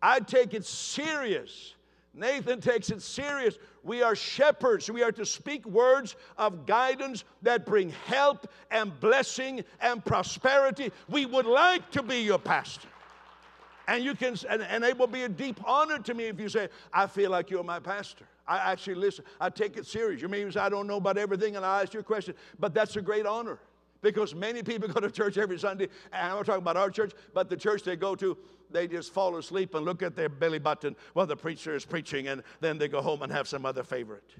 I 0.00 0.20
take 0.20 0.54
it 0.54 0.64
serious. 0.64 1.74
Nathan 2.14 2.60
takes 2.60 2.90
it 2.90 3.02
serious. 3.02 3.58
We 3.82 4.02
are 4.02 4.16
shepherds. 4.16 4.90
We 4.90 5.02
are 5.02 5.12
to 5.12 5.26
speak 5.26 5.66
words 5.66 6.16
of 6.36 6.66
guidance 6.66 7.24
that 7.42 7.66
bring 7.66 7.90
help 8.06 8.48
and 8.70 8.98
blessing 9.00 9.64
and 9.80 10.04
prosperity. 10.04 10.92
We 11.08 11.26
would 11.26 11.46
like 11.46 11.90
to 11.92 12.02
be 12.02 12.18
your 12.18 12.38
pastor. 12.38 12.88
And 13.86 14.04
you 14.04 14.14
can, 14.14 14.36
and, 14.48 14.62
and 14.62 14.84
it 14.84 14.98
will 14.98 15.06
be 15.06 15.22
a 15.22 15.28
deep 15.28 15.60
honor 15.64 15.98
to 15.98 16.14
me 16.14 16.24
if 16.24 16.38
you 16.38 16.48
say, 16.48 16.68
I 16.92 17.06
feel 17.06 17.30
like 17.30 17.50
you're 17.50 17.64
my 17.64 17.80
pastor. 17.80 18.26
I 18.48 18.72
actually 18.72 18.94
listen. 18.94 19.24
I 19.38 19.50
take 19.50 19.76
it 19.76 19.86
serious. 19.86 20.22
You 20.22 20.28
mean 20.28 20.50
I 20.56 20.70
don't 20.70 20.86
know 20.86 20.96
about 20.96 21.18
everything 21.18 21.56
and 21.56 21.64
I 21.64 21.82
ask 21.82 21.92
you 21.92 22.00
a 22.00 22.02
question, 22.02 22.34
but 22.58 22.72
that's 22.72 22.96
a 22.96 23.02
great 23.02 23.26
honor 23.26 23.60
because 24.00 24.34
many 24.34 24.62
people 24.62 24.88
go 24.94 25.00
to 25.00 25.10
church 25.10 25.36
every 25.36 25.58
Sunday, 25.58 25.88
and 26.12 26.30
I'm 26.30 26.36
not 26.36 26.46
talking 26.46 26.62
about 26.62 26.78
our 26.78 26.90
church, 26.90 27.12
but 27.34 27.50
the 27.50 27.56
church 27.56 27.82
they 27.82 27.94
go 27.94 28.14
to, 28.14 28.36
they 28.70 28.88
just 28.88 29.12
fall 29.12 29.36
asleep 29.36 29.74
and 29.74 29.84
look 29.84 30.02
at 30.02 30.16
their 30.16 30.30
belly 30.30 30.58
button 30.58 30.96
while 31.12 31.26
the 31.26 31.36
preacher 31.36 31.74
is 31.74 31.84
preaching, 31.84 32.28
and 32.28 32.42
then 32.60 32.78
they 32.78 32.88
go 32.88 33.02
home 33.02 33.22
and 33.22 33.30
have 33.30 33.46
some 33.46 33.66
other 33.66 33.82
favorite. 33.82 34.30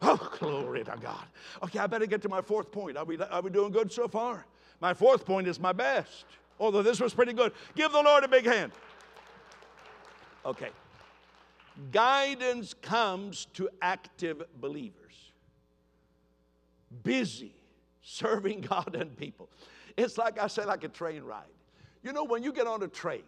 Oh, 0.00 0.30
glory 0.40 0.82
to 0.82 0.98
God. 1.00 1.24
Okay, 1.62 1.78
I 1.78 1.86
better 1.86 2.06
get 2.06 2.22
to 2.22 2.28
my 2.28 2.42
fourth 2.42 2.72
point. 2.72 2.96
Are 2.96 3.04
we, 3.04 3.16
are 3.18 3.42
we 3.42 3.50
doing 3.50 3.70
good 3.70 3.92
so 3.92 4.08
far? 4.08 4.44
My 4.80 4.92
fourth 4.92 5.24
point 5.24 5.46
is 5.46 5.60
my 5.60 5.72
best, 5.72 6.24
although 6.58 6.82
this 6.82 6.98
was 6.98 7.14
pretty 7.14 7.32
good. 7.32 7.52
Give 7.76 7.92
the 7.92 8.02
Lord 8.02 8.24
a 8.24 8.28
big 8.28 8.44
hand. 8.44 8.72
Okay 10.44 10.70
guidance 11.90 12.74
comes 12.74 13.46
to 13.54 13.68
active 13.80 14.42
believers, 14.60 15.32
busy 17.02 17.54
serving 18.02 18.60
God 18.68 18.94
and 18.94 19.16
people. 19.16 19.48
It's 19.96 20.18
like 20.18 20.38
I 20.38 20.46
say, 20.46 20.64
like 20.64 20.84
a 20.84 20.88
train 20.88 21.22
ride. 21.22 21.44
You 22.02 22.12
know, 22.12 22.24
when 22.24 22.42
you 22.42 22.52
get 22.52 22.66
on 22.66 22.82
a 22.82 22.88
train, 22.88 23.22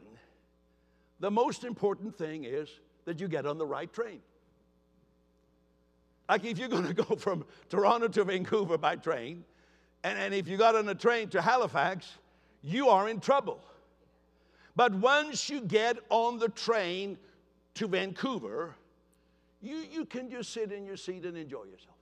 the 1.20 1.30
most 1.30 1.64
important 1.64 2.16
thing 2.16 2.44
is 2.44 2.68
that 3.04 3.20
you 3.20 3.28
get 3.28 3.46
on 3.46 3.58
the 3.58 3.66
right 3.66 3.92
train. 3.92 4.20
Like 6.28 6.44
if 6.44 6.58
you're 6.58 6.68
going 6.68 6.86
to 6.94 6.94
go 6.94 7.16
from 7.16 7.44
Toronto 7.68 8.08
to 8.08 8.24
Vancouver 8.24 8.78
by 8.78 8.96
train, 8.96 9.44
and, 10.02 10.18
and 10.18 10.34
if 10.34 10.48
you 10.48 10.56
got 10.56 10.74
on 10.74 10.88
a 10.88 10.94
train 10.94 11.28
to 11.30 11.40
Halifax, 11.40 12.06
you 12.62 12.88
are 12.88 13.08
in 13.08 13.20
trouble. 13.20 13.60
But 14.76 14.92
once 14.92 15.48
you 15.48 15.60
get 15.60 15.98
on 16.10 16.38
the 16.38 16.48
train 16.48 17.16
to 17.74 17.88
Vancouver, 17.88 18.74
you, 19.62 19.84
you 19.90 20.04
can 20.04 20.30
just 20.30 20.52
sit 20.52 20.72
in 20.72 20.84
your 20.84 20.96
seat 20.96 21.24
and 21.24 21.36
enjoy 21.36 21.64
yourself. 21.64 21.94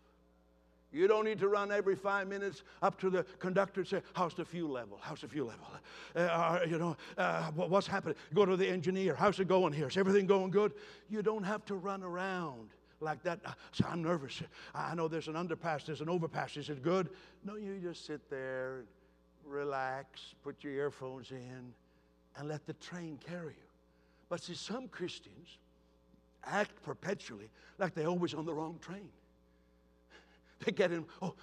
You 0.92 1.08
don't 1.08 1.24
need 1.24 1.38
to 1.38 1.48
run 1.48 1.72
every 1.72 1.96
five 1.96 2.28
minutes 2.28 2.64
up 2.82 3.00
to 3.00 3.08
the 3.08 3.24
conductor 3.38 3.80
and 3.80 3.88
say, 3.88 4.02
How's 4.12 4.35
the 4.35 4.44
fuel 4.44 4.70
level? 4.70 4.98
How's 5.00 5.22
the 5.22 5.28
fuel 5.28 5.48
level? 5.48 5.66
Uh, 6.14 6.61
you 6.68 6.78
know, 6.78 6.96
uh, 7.16 7.44
what's 7.52 7.87
happening? 7.87 8.14
Go 8.35 8.44
to 8.44 8.56
the 8.56 8.68
engineer. 8.68 9.14
How's 9.14 9.40
it 9.40 9.48
going 9.48 9.72
here? 9.72 9.88
Is 9.88 9.96
everything 9.96 10.26
going 10.26 10.50
good? 10.50 10.72
You 11.08 11.22
don't 11.22 11.44
have 11.44 11.64
to 11.66 11.76
run 11.76 12.02
around 12.02 12.68
like 13.00 13.22
that. 13.22 13.40
So 13.72 13.87
I'm 13.88 14.02
nervous. 14.02 14.42
I 14.74 14.94
know 14.94 15.08
there's 15.08 15.28
an 15.28 15.35
underpass, 15.35 15.87
there's 15.87 16.02
an 16.02 16.11
overpass. 16.11 16.58
Is 16.58 16.68
it 16.68 16.82
good? 16.82 17.08
No, 17.42 17.56
you 17.56 17.78
just 17.82 18.04
sit 18.04 18.28
there, 18.28 18.85
relax, 19.46 20.35
put 20.44 20.62
your 20.62 20.74
earphones 20.74 21.30
in, 21.30 21.72
and 22.37 22.48
let 22.48 22.66
the 22.66 22.74
train 22.74 23.18
carry 23.26 23.54
you. 23.54 23.68
But 24.28 24.42
see, 24.42 24.54
some 24.54 24.88
Christians 24.88 25.58
act 26.46 26.83
perpetually 26.83 27.50
like 27.78 27.94
they're 27.94 28.07
always 28.07 28.35
on 28.35 28.46
the 28.46 28.55
wrong 28.55 28.78
train. 28.81 29.09
They 30.64 30.72
get 30.72 30.92
in, 30.92 31.05
oh, 31.20 31.35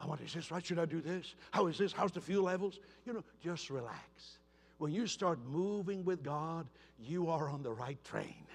I 0.00 0.06
want, 0.06 0.22
is 0.22 0.32
this 0.32 0.50
right? 0.50 0.64
Should 0.64 0.78
I 0.78 0.86
do 0.86 1.00
this? 1.00 1.34
How 1.50 1.66
is 1.66 1.76
this? 1.76 1.92
How's 1.92 2.12
the 2.12 2.22
fuel 2.22 2.44
levels? 2.44 2.80
You 3.04 3.12
know, 3.12 3.24
just 3.44 3.68
relax. 3.68 4.38
When 4.78 4.92
you 4.92 5.06
start 5.06 5.38
moving 5.46 6.04
with 6.06 6.22
God, 6.22 6.66
you 6.98 7.28
are 7.28 7.50
on 7.50 7.62
the 7.62 7.72
right 7.72 8.02
train. 8.02 8.46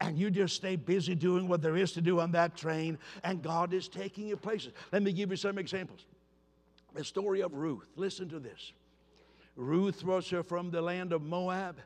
And 0.00 0.18
you 0.18 0.28
just 0.28 0.56
stay 0.56 0.74
busy 0.74 1.14
doing 1.14 1.46
what 1.46 1.62
there 1.62 1.76
is 1.76 1.92
to 1.92 2.00
do 2.00 2.18
on 2.18 2.32
that 2.32 2.56
train, 2.56 2.98
and 3.22 3.40
God 3.40 3.72
is 3.72 3.86
taking 3.86 4.26
you 4.26 4.36
places. 4.36 4.72
Let 4.90 5.04
me 5.04 5.12
give 5.12 5.30
you 5.30 5.36
some 5.36 5.58
examples. 5.58 6.06
The 6.94 7.04
story 7.04 7.42
of 7.42 7.54
Ruth. 7.54 7.86
Listen 7.94 8.28
to 8.30 8.40
this. 8.40 8.72
Ruth 9.54 10.02
was 10.02 10.32
uh, 10.32 10.42
from 10.42 10.72
the 10.72 10.82
land 10.82 11.12
of 11.12 11.22
Moab 11.22 11.76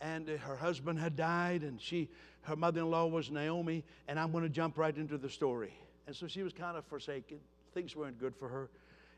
and 0.00 0.28
uh, 0.28 0.36
her 0.38 0.56
husband 0.56 0.98
had 0.98 1.16
died, 1.16 1.62
and 1.62 1.80
she, 1.80 2.08
her 2.46 2.56
mother-in-law 2.56 3.06
was 3.06 3.30
Naomi, 3.30 3.82
and 4.06 4.20
I'm 4.20 4.30
going 4.30 4.44
to 4.44 4.48
jump 4.50 4.78
right 4.78 4.96
into 4.96 5.18
the 5.18 5.28
story. 5.28 5.74
And 6.06 6.14
so 6.14 6.28
she 6.28 6.42
was 6.42 6.52
kind 6.52 6.76
of 6.76 6.84
forsaken. 6.84 7.38
Things 7.74 7.96
weren't 7.96 8.20
good 8.20 8.36
for 8.36 8.48
her. 8.48 8.70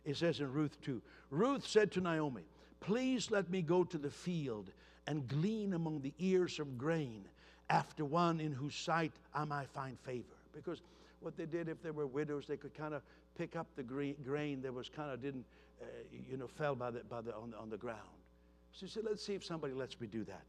It 0.04 0.16
says 0.16 0.40
in 0.40 0.50
Ruth 0.50 0.80
2, 0.82 1.02
Ruth 1.30 1.66
said 1.66 1.92
to 1.92 2.00
Naomi, 2.00 2.44
Please 2.80 3.30
let 3.30 3.50
me 3.50 3.60
go 3.60 3.84
to 3.84 3.98
the 3.98 4.10
field 4.10 4.70
and 5.06 5.28
glean 5.28 5.74
among 5.74 6.00
the 6.00 6.14
ears 6.18 6.58
of 6.58 6.78
grain 6.78 7.24
after 7.68 8.04
one 8.04 8.40
in 8.40 8.52
whose 8.52 8.74
sight 8.74 9.12
I 9.34 9.44
might 9.44 9.68
find 9.68 9.98
favor. 10.00 10.36
Because 10.54 10.80
what 11.20 11.36
they 11.36 11.44
did, 11.44 11.68
if 11.68 11.82
they 11.82 11.90
were 11.90 12.06
widows, 12.06 12.46
they 12.46 12.56
could 12.56 12.74
kind 12.74 12.94
of 12.94 13.02
pick 13.36 13.56
up 13.56 13.66
the 13.76 13.82
grain 13.82 14.62
that 14.62 14.72
was 14.72 14.88
kind 14.88 15.10
of 15.10 15.20
didn't, 15.20 15.44
uh, 15.82 15.84
you 16.30 16.38
know, 16.38 16.46
fell 16.46 16.74
by 16.74 16.90
the, 16.90 17.00
by 17.00 17.20
the, 17.20 17.34
on, 17.34 17.50
the, 17.50 17.58
on 17.58 17.68
the 17.68 17.76
ground. 17.76 17.98
So 18.72 18.86
she 18.86 18.92
said, 18.92 19.04
let's 19.04 19.24
see 19.24 19.34
if 19.34 19.44
somebody 19.44 19.74
lets 19.74 20.00
me 20.00 20.06
do 20.06 20.24
that. 20.24 20.42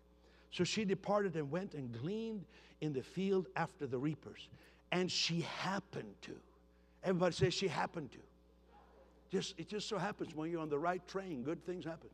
So 0.51 0.63
she 0.63 0.85
departed 0.85 1.35
and 1.35 1.51
went 1.51 1.73
and 1.73 1.91
gleaned 1.91 2.45
in 2.81 2.93
the 2.93 3.03
field 3.03 3.47
after 3.55 3.85
the 3.85 3.97
reapers. 3.97 4.49
And 4.91 5.11
she 5.11 5.41
happened 5.41 6.13
to. 6.23 6.31
Everybody 7.03 7.35
says 7.35 7.53
she 7.53 7.67
happened 7.67 8.11
to. 8.11 8.17
Just, 9.31 9.59
it 9.59 9.67
just 9.67 9.87
so 9.87 9.97
happens 9.97 10.35
when 10.35 10.49
you're 10.49 10.61
on 10.61 10.69
the 10.69 10.79
right 10.79 11.05
train, 11.07 11.43
good 11.43 11.63
things 11.65 11.85
happen. 11.85 12.09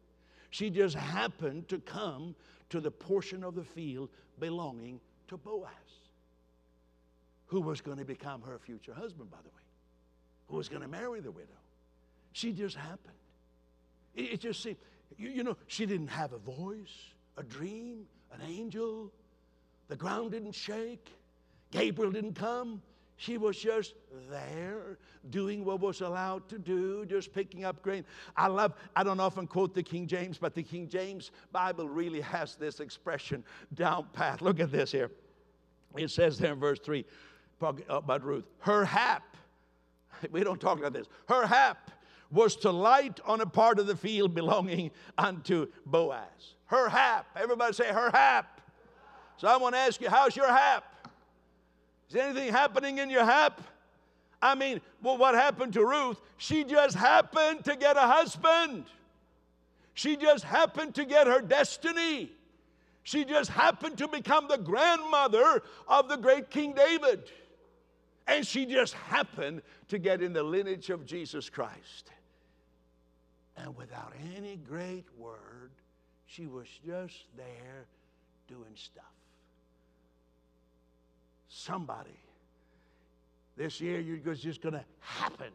She 0.50 0.70
just 0.70 0.96
happened 0.96 1.68
to 1.70 1.80
come 1.80 2.36
to 2.70 2.80
the 2.82 2.92
portion 2.92 3.44
of 3.44 3.56
the 3.56 3.64
field 3.64 4.10
belonging 4.40 5.00
to 5.30 5.38
Boaz, 5.38 5.70
who 7.48 7.62
was 7.62 7.80
going 7.80 7.98
to 7.98 8.06
become 8.06 8.42
her 8.42 8.60
future 8.60 8.94
husband, 8.94 9.32
by 9.32 9.38
the 9.44 9.50
way, 9.50 9.64
who 10.48 10.58
was 10.58 10.68
going 10.68 10.82
to 10.82 10.88
marry 10.88 11.22
the 11.22 11.32
widow. 11.32 11.48
She 12.34 12.52
just 12.52 12.76
happened. 12.76 13.16
It, 14.14 14.34
it 14.34 14.40
just 14.42 14.62
seemed, 14.62 14.78
you, 15.18 15.30
you 15.30 15.44
know, 15.44 15.56
she 15.68 15.86
didn't 15.86 16.10
have 16.10 16.34
a 16.34 16.38
voice, 16.38 17.14
a 17.38 17.44
dream, 17.44 18.06
an 18.32 18.42
angel. 18.48 19.12
The 19.88 19.96
ground 19.96 20.32
didn't 20.32 20.54
shake. 20.54 21.10
Gabriel 21.72 22.12
didn't 22.12 22.36
come. 22.36 22.82
She 23.18 23.38
was 23.38 23.58
just 23.58 23.94
there 24.30 24.98
doing 25.30 25.64
what 25.64 25.80
was 25.80 26.02
allowed 26.02 26.48
to 26.50 26.60
do, 26.60 27.06
just 27.06 27.34
picking 27.34 27.64
up 27.64 27.82
grain. 27.82 28.04
I 28.36 28.48
love, 28.48 28.74
I 28.96 29.04
don't 29.04 29.20
often 29.20 29.48
quote 29.48 29.74
the 29.74 29.84
King 29.84 30.06
James, 30.06 30.38
but 30.38 30.54
the 30.54 30.64
King 30.64 30.90
James 30.90 31.32
Bible 31.52 31.88
really 31.88 32.22
has 32.22 32.56
this 32.56 32.80
expression 32.80 33.44
down 33.74 34.08
pat. 34.12 34.42
Look 34.42 34.60
at 34.60 34.72
this 34.72 34.92
here. 34.92 35.12
It 35.96 36.12
says 36.12 36.38
there 36.38 36.54
in 36.54 36.60
verse 36.60 36.80
3 36.80 37.06
about 37.62 38.22
uh, 38.22 38.26
Ruth, 38.26 38.46
her 38.60 38.84
hap, 38.84 39.38
we 40.32 40.44
don't 40.44 40.60
talk 40.60 40.78
about 40.78 40.92
this, 40.92 41.08
her 41.30 41.48
hap 41.48 41.92
was 42.32 42.56
to 42.58 42.72
light 42.72 43.20
on 43.26 43.42
a 43.42 43.46
part 43.46 43.80
of 43.80 43.88
the 43.88 43.96
field 43.96 44.34
belonging 44.34 44.92
unto 45.18 45.68
Boaz. 45.86 46.56
Her 46.66 46.90
hap. 46.90 47.28
Everybody 47.36 47.74
say 47.74 47.88
her 47.88 48.10
hap. 48.12 48.62
So 49.38 49.48
I 49.48 49.58
want 49.58 49.76
to 49.76 49.80
ask 49.80 50.02
you, 50.02 50.10
how's 50.10 50.36
your 50.36 50.48
hap? 50.48 50.84
Is 52.10 52.16
anything 52.16 52.52
happening 52.52 52.98
in 52.98 53.10
your 53.10 53.26
hap? 53.26 53.62
I 54.42 54.56
mean, 54.56 54.82
well, 55.02 55.18
what 55.18 55.36
happened 55.36 55.74
to 55.74 55.86
Ruth? 55.86 56.20
She 56.38 56.64
just 56.64 56.96
happened 56.96 57.66
to 57.66 57.76
get 57.76 57.98
a 57.98 58.02
husband. 58.02 58.86
She 59.94 60.16
just 60.16 60.44
happened 60.44 60.96
to 60.96 61.06
get 61.06 61.28
her 61.28 61.42
destiny. 61.42 62.32
She 63.04 63.24
just 63.24 63.50
happened 63.50 63.98
to 64.00 64.08
become 64.08 64.48
the 64.48 64.58
grandmother 64.58 65.62
of 65.88 66.10
the 66.10 66.18
great 66.18 66.50
King 66.50 66.74
David. 66.74 67.24
And 68.28 68.46
she 68.46 68.66
just 68.66 68.94
happened 68.94 69.62
to 69.90 70.00
get 70.00 70.22
in 70.22 70.34
the 70.34 70.44
lineage 70.44 70.90
of 70.90 71.06
Jesus 71.06 71.50
Christ. 71.50 72.12
And 73.58 73.76
without 73.78 74.14
any 74.36 74.58
great 74.58 75.06
word, 75.18 75.72
she 76.26 76.48
was 76.48 76.68
just 76.86 77.26
there 77.38 77.86
doing 78.48 78.74
stuff. 78.76 79.04
Somebody 81.48 82.20
this 83.58 83.80
year, 83.80 84.00
you're 84.00 84.18
just 84.36 84.62
going 84.62 84.74
to 84.74 84.84
happen 85.00 85.52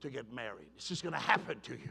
to 0.00 0.10
get 0.10 0.32
married. 0.32 0.66
It's 0.76 0.88
just 0.88 1.02
going 1.02 1.12
to 1.12 1.20
happen 1.20 1.60
to 1.60 1.72
you. 1.72 1.90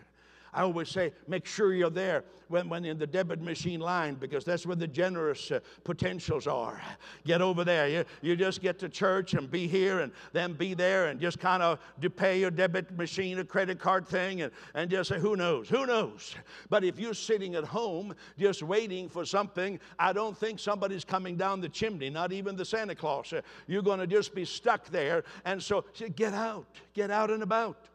I 0.53 0.63
always 0.63 0.89
say, 0.89 1.13
make 1.27 1.45
sure 1.45 1.73
you're 1.73 1.89
there 1.89 2.25
when, 2.49 2.67
when 2.67 2.83
in 2.83 2.97
the 2.97 3.07
debit 3.07 3.41
machine 3.41 3.79
line 3.79 4.15
because 4.15 4.43
that's 4.43 4.65
where 4.65 4.75
the 4.75 4.87
generous 4.87 5.49
uh, 5.51 5.61
potentials 5.83 6.45
are. 6.45 6.81
Get 7.25 7.41
over 7.41 7.63
there. 7.63 7.87
You, 7.87 8.05
you 8.21 8.35
just 8.35 8.61
get 8.61 8.77
to 8.79 8.89
church 8.89 9.33
and 9.33 9.49
be 9.49 9.67
here 9.67 10.01
and 10.01 10.11
then 10.33 10.53
be 10.53 10.73
there 10.73 11.07
and 11.07 11.21
just 11.21 11.39
kind 11.39 11.63
of 11.63 11.79
pay 12.17 12.39
your 12.39 12.51
debit 12.51 12.91
machine, 12.97 13.39
a 13.39 13.45
credit 13.45 13.79
card 13.79 14.05
thing, 14.05 14.41
and, 14.41 14.51
and 14.73 14.91
just 14.91 15.09
say, 15.09 15.19
who 15.19 15.37
knows? 15.37 15.69
Who 15.69 15.85
knows? 15.85 16.35
But 16.69 16.83
if 16.83 16.99
you're 16.99 17.13
sitting 17.13 17.55
at 17.55 17.63
home 17.63 18.13
just 18.37 18.61
waiting 18.61 19.07
for 19.07 19.25
something, 19.25 19.79
I 19.97 20.11
don't 20.11 20.37
think 20.37 20.59
somebody's 20.59 21.05
coming 21.05 21.37
down 21.37 21.61
the 21.61 21.69
chimney, 21.69 22.09
not 22.09 22.33
even 22.33 22.57
the 22.57 22.65
Santa 22.65 22.95
Claus. 22.95 23.31
Uh, 23.31 23.41
you're 23.67 23.81
going 23.81 23.99
to 23.99 24.07
just 24.07 24.35
be 24.35 24.43
stuck 24.43 24.89
there. 24.89 25.23
And 25.45 25.63
so 25.63 25.85
get 26.15 26.33
out, 26.33 26.65
get 26.93 27.09
out 27.09 27.31
and 27.31 27.43
about. 27.43 27.87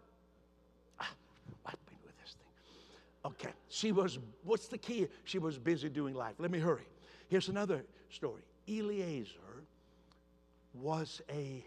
Okay, 3.26 3.50
she 3.68 3.90
was, 3.90 4.20
what's 4.44 4.68
the 4.68 4.78
key? 4.78 5.08
She 5.24 5.40
was 5.40 5.58
busy 5.58 5.88
doing 5.88 6.14
life. 6.14 6.34
Let 6.38 6.52
me 6.52 6.60
hurry. 6.60 6.86
Here's 7.28 7.48
another 7.48 7.84
story. 8.08 8.42
Eliezer 8.68 9.64
was 10.74 11.20
a 11.28 11.64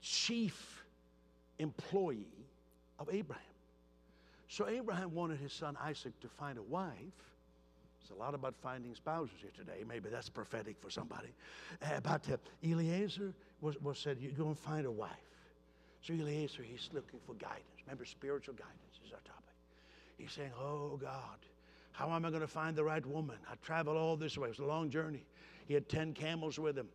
chief 0.00 0.82
employee 1.58 2.46
of 2.98 3.10
Abraham. 3.12 3.42
So 4.48 4.66
Abraham 4.66 5.14
wanted 5.14 5.40
his 5.40 5.52
son 5.52 5.76
Isaac 5.82 6.18
to 6.20 6.28
find 6.28 6.56
a 6.56 6.62
wife. 6.62 6.94
It's 8.00 8.10
a 8.10 8.14
lot 8.14 8.34
about 8.34 8.54
finding 8.62 8.94
spouses 8.94 9.36
here 9.42 9.52
today. 9.54 9.84
Maybe 9.86 10.08
that's 10.08 10.30
prophetic 10.30 10.76
for 10.80 10.88
somebody. 10.88 11.28
Uh, 11.82 12.00
but 12.02 12.26
uh, 12.30 12.36
Eliezer 12.64 13.34
was, 13.60 13.78
was 13.82 13.98
said, 13.98 14.16
you 14.18 14.30
go 14.30 14.46
and 14.46 14.58
find 14.58 14.86
a 14.86 14.90
wife. 14.90 15.10
So 16.00 16.14
Eliezer, 16.14 16.62
he's 16.62 16.88
looking 16.94 17.20
for 17.26 17.34
guidance. 17.34 17.66
Remember, 17.84 18.06
spiritual 18.06 18.54
guidance 18.54 19.00
is 19.04 19.12
our 19.12 19.20
topic. 19.20 19.49
He's 20.20 20.32
saying, 20.32 20.52
Oh 20.60 20.98
God, 21.00 21.38
how 21.92 22.10
am 22.10 22.24
I 22.24 22.30
going 22.30 22.42
to 22.42 22.48
find 22.48 22.76
the 22.76 22.84
right 22.84 23.04
woman? 23.04 23.36
I 23.50 23.54
traveled 23.62 23.96
all 23.96 24.16
this 24.16 24.36
way. 24.36 24.48
It 24.48 24.50
was 24.50 24.58
a 24.58 24.64
long 24.64 24.90
journey. 24.90 25.24
He 25.66 25.74
had 25.74 25.88
10 25.88 26.14
camels 26.14 26.58
with 26.58 26.76
him. 26.76 26.88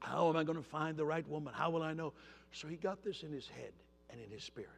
How 0.00 0.28
am 0.28 0.36
I 0.36 0.44
going 0.44 0.58
to 0.58 0.64
find 0.64 0.96
the 0.96 1.04
right 1.04 1.26
woman? 1.28 1.54
How 1.54 1.70
will 1.70 1.82
I 1.82 1.94
know? 1.94 2.12
So 2.52 2.68
he 2.68 2.76
got 2.76 3.02
this 3.02 3.22
in 3.22 3.32
his 3.32 3.48
head 3.48 3.72
and 4.10 4.20
in 4.20 4.30
his 4.30 4.44
spirit. 4.44 4.70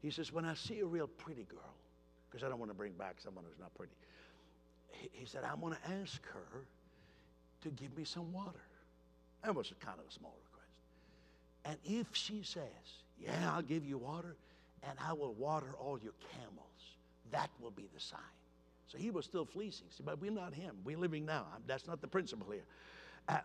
He 0.00 0.10
says, 0.10 0.32
When 0.32 0.44
I 0.44 0.54
see 0.54 0.80
a 0.80 0.86
real 0.86 1.06
pretty 1.06 1.44
girl, 1.44 1.74
because 2.30 2.44
I 2.44 2.48
don't 2.48 2.58
want 2.58 2.70
to 2.70 2.76
bring 2.76 2.92
back 2.92 3.16
someone 3.22 3.44
who's 3.48 3.58
not 3.58 3.74
pretty, 3.74 3.92
he, 4.90 5.10
he 5.12 5.26
said, 5.26 5.44
I'm 5.44 5.60
going 5.60 5.74
to 5.74 5.90
ask 6.00 6.20
her 6.32 6.64
to 7.62 7.70
give 7.70 7.96
me 7.96 8.04
some 8.04 8.32
water. 8.32 8.64
That 9.44 9.54
was 9.54 9.72
kind 9.80 9.98
of 9.98 10.06
a 10.08 10.12
small 10.12 10.34
request. 10.44 10.70
And 11.64 12.00
if 12.00 12.08
she 12.12 12.42
says, 12.42 12.62
Yeah, 13.18 13.52
I'll 13.52 13.62
give 13.62 13.84
you 13.84 13.98
water, 13.98 14.36
and 14.88 14.98
I 15.06 15.12
will 15.12 15.34
water 15.34 15.74
all 15.78 15.98
your 16.02 16.14
camels. 16.32 16.73
That 17.30 17.50
will 17.60 17.70
be 17.70 17.88
the 17.92 18.00
sign. 18.00 18.20
So 18.86 18.98
he 18.98 19.10
was 19.10 19.24
still 19.24 19.44
fleecing. 19.44 19.86
See, 19.90 20.02
but 20.04 20.20
we're 20.20 20.30
not 20.30 20.54
him. 20.54 20.76
We're 20.84 20.98
living 20.98 21.24
now. 21.24 21.46
That's 21.66 21.86
not 21.86 22.00
the 22.00 22.06
principle 22.06 22.50
here. 22.50 22.64
Uh, 23.28 23.38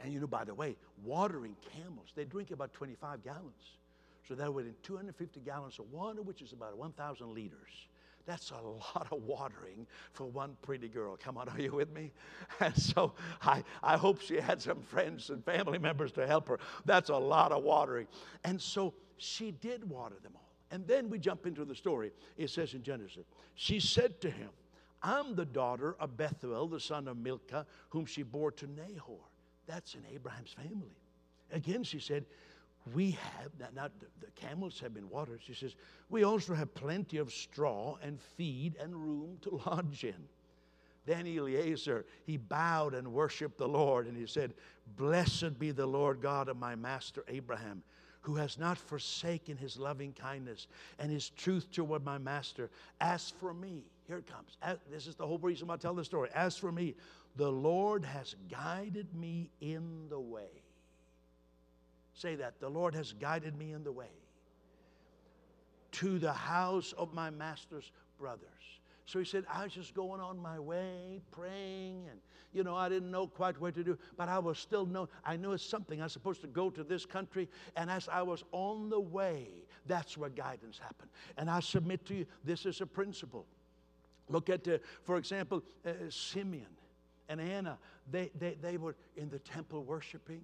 and 0.00 0.12
you 0.12 0.20
know, 0.20 0.26
by 0.26 0.44
the 0.44 0.54
way, 0.54 0.76
watering 1.02 1.56
camels, 1.72 2.12
they 2.14 2.24
drink 2.24 2.50
about 2.50 2.72
25 2.72 3.22
gallons. 3.24 3.78
So 4.26 4.34
that 4.34 4.52
would 4.52 4.66
in 4.66 4.74
250 4.82 5.40
gallons 5.40 5.78
of 5.78 5.90
water, 5.92 6.22
which 6.22 6.40
is 6.40 6.52
about 6.52 6.76
1,000 6.78 7.34
liters. 7.34 7.88
That's 8.26 8.50
a 8.52 8.54
lot 8.54 9.08
of 9.10 9.22
watering 9.24 9.86
for 10.12 10.24
one 10.24 10.56
pretty 10.62 10.88
girl. 10.88 11.18
Come 11.22 11.36
on, 11.36 11.48
are 11.50 11.60
you 11.60 11.72
with 11.72 11.92
me? 11.92 12.10
And 12.60 12.74
so 12.76 13.12
I, 13.42 13.62
I 13.82 13.96
hope 13.96 14.20
she 14.20 14.36
had 14.36 14.62
some 14.62 14.80
friends 14.80 15.28
and 15.28 15.44
family 15.44 15.78
members 15.78 16.12
to 16.12 16.26
help 16.26 16.48
her. 16.48 16.58
That's 16.86 17.10
a 17.10 17.16
lot 17.16 17.52
of 17.52 17.62
watering. 17.62 18.06
And 18.44 18.60
so 18.60 18.94
she 19.18 19.50
did 19.50 19.88
water 19.88 20.16
them 20.22 20.32
all. 20.36 20.43
And 20.74 20.84
then 20.88 21.08
we 21.08 21.20
jump 21.20 21.46
into 21.46 21.64
the 21.64 21.76
story. 21.76 22.10
It 22.36 22.50
says 22.50 22.74
in 22.74 22.82
Genesis, 22.82 23.26
she 23.54 23.78
said 23.78 24.20
to 24.22 24.28
him, 24.28 24.48
I'm 25.04 25.36
the 25.36 25.44
daughter 25.44 25.94
of 26.00 26.16
Bethuel, 26.16 26.66
the 26.66 26.80
son 26.80 27.06
of 27.06 27.16
Milcah, 27.16 27.64
whom 27.90 28.06
she 28.06 28.24
bore 28.24 28.50
to 28.50 28.66
Nahor. 28.66 29.20
That's 29.68 29.94
in 29.94 30.00
Abraham's 30.12 30.52
family. 30.52 30.96
Again, 31.52 31.84
she 31.84 32.00
said, 32.00 32.24
We 32.92 33.12
have, 33.12 33.72
now 33.72 33.86
the, 34.20 34.26
camels 34.34 34.80
have 34.80 34.92
been 34.92 35.08
watered. 35.08 35.42
She 35.44 35.54
says, 35.54 35.76
We 36.10 36.24
also 36.24 36.54
have 36.54 36.74
plenty 36.74 37.18
of 37.18 37.30
straw 37.30 37.96
and 38.02 38.18
feed 38.36 38.74
and 38.80 38.96
room 38.96 39.38
to 39.42 39.60
lodge 39.66 40.02
in. 40.02 40.24
Then 41.06 41.24
Eliezer, 41.28 42.04
he 42.24 42.36
bowed 42.36 42.94
and 42.94 43.12
worshiped 43.12 43.58
the 43.58 43.68
Lord, 43.68 44.08
and 44.08 44.16
he 44.16 44.26
said, 44.26 44.54
Blessed 44.96 45.56
be 45.56 45.70
the 45.70 45.86
Lord 45.86 46.20
God 46.20 46.48
of 46.48 46.56
my 46.56 46.74
master 46.74 47.22
Abraham 47.28 47.84
who 48.24 48.36
has 48.36 48.58
not 48.58 48.78
forsaken 48.78 49.56
his 49.56 49.78
loving 49.78 50.14
kindness 50.14 50.66
and 50.98 51.12
his 51.12 51.28
truth 51.28 51.70
toward 51.70 52.02
my 52.04 52.16
master. 52.16 52.70
As 53.00 53.28
for 53.28 53.52
me, 53.52 53.84
here 54.08 54.16
it 54.16 54.26
comes. 54.26 54.56
As, 54.62 54.78
this 54.90 55.06
is 55.06 55.14
the 55.14 55.26
whole 55.26 55.38
reason 55.38 55.68
why 55.68 55.74
I 55.74 55.76
tell 55.76 55.94
the 55.94 56.04
story. 56.04 56.30
As 56.34 56.56
for 56.56 56.72
me, 56.72 56.94
the 57.36 57.50
Lord 57.50 58.02
has 58.02 58.34
guided 58.50 59.14
me 59.14 59.50
in 59.60 60.08
the 60.08 60.18
way. 60.18 60.48
Say 62.14 62.36
that. 62.36 62.60
The 62.60 62.68
Lord 62.68 62.94
has 62.94 63.12
guided 63.12 63.58
me 63.58 63.72
in 63.72 63.84
the 63.84 63.92
way 63.92 64.10
to 65.92 66.18
the 66.18 66.32
house 66.32 66.94
of 66.96 67.12
my 67.12 67.28
master's 67.28 67.92
brothers. 68.18 68.48
So 69.06 69.18
he 69.18 69.24
said, 69.24 69.44
I 69.52 69.64
was 69.64 69.72
just 69.72 69.94
going 69.94 70.20
on 70.20 70.38
my 70.38 70.58
way, 70.58 71.20
praying, 71.30 72.06
and 72.10 72.20
you 72.54 72.62
know, 72.62 72.74
I 72.74 72.88
didn't 72.88 73.10
know 73.10 73.26
quite 73.26 73.60
what 73.60 73.74
to 73.74 73.84
do, 73.84 73.98
but 74.16 74.28
I 74.28 74.38
was 74.38 74.58
still 74.58 74.86
know. 74.86 75.08
I 75.24 75.36
knew 75.36 75.52
it's 75.52 75.64
something. 75.64 76.00
I 76.00 76.04
was 76.04 76.12
supposed 76.12 76.40
to 76.42 76.46
go 76.46 76.70
to 76.70 76.84
this 76.84 77.04
country, 77.04 77.48
and 77.76 77.90
as 77.90 78.08
I 78.08 78.22
was 78.22 78.44
on 78.52 78.88
the 78.88 79.00
way, 79.00 79.48
that's 79.86 80.16
where 80.16 80.30
guidance 80.30 80.78
happened. 80.78 81.10
And 81.36 81.50
I 81.50 81.60
submit 81.60 82.06
to 82.06 82.14
you, 82.14 82.26
this 82.44 82.64
is 82.64 82.80
a 82.80 82.86
principle. 82.86 83.44
Look 84.28 84.48
at, 84.48 84.66
uh, 84.68 84.78
for 85.02 85.18
example, 85.18 85.62
uh, 85.84 85.90
Simeon 86.08 86.66
and 87.28 87.40
Anna. 87.40 87.78
They, 88.10 88.30
they, 88.38 88.56
they 88.60 88.76
were 88.76 88.94
in 89.16 89.28
the 89.28 89.38
temple 89.38 89.82
worshiping. 89.82 90.42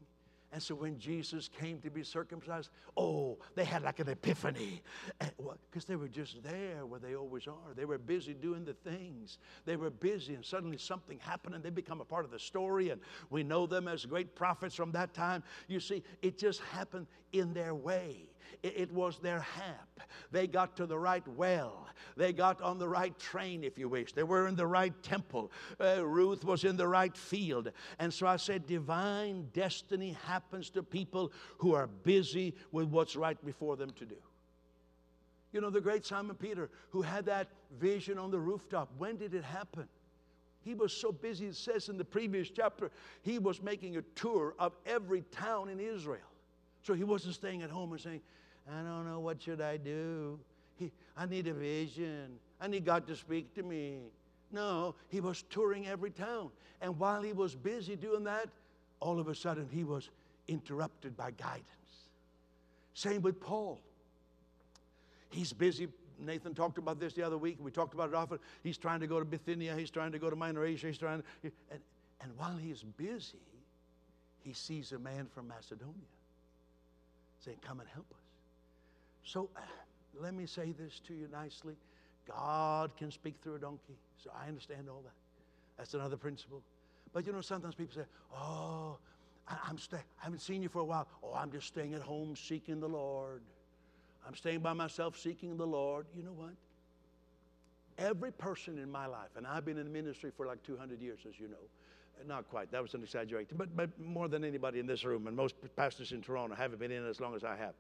And 0.53 0.61
so 0.61 0.75
when 0.75 0.99
Jesus 0.99 1.49
came 1.49 1.81
to 1.81 1.91
be 1.91 2.03
circumcised, 2.03 2.71
oh, 2.97 3.39
they 3.55 3.65
had 3.65 3.83
like 3.83 4.01
an 4.01 4.09
epiphany. 4.09 4.83
Because 5.71 5.85
they 5.85 5.95
were 5.95 6.09
just 6.09 6.43
there 6.43 6.87
where 6.87 6.99
they 6.99 7.15
always 7.15 7.47
are. 7.47 7.75
They 7.77 7.85
were 7.85 7.99
busy 7.99 8.35
doing 8.35 8.65
the 8.65 8.75
things. 8.75 9.39
They 9.65 9.77
were 9.77 9.91
busy, 9.91 10.35
and 10.35 10.45
suddenly 10.45 10.77
something 10.77 11.21
happened, 11.21 11.55
and 11.55 11.63
they 11.63 11.71
become 11.71 12.01
a 12.01 12.05
part 12.05 12.25
of 12.25 12.33
the 12.33 12.39
story. 12.39 12.91
And 12.91 13.01
we 13.31 13.45
know 13.45 13.67
them 13.67 13.87
as 13.87 14.05
great 14.05 14.35
prophets 14.35 14.75
from 14.75 14.91
that 14.93 15.15
time. 15.15 15.45
You 15.69 15.79
see, 15.79 16.03
it 16.21 16.37
just 16.37 16.61
happened 16.63 17.07
in 17.33 17.55
their 17.55 17.75
way. 17.75 18.30
It 18.63 18.93
was 18.93 19.19
their 19.19 19.41
hap. 19.41 20.01
They 20.31 20.47
got 20.47 20.77
to 20.77 20.87
the 20.87 20.99
right 20.99 21.27
well. 21.29 21.87
They 22.17 22.33
got 22.33 22.61
on 22.63 22.79
the 22.79 22.89
right 22.89 23.17
train, 23.19 23.65
if 23.65 23.79
you 23.79 23.89
wish. 23.89 24.13
They 24.13 24.23
were 24.23 24.47
in 24.47 24.57
the 24.57 24.67
right 24.67 24.95
temple. 25.03 25.51
Uh, 25.81 26.07
Ruth 26.07 26.45
was 26.45 26.65
in 26.65 26.77
the 26.77 26.87
right 26.87 27.17
field. 27.17 27.73
And 27.99 28.13
so 28.13 28.27
I 28.27 28.37
said, 28.37 28.67
divine 28.67 29.49
destiny 29.53 30.17
happens 30.27 30.71
to 30.71 30.83
people 30.83 31.33
who 31.59 31.75
are 31.75 31.87
busy 31.87 32.55
with 32.73 32.89
what's 32.89 33.17
right 33.17 33.43
before 33.45 33.77
them 33.77 33.91
to 33.93 34.05
do. 34.05 34.17
You 35.53 35.61
know, 35.61 35.71
the 35.71 35.81
great 35.81 36.07
Simon 36.07 36.37
Peter, 36.37 36.71
who 36.91 37.03
had 37.03 37.27
that 37.27 37.49
vision 37.79 38.19
on 38.19 38.31
the 38.31 38.39
rooftop, 38.39 38.91
when 38.99 39.17
did 39.17 39.35
it 39.35 39.45
happen? 39.45 39.89
He 40.63 40.75
was 40.75 40.93
so 40.93 41.11
busy, 41.11 41.47
it 41.47 41.57
says 41.57 41.89
in 41.89 41.97
the 41.97 42.05
previous 42.05 42.51
chapter, 42.51 42.91
he 43.23 43.39
was 43.39 43.63
making 43.63 43.97
a 43.97 44.03
tour 44.15 44.55
of 44.59 44.75
every 44.85 45.23
town 45.33 45.69
in 45.69 45.81
Israel. 45.81 46.21
So 46.83 46.95
he 46.95 47.05
wasn't 47.05 47.35
staying 47.35 47.63
at 47.63 47.71
home 47.71 47.93
and 47.93 48.01
saying, 48.01 48.21
I 48.71 48.83
don't 48.83 49.07
know 49.07 49.21
what 49.21 49.43
should 49.43 49.61
I 49.61 49.77
do. 49.77 50.39
He, 50.77 50.93
I 51.17 51.27
need 51.27 51.47
a 51.47 51.53
vision. 51.53 52.39
I 52.61 52.69
need 52.69 52.85
God 52.85 53.07
to 53.09 53.17
speak 53.17 53.55
to 53.55 53.63
me. 53.63 53.99
No, 54.53 54.95
he 55.09 55.21
was 55.21 55.43
touring 55.51 55.87
every 55.87 56.11
town. 56.11 56.51
And 56.81 56.99
while 56.99 57.23
he 57.23 57.33
was 57.33 57.55
busy 57.55 57.97
doing 57.97 58.25
that, 58.25 58.49
all 58.99 59.19
of 59.19 59.29
a 59.29 59.35
sudden 59.35 59.69
he 59.71 59.85
was 59.85 60.09
interrupted 60.49 61.17
by 61.17 61.31
guidance. 61.33 61.67
Same 62.95 63.23
with 63.23 63.41
Paul. 63.41 63.79
He's 65.31 65.53
busy. 65.53 65.89
Nathan 66.19 66.55
talked 66.55 66.79
about 66.79 66.99
this 66.99 67.15
the 67.15 67.23
other 67.23 67.39
week. 67.39 67.59
We 67.61 67.71
talked 67.71 67.95
about 67.95 68.09
it 68.09 68.15
often. 68.15 68.39
He's 68.63 68.77
trying 68.77 69.01
to 69.01 69.07
go 69.07 69.19
to 69.19 69.25
Bithynia. 69.25 69.77
He's 69.77 69.91
trying 69.91 70.13
to 70.13 70.19
go 70.19 70.29
to 70.29 70.37
Minor 70.37 70.65
Asia. 70.65 70.89
He's 70.89 70.99
trying 70.99 71.23
to, 71.23 71.53
and, 71.71 71.81
and 72.21 72.33
while 72.37 72.57
he's 72.57 72.83
busy, 72.83 73.39
he 74.43 74.53
sees 74.53 74.93
a 74.93 74.99
man 74.99 75.27
from 75.33 75.49
Macedonia 75.49 75.95
saying, 77.41 77.59
Come 77.67 77.81
and 77.81 77.89
help 77.89 78.07
us. 78.13 78.23
So 79.25 79.51
uh, 79.57 79.61
let 80.21 80.35
me 80.35 80.47
say 80.47 80.73
this 80.79 81.01
to 81.07 81.15
you 81.15 81.29
nicely 81.33 81.75
God 82.27 82.97
can 82.97 83.11
speak 83.11 83.35
through 83.43 83.57
a 83.57 83.59
donkey. 83.59 83.97
So 84.23 84.31
I 84.39 84.49
understand 84.49 84.89
all 84.89 85.03
that. 85.05 85.15
That's 85.79 85.95
another 85.95 86.17
principle. 86.17 86.63
But 87.13 87.27
you 87.27 87.33
know, 87.33 87.41
sometimes 87.41 87.75
people 87.75 87.95
say, 87.95 88.07
Oh, 88.35 88.99
I, 89.49 89.57
am 89.69 89.79
staying. 89.79 90.05
I 90.21 90.25
haven't 90.25 90.41
seen 90.41 90.63
you 90.63 90.69
for 90.69 90.81
a 90.81 90.85
while. 90.85 91.09
Oh, 91.23 91.35
I'm 91.35 91.51
just 91.51 91.67
staying 91.67 91.95
at 91.95 92.03
home 92.03 92.37
seeking 92.37 92.81
the 92.81 92.89
Lord. 92.89 93.43
I'm 94.27 94.37
staying 94.37 94.61
by 94.61 94.75
myself 94.75 95.19
seeking 95.19 95.57
the 95.57 95.67
Lord. 95.67 96.07
You 96.15 96.23
know 96.23 96.33
what? 96.33 96.53
Every 97.99 98.33
person 98.33 98.79
in 98.79 98.91
my 98.91 99.07
life, 99.07 99.31
and 99.37 99.47
I've 99.47 99.65
been 99.65 99.79
in 99.79 99.93
ministry 99.93 100.31
for 100.37 100.47
like 100.47 100.63
200 100.63 101.01
years, 101.03 101.21
as 101.29 101.39
you 101.39 101.49
know. 101.49 101.57
Not 102.27 102.49
quite, 102.49 102.71
that 102.73 102.83
was 102.83 102.95
an 102.95 103.03
exaggeration, 103.03 103.57
but, 103.57 103.75
but 103.77 103.91
more 103.99 104.29
than 104.29 104.45
anybody 104.45 104.79
in 104.79 104.87
this 104.87 105.05
room, 105.05 105.27
and 105.27 105.37
most 105.37 105.55
pastors 105.77 106.13
in 106.13 106.23
Toronto 106.23 106.55
haven't 106.55 106.79
been 106.79 106.91
in 106.91 107.07
as 107.07 107.21
long 107.21 107.35
as 107.35 107.45
I 107.45 107.57
have. 107.57 107.75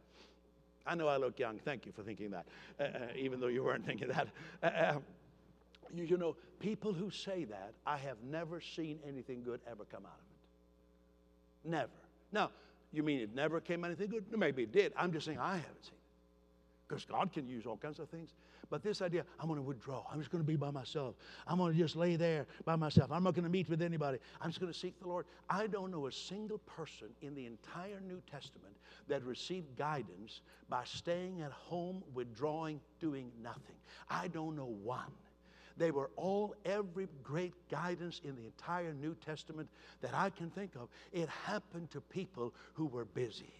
I 0.86 0.94
know 0.94 1.08
I 1.08 1.18
look 1.18 1.38
young. 1.38 1.58
Thank 1.58 1.86
you 1.86 1.92
for 1.92 2.02
thinking 2.02 2.30
that, 2.30 2.46
uh, 2.78 2.82
uh, 2.84 2.88
even 3.16 3.38
though 3.38 3.48
you 3.48 3.62
weren't 3.62 3.84
thinking 3.84 4.08
that. 4.08 4.28
Uh, 4.62 4.66
uh 4.66 4.98
you, 5.94 6.04
you 6.04 6.16
know, 6.16 6.36
people 6.60 6.92
who 6.92 7.10
say 7.10 7.44
that, 7.44 7.74
I 7.86 7.96
have 7.98 8.16
never 8.22 8.60
seen 8.60 8.98
anything 9.06 9.42
good 9.42 9.60
ever 9.68 9.84
come 9.84 10.06
out 10.06 10.12
of 10.12 11.66
it. 11.66 11.70
Never. 11.70 11.90
Now, 12.32 12.50
you 12.92 13.02
mean 13.02 13.20
it 13.20 13.34
never 13.34 13.60
came 13.60 13.84
anything 13.84 14.08
good? 14.08 14.24
Maybe 14.36 14.62
it 14.62 14.72
did. 14.72 14.92
I'm 14.96 15.12
just 15.12 15.26
saying 15.26 15.38
I 15.38 15.56
haven't 15.56 15.84
seen. 15.84 15.99
Because 16.90 17.04
God 17.04 17.32
can 17.32 17.46
use 17.46 17.66
all 17.66 17.76
kinds 17.76 18.00
of 18.00 18.08
things. 18.08 18.30
But 18.68 18.82
this 18.82 19.00
idea, 19.00 19.24
I'm 19.38 19.46
going 19.46 19.60
to 19.60 19.62
withdraw. 19.62 20.02
I'm 20.12 20.18
just 20.18 20.32
going 20.32 20.42
to 20.42 20.46
be 20.46 20.56
by 20.56 20.72
myself. 20.72 21.14
I'm 21.46 21.58
going 21.58 21.72
to 21.72 21.78
just 21.78 21.94
lay 21.94 22.16
there 22.16 22.46
by 22.64 22.74
myself. 22.74 23.12
I'm 23.12 23.22
not 23.22 23.34
going 23.34 23.44
to 23.44 23.50
meet 23.50 23.68
with 23.68 23.80
anybody. 23.80 24.18
I'm 24.40 24.50
just 24.50 24.58
going 24.58 24.72
to 24.72 24.78
seek 24.78 24.98
the 24.98 25.06
Lord. 25.06 25.26
I 25.48 25.68
don't 25.68 25.92
know 25.92 26.08
a 26.08 26.12
single 26.12 26.58
person 26.58 27.06
in 27.22 27.36
the 27.36 27.46
entire 27.46 28.00
New 28.00 28.20
Testament 28.28 28.74
that 29.06 29.22
received 29.22 29.78
guidance 29.78 30.40
by 30.68 30.82
staying 30.84 31.42
at 31.42 31.52
home, 31.52 32.02
withdrawing, 32.12 32.80
doing 32.98 33.30
nothing. 33.40 33.76
I 34.08 34.26
don't 34.26 34.56
know 34.56 34.74
one. 34.82 35.12
They 35.76 35.92
were 35.92 36.10
all, 36.16 36.56
every 36.64 37.06
great 37.22 37.54
guidance 37.70 38.20
in 38.24 38.34
the 38.34 38.46
entire 38.46 38.92
New 38.94 39.14
Testament 39.24 39.68
that 40.00 40.12
I 40.12 40.30
can 40.30 40.50
think 40.50 40.74
of, 40.74 40.88
it 41.12 41.28
happened 41.28 41.92
to 41.92 42.00
people 42.00 42.52
who 42.74 42.86
were 42.86 43.04
busy. 43.04 43.54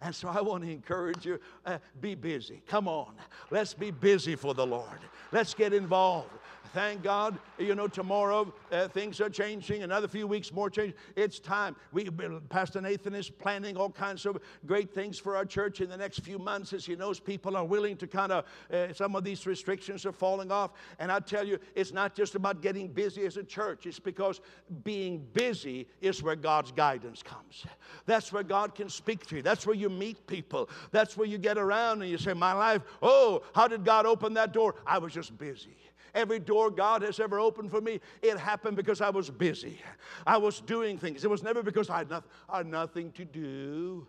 And 0.00 0.14
so 0.14 0.28
I 0.28 0.40
want 0.40 0.64
to 0.64 0.70
encourage 0.70 1.24
you 1.24 1.38
uh, 1.64 1.78
be 2.00 2.14
busy. 2.14 2.62
Come 2.66 2.88
on. 2.88 3.14
Let's 3.50 3.74
be 3.74 3.90
busy 3.90 4.36
for 4.36 4.54
the 4.54 4.66
Lord. 4.66 5.00
Let's 5.32 5.54
get 5.54 5.72
involved 5.72 6.30
thank 6.74 7.04
God, 7.04 7.38
you 7.56 7.74
know, 7.76 7.86
tomorrow 7.86 8.52
uh, 8.72 8.88
things 8.88 9.20
are 9.20 9.30
changing. 9.30 9.84
Another 9.84 10.08
few 10.08 10.26
weeks 10.26 10.52
more 10.52 10.68
change. 10.68 10.94
It's 11.14 11.38
time. 11.38 11.76
We, 11.92 12.10
Pastor 12.48 12.80
Nathan 12.80 13.14
is 13.14 13.30
planning 13.30 13.76
all 13.76 13.90
kinds 13.90 14.26
of 14.26 14.38
great 14.66 14.92
things 14.92 15.16
for 15.16 15.36
our 15.36 15.44
church 15.44 15.80
in 15.80 15.88
the 15.88 15.96
next 15.96 16.20
few 16.20 16.38
months. 16.38 16.72
As 16.72 16.84
he 16.84 16.96
knows, 16.96 17.20
people 17.20 17.56
are 17.56 17.64
willing 17.64 17.96
to 17.98 18.08
kind 18.08 18.32
of, 18.32 18.44
uh, 18.72 18.92
some 18.92 19.14
of 19.14 19.22
these 19.22 19.46
restrictions 19.46 20.04
are 20.04 20.12
falling 20.12 20.50
off. 20.50 20.72
And 20.98 21.12
I 21.12 21.20
tell 21.20 21.46
you, 21.46 21.58
it's 21.76 21.92
not 21.92 22.16
just 22.16 22.34
about 22.34 22.60
getting 22.60 22.88
busy 22.88 23.24
as 23.24 23.36
a 23.36 23.44
church, 23.44 23.86
it's 23.86 24.00
because 24.00 24.40
being 24.82 25.24
busy 25.32 25.86
is 26.00 26.22
where 26.24 26.36
God's 26.36 26.72
guidance 26.72 27.22
comes. 27.22 27.64
That's 28.04 28.32
where 28.32 28.42
God 28.42 28.74
can 28.74 28.88
speak 28.88 29.26
to 29.26 29.36
you. 29.36 29.42
That's 29.42 29.64
where 29.64 29.76
you 29.76 29.88
meet 29.88 30.26
people. 30.26 30.68
That's 30.90 31.16
where 31.16 31.28
you 31.28 31.38
get 31.38 31.56
around 31.56 32.02
and 32.02 32.10
you 32.10 32.18
say, 32.18 32.34
My 32.34 32.52
life, 32.52 32.82
oh, 33.00 33.42
how 33.54 33.68
did 33.68 33.84
God 33.84 34.06
open 34.06 34.34
that 34.34 34.52
door? 34.52 34.74
I 34.84 34.98
was 34.98 35.12
just 35.12 35.38
busy. 35.38 35.76
Every 36.14 36.38
door 36.38 36.70
God 36.70 37.02
has 37.02 37.18
ever 37.18 37.40
opened 37.40 37.70
for 37.70 37.80
me, 37.80 38.00
it 38.22 38.38
happened 38.38 38.76
because 38.76 39.00
I 39.00 39.10
was 39.10 39.30
busy. 39.30 39.80
I 40.26 40.36
was 40.36 40.60
doing 40.60 40.96
things. 40.96 41.24
It 41.24 41.30
was 41.30 41.42
never 41.42 41.62
because 41.62 41.90
I 41.90 41.98
had, 41.98 42.10
nothing, 42.10 42.30
I 42.48 42.56
had 42.58 42.66
nothing 42.66 43.10
to 43.12 43.24
do. 43.24 44.06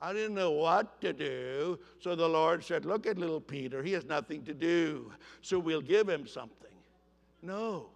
I 0.00 0.12
didn't 0.12 0.34
know 0.34 0.50
what 0.50 1.00
to 1.00 1.12
do. 1.12 1.78
So 2.00 2.14
the 2.14 2.28
Lord 2.28 2.62
said, 2.64 2.84
Look 2.84 3.06
at 3.06 3.18
little 3.18 3.40
Peter. 3.40 3.82
He 3.82 3.92
has 3.92 4.04
nothing 4.04 4.44
to 4.44 4.52
do. 4.52 5.12
So 5.40 5.58
we'll 5.58 5.80
give 5.80 6.08
him 6.08 6.26
something. 6.26 6.70
No. 7.40 7.86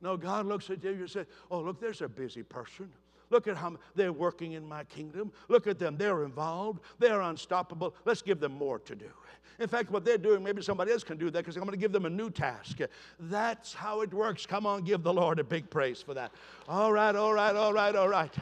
No, 0.00 0.16
God 0.16 0.46
looks 0.46 0.68
at 0.70 0.82
you 0.82 0.90
and 0.90 1.10
says, 1.10 1.26
Oh, 1.50 1.60
look, 1.60 1.80
there's 1.80 2.02
a 2.02 2.08
busy 2.08 2.42
person. 2.42 2.90
Look 3.30 3.48
at 3.48 3.56
how 3.56 3.76
they're 3.94 4.12
working 4.12 4.52
in 4.52 4.66
my 4.66 4.84
kingdom. 4.84 5.32
Look 5.48 5.66
at 5.66 5.78
them. 5.78 5.96
They're 5.96 6.24
involved. 6.24 6.80
They're 6.98 7.20
unstoppable. 7.20 7.94
Let's 8.04 8.22
give 8.22 8.40
them 8.40 8.52
more 8.52 8.78
to 8.80 8.94
do. 8.94 9.10
In 9.58 9.68
fact, 9.68 9.90
what 9.90 10.04
they're 10.04 10.18
doing, 10.18 10.42
maybe 10.42 10.62
somebody 10.62 10.92
else 10.92 11.02
can 11.02 11.16
do 11.16 11.30
that 11.30 11.38
because 11.38 11.56
I'm 11.56 11.62
going 11.62 11.72
to 11.72 11.78
give 11.80 11.92
them 11.92 12.04
a 12.04 12.10
new 12.10 12.30
task. 12.30 12.78
That's 13.18 13.72
how 13.72 14.02
it 14.02 14.12
works. 14.12 14.44
Come 14.44 14.66
on, 14.66 14.82
give 14.84 15.02
the 15.02 15.12
Lord 15.12 15.38
a 15.38 15.44
big 15.44 15.70
praise 15.70 16.02
for 16.02 16.14
that. 16.14 16.30
All 16.68 16.92
right, 16.92 17.14
all 17.14 17.32
right, 17.32 17.56
all 17.56 17.72
right, 17.72 17.94
all 17.96 18.08
right. 18.08 18.32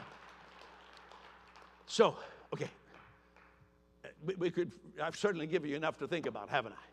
So, 1.87 2.17
okay. 2.53 2.69
We, 4.25 4.35
we 4.35 4.51
could, 4.51 4.71
I've 5.01 5.15
certainly 5.15 5.47
given 5.47 5.69
you 5.69 5.75
enough 5.75 5.97
to 5.99 6.07
think 6.07 6.25
about, 6.25 6.49
haven't 6.49 6.73
I? 6.73 6.85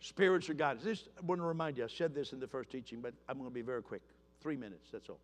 Spirits 0.00 0.46
Spiritual 0.46 0.56
guidance. 0.56 0.84
This, 0.84 1.04
I 1.16 1.24
want 1.24 1.40
to 1.40 1.46
remind 1.46 1.78
you, 1.78 1.84
I 1.84 1.88
said 1.88 2.14
this 2.14 2.32
in 2.34 2.40
the 2.40 2.46
first 2.46 2.70
teaching, 2.70 3.00
but 3.00 3.14
I'm 3.28 3.38
going 3.38 3.48
to 3.48 3.54
be 3.54 3.62
very 3.62 3.82
quick. 3.82 4.02
Three 4.42 4.56
minutes, 4.56 4.88
that's 4.92 5.08
all. 5.08 5.20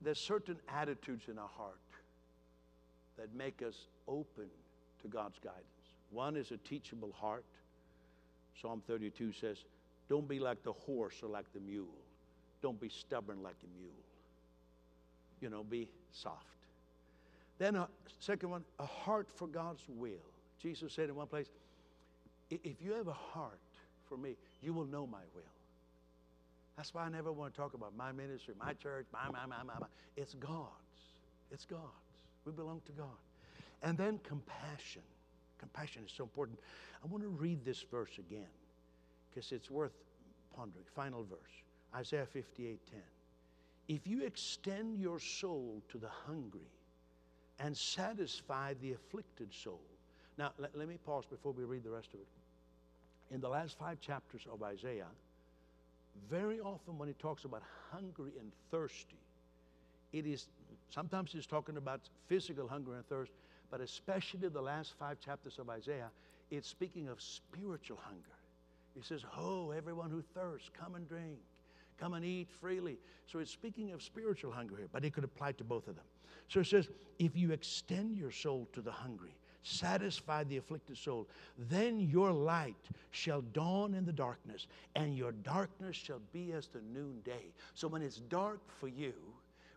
There's 0.00 0.18
certain 0.18 0.56
attitudes 0.74 1.24
in 1.28 1.38
our 1.38 1.50
heart 1.56 1.74
that 3.18 3.34
make 3.34 3.62
us 3.66 3.74
open 4.06 4.46
to 5.02 5.08
God's 5.08 5.38
guidance. 5.38 5.66
One 6.10 6.36
is 6.36 6.50
a 6.50 6.56
teachable 6.58 7.12
heart. 7.12 7.44
Psalm 8.60 8.82
32 8.86 9.32
says, 9.32 9.58
Don't 10.08 10.28
be 10.28 10.38
like 10.38 10.62
the 10.62 10.72
horse 10.72 11.16
or 11.22 11.28
like 11.28 11.52
the 11.52 11.60
mule. 11.60 11.86
Don't 12.62 12.80
be 12.80 12.88
stubborn 12.88 13.42
like 13.42 13.56
a 13.62 13.78
mule. 13.78 13.92
You 15.40 15.50
know, 15.50 15.62
be 15.62 15.88
soft. 16.10 16.44
Then 17.58 17.76
a 17.76 17.88
second 18.20 18.50
one, 18.50 18.64
a 18.78 18.86
heart 18.86 19.28
for 19.34 19.46
God's 19.46 19.82
will. 19.88 20.12
Jesus 20.60 20.92
said 20.92 21.08
in 21.08 21.14
one 21.14 21.26
place, 21.26 21.48
if 22.50 22.80
you 22.80 22.92
have 22.92 23.08
a 23.08 23.12
heart 23.12 23.60
for 24.08 24.16
me, 24.16 24.36
you 24.62 24.72
will 24.72 24.86
know 24.86 25.06
my 25.06 25.22
will. 25.34 25.42
That's 26.76 26.94
why 26.94 27.02
I 27.02 27.08
never 27.08 27.32
want 27.32 27.54
to 27.54 27.60
talk 27.60 27.74
about 27.74 27.96
my 27.96 28.12
ministry, 28.12 28.54
my 28.58 28.72
church, 28.72 29.06
my, 29.12 29.26
my, 29.32 29.46
my, 29.46 29.62
my, 29.64 29.74
my. 29.80 29.86
It's 30.16 30.34
God's. 30.34 30.68
It's 31.50 31.64
God's. 31.64 31.82
We 32.44 32.52
belong 32.52 32.80
to 32.86 32.92
God. 32.92 33.06
And 33.82 33.98
then 33.98 34.20
compassion. 34.22 35.02
Compassion 35.58 36.02
is 36.06 36.12
so 36.16 36.24
important. 36.24 36.58
I 37.02 37.06
want 37.06 37.22
to 37.22 37.28
read 37.28 37.64
this 37.64 37.84
verse 37.90 38.18
again 38.18 38.46
because 39.30 39.52
it's 39.52 39.70
worth 39.70 39.92
pondering. 40.56 40.84
Final 40.94 41.22
verse 41.24 41.38
Isaiah 41.94 42.26
58 42.26 42.78
10. 42.90 43.00
If 43.88 44.06
you 44.06 44.24
extend 44.24 44.98
your 44.98 45.18
soul 45.18 45.82
to 45.90 45.98
the 45.98 46.10
hungry 46.26 46.68
and 47.60 47.76
satisfy 47.76 48.74
the 48.80 48.92
afflicted 48.92 49.52
soul. 49.52 49.80
Now, 50.36 50.52
let, 50.58 50.76
let 50.76 50.88
me 50.88 50.98
pause 51.04 51.24
before 51.26 51.52
we 51.52 51.64
read 51.64 51.82
the 51.82 51.90
rest 51.90 52.08
of 52.14 52.20
it. 52.20 52.26
In 53.34 53.40
the 53.40 53.48
last 53.48 53.76
five 53.78 54.00
chapters 54.00 54.46
of 54.50 54.62
Isaiah, 54.62 55.08
very 56.30 56.60
often 56.60 56.98
when 56.98 57.08
he 57.08 57.14
talks 57.14 57.44
about 57.44 57.62
hungry 57.90 58.32
and 58.38 58.52
thirsty, 58.70 59.18
it 60.12 60.26
is 60.26 60.46
sometimes 60.90 61.32
he's 61.32 61.46
talking 61.46 61.76
about 61.76 62.00
physical 62.28 62.66
hunger 62.66 62.94
and 62.94 63.06
thirst, 63.08 63.32
but 63.70 63.80
especially 63.80 64.48
the 64.48 64.60
last 64.60 64.94
five 64.98 65.20
chapters 65.20 65.58
of 65.58 65.68
Isaiah, 65.68 66.10
it's 66.50 66.68
speaking 66.68 67.08
of 67.08 67.20
spiritual 67.20 67.98
hunger. 68.02 68.22
He 68.94 69.02
says, 69.02 69.24
Oh, 69.36 69.70
everyone 69.70 70.10
who 70.10 70.22
thirsts, 70.34 70.70
come 70.78 70.94
and 70.94 71.08
drink, 71.08 71.38
come 71.98 72.14
and 72.14 72.24
eat 72.24 72.48
freely. 72.50 72.98
So 73.26 73.38
it's 73.38 73.50
speaking 73.50 73.92
of 73.92 74.02
spiritual 74.02 74.52
hunger 74.52 74.76
here, 74.76 74.88
but 74.92 75.04
it 75.04 75.12
could 75.12 75.24
apply 75.24 75.52
to 75.52 75.64
both 75.64 75.86
of 75.88 75.96
them. 75.96 76.04
So 76.48 76.60
it 76.60 76.66
says, 76.66 76.88
If 77.18 77.36
you 77.36 77.52
extend 77.52 78.16
your 78.16 78.30
soul 78.30 78.68
to 78.72 78.80
the 78.80 78.90
hungry, 78.90 79.36
satisfy 79.62 80.44
the 80.44 80.56
afflicted 80.56 80.96
soul, 80.96 81.28
then 81.68 82.00
your 82.00 82.32
light 82.32 82.76
shall 83.10 83.42
dawn 83.42 83.94
in 83.94 84.04
the 84.04 84.12
darkness, 84.12 84.66
and 84.94 85.16
your 85.16 85.32
darkness 85.32 85.96
shall 85.96 86.20
be 86.32 86.52
as 86.52 86.68
the 86.68 86.80
noonday. 86.92 87.52
So 87.74 87.88
when 87.88 88.02
it's 88.02 88.18
dark 88.18 88.60
for 88.80 88.88
you, 88.88 89.12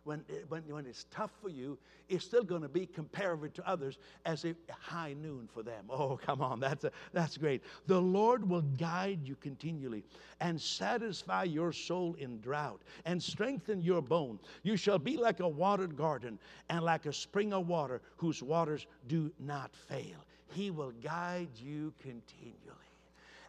when, 0.04 0.24
when, 0.48 0.62
when 0.62 0.86
it's 0.86 1.06
tough 1.10 1.30
for 1.40 1.48
you, 1.48 1.78
it's 2.08 2.24
still 2.24 2.42
going 2.42 2.62
to 2.62 2.68
be 2.68 2.86
comparative 2.86 3.52
to 3.54 3.68
others 3.68 3.98
as 4.26 4.44
a 4.44 4.54
high 4.70 5.14
noon 5.14 5.48
for 5.52 5.62
them. 5.62 5.84
Oh, 6.02 6.16
come 6.16 6.40
on, 6.40 6.58
that's, 6.58 6.84
a, 6.84 6.90
that's 7.12 7.36
great. 7.36 7.62
The 7.86 8.00
Lord 8.00 8.48
will 8.48 8.62
guide 8.62 9.20
you 9.22 9.36
continually 9.36 10.02
and 10.40 10.60
satisfy 10.60 11.44
your 11.44 11.72
soul 11.72 12.16
in 12.18 12.40
drought 12.40 12.80
and 13.04 13.22
strengthen 13.22 13.82
your 13.82 14.02
bone. 14.02 14.40
You 14.62 14.76
shall 14.76 14.98
be 14.98 15.16
like 15.16 15.40
a 15.40 15.48
watered 15.48 15.96
garden 15.96 16.38
and 16.70 16.82
like 16.82 17.06
a 17.06 17.12
spring 17.12 17.52
of 17.52 17.68
water 17.68 18.00
whose 18.16 18.42
waters 18.42 18.86
do 19.06 19.30
not 19.38 19.74
fail. 19.88 20.24
He 20.50 20.70
will 20.70 20.92
guide 21.02 21.50
you 21.54 21.92
continually. 22.00 22.78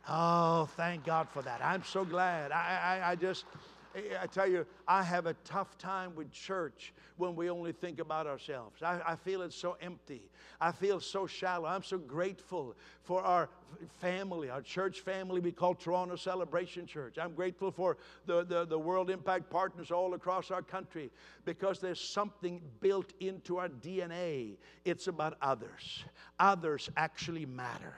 Oh, 0.08 0.70
thank 0.76 1.06
God 1.06 1.30
for 1.30 1.42
that. 1.42 1.62
I'm 1.64 1.84
so 1.84 2.04
glad. 2.04 2.52
I, 2.52 3.00
I, 3.02 3.12
I 3.12 3.16
just. 3.16 3.46
I 3.96 4.26
tell 4.28 4.48
you, 4.48 4.66
I 4.88 5.04
have 5.04 5.28
a 5.28 5.34
tough 5.46 5.78
time 5.78 6.16
with 6.16 6.32
church 6.32 6.94
when 7.18 7.36
we 7.36 7.50
only 7.50 7.72
think 7.72 8.00
about 8.00 8.26
ourselves. 8.26 8.82
I, 8.82 9.00
I, 9.06 9.16
feel 9.16 9.44
it's 9.44 9.56
so 9.56 9.78
empty. 9.82 10.24
I 10.60 10.72
feel 10.72 11.00
so 11.00 11.28
shallow. 11.28 11.68
I'm 11.68 11.84
so 11.84 12.00
grateful 12.00 12.76
for 13.04 13.22
our 13.22 13.50
family, 14.00 14.50
our 14.50 14.62
church 14.62 15.02
family 15.02 15.40
we 15.40 15.52
call 15.52 15.76
Toronto 15.76 16.16
Celebration 16.16 16.88
Church. 16.88 17.18
I'm 17.20 17.34
grateful 17.34 17.72
for 17.72 17.98
the, 18.26 18.44
the, 18.44 18.66
the 18.66 18.80
World 18.80 19.10
Impact 19.12 19.50
partners 19.50 19.92
all 19.92 20.16
across 20.16 20.50
our 20.50 20.64
country 20.64 21.12
because 21.46 21.80
there's 21.80 22.02
something 22.02 22.62
built 22.82 23.14
into 23.20 23.58
our 23.58 23.70
DNA. 23.70 24.58
It's 24.86 25.08
about 25.08 25.38
others. 25.42 26.04
Others 26.40 26.90
actually 26.98 27.46
matter. 27.46 27.96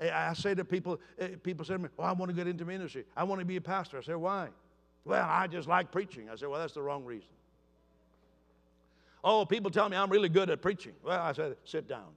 I 0.00 0.34
say 0.34 0.54
to 0.54 0.64
people, 0.64 1.00
eh, 1.18 1.28
people 1.42 1.64
say 1.64 1.74
to 1.74 1.78
me, 1.78 1.88
well, 1.96 2.08
I 2.08 2.12
want 2.12 2.30
to 2.30 2.36
get 2.36 2.46
into 2.46 2.64
ministry. 2.64 3.04
I 3.16 3.24
want 3.24 3.40
to 3.40 3.46
be 3.46 3.56
a 3.56 3.60
pastor. 3.60 3.98
I 3.98 4.02
say, 4.02 4.14
why? 4.14 4.48
Well, 5.06 5.24
I 5.26 5.46
just 5.46 5.68
like 5.68 5.92
preaching. 5.92 6.28
I 6.28 6.34
said, 6.34 6.48
Well, 6.48 6.60
that's 6.60 6.74
the 6.74 6.82
wrong 6.82 7.04
reason. 7.04 7.28
Oh, 9.22 9.44
people 9.44 9.70
tell 9.70 9.88
me 9.88 9.96
I'm 9.96 10.10
really 10.10 10.28
good 10.28 10.50
at 10.50 10.60
preaching. 10.60 10.92
Well, 11.02 11.20
I 11.20 11.32
said, 11.32 11.56
sit 11.64 11.88
down. 11.88 12.08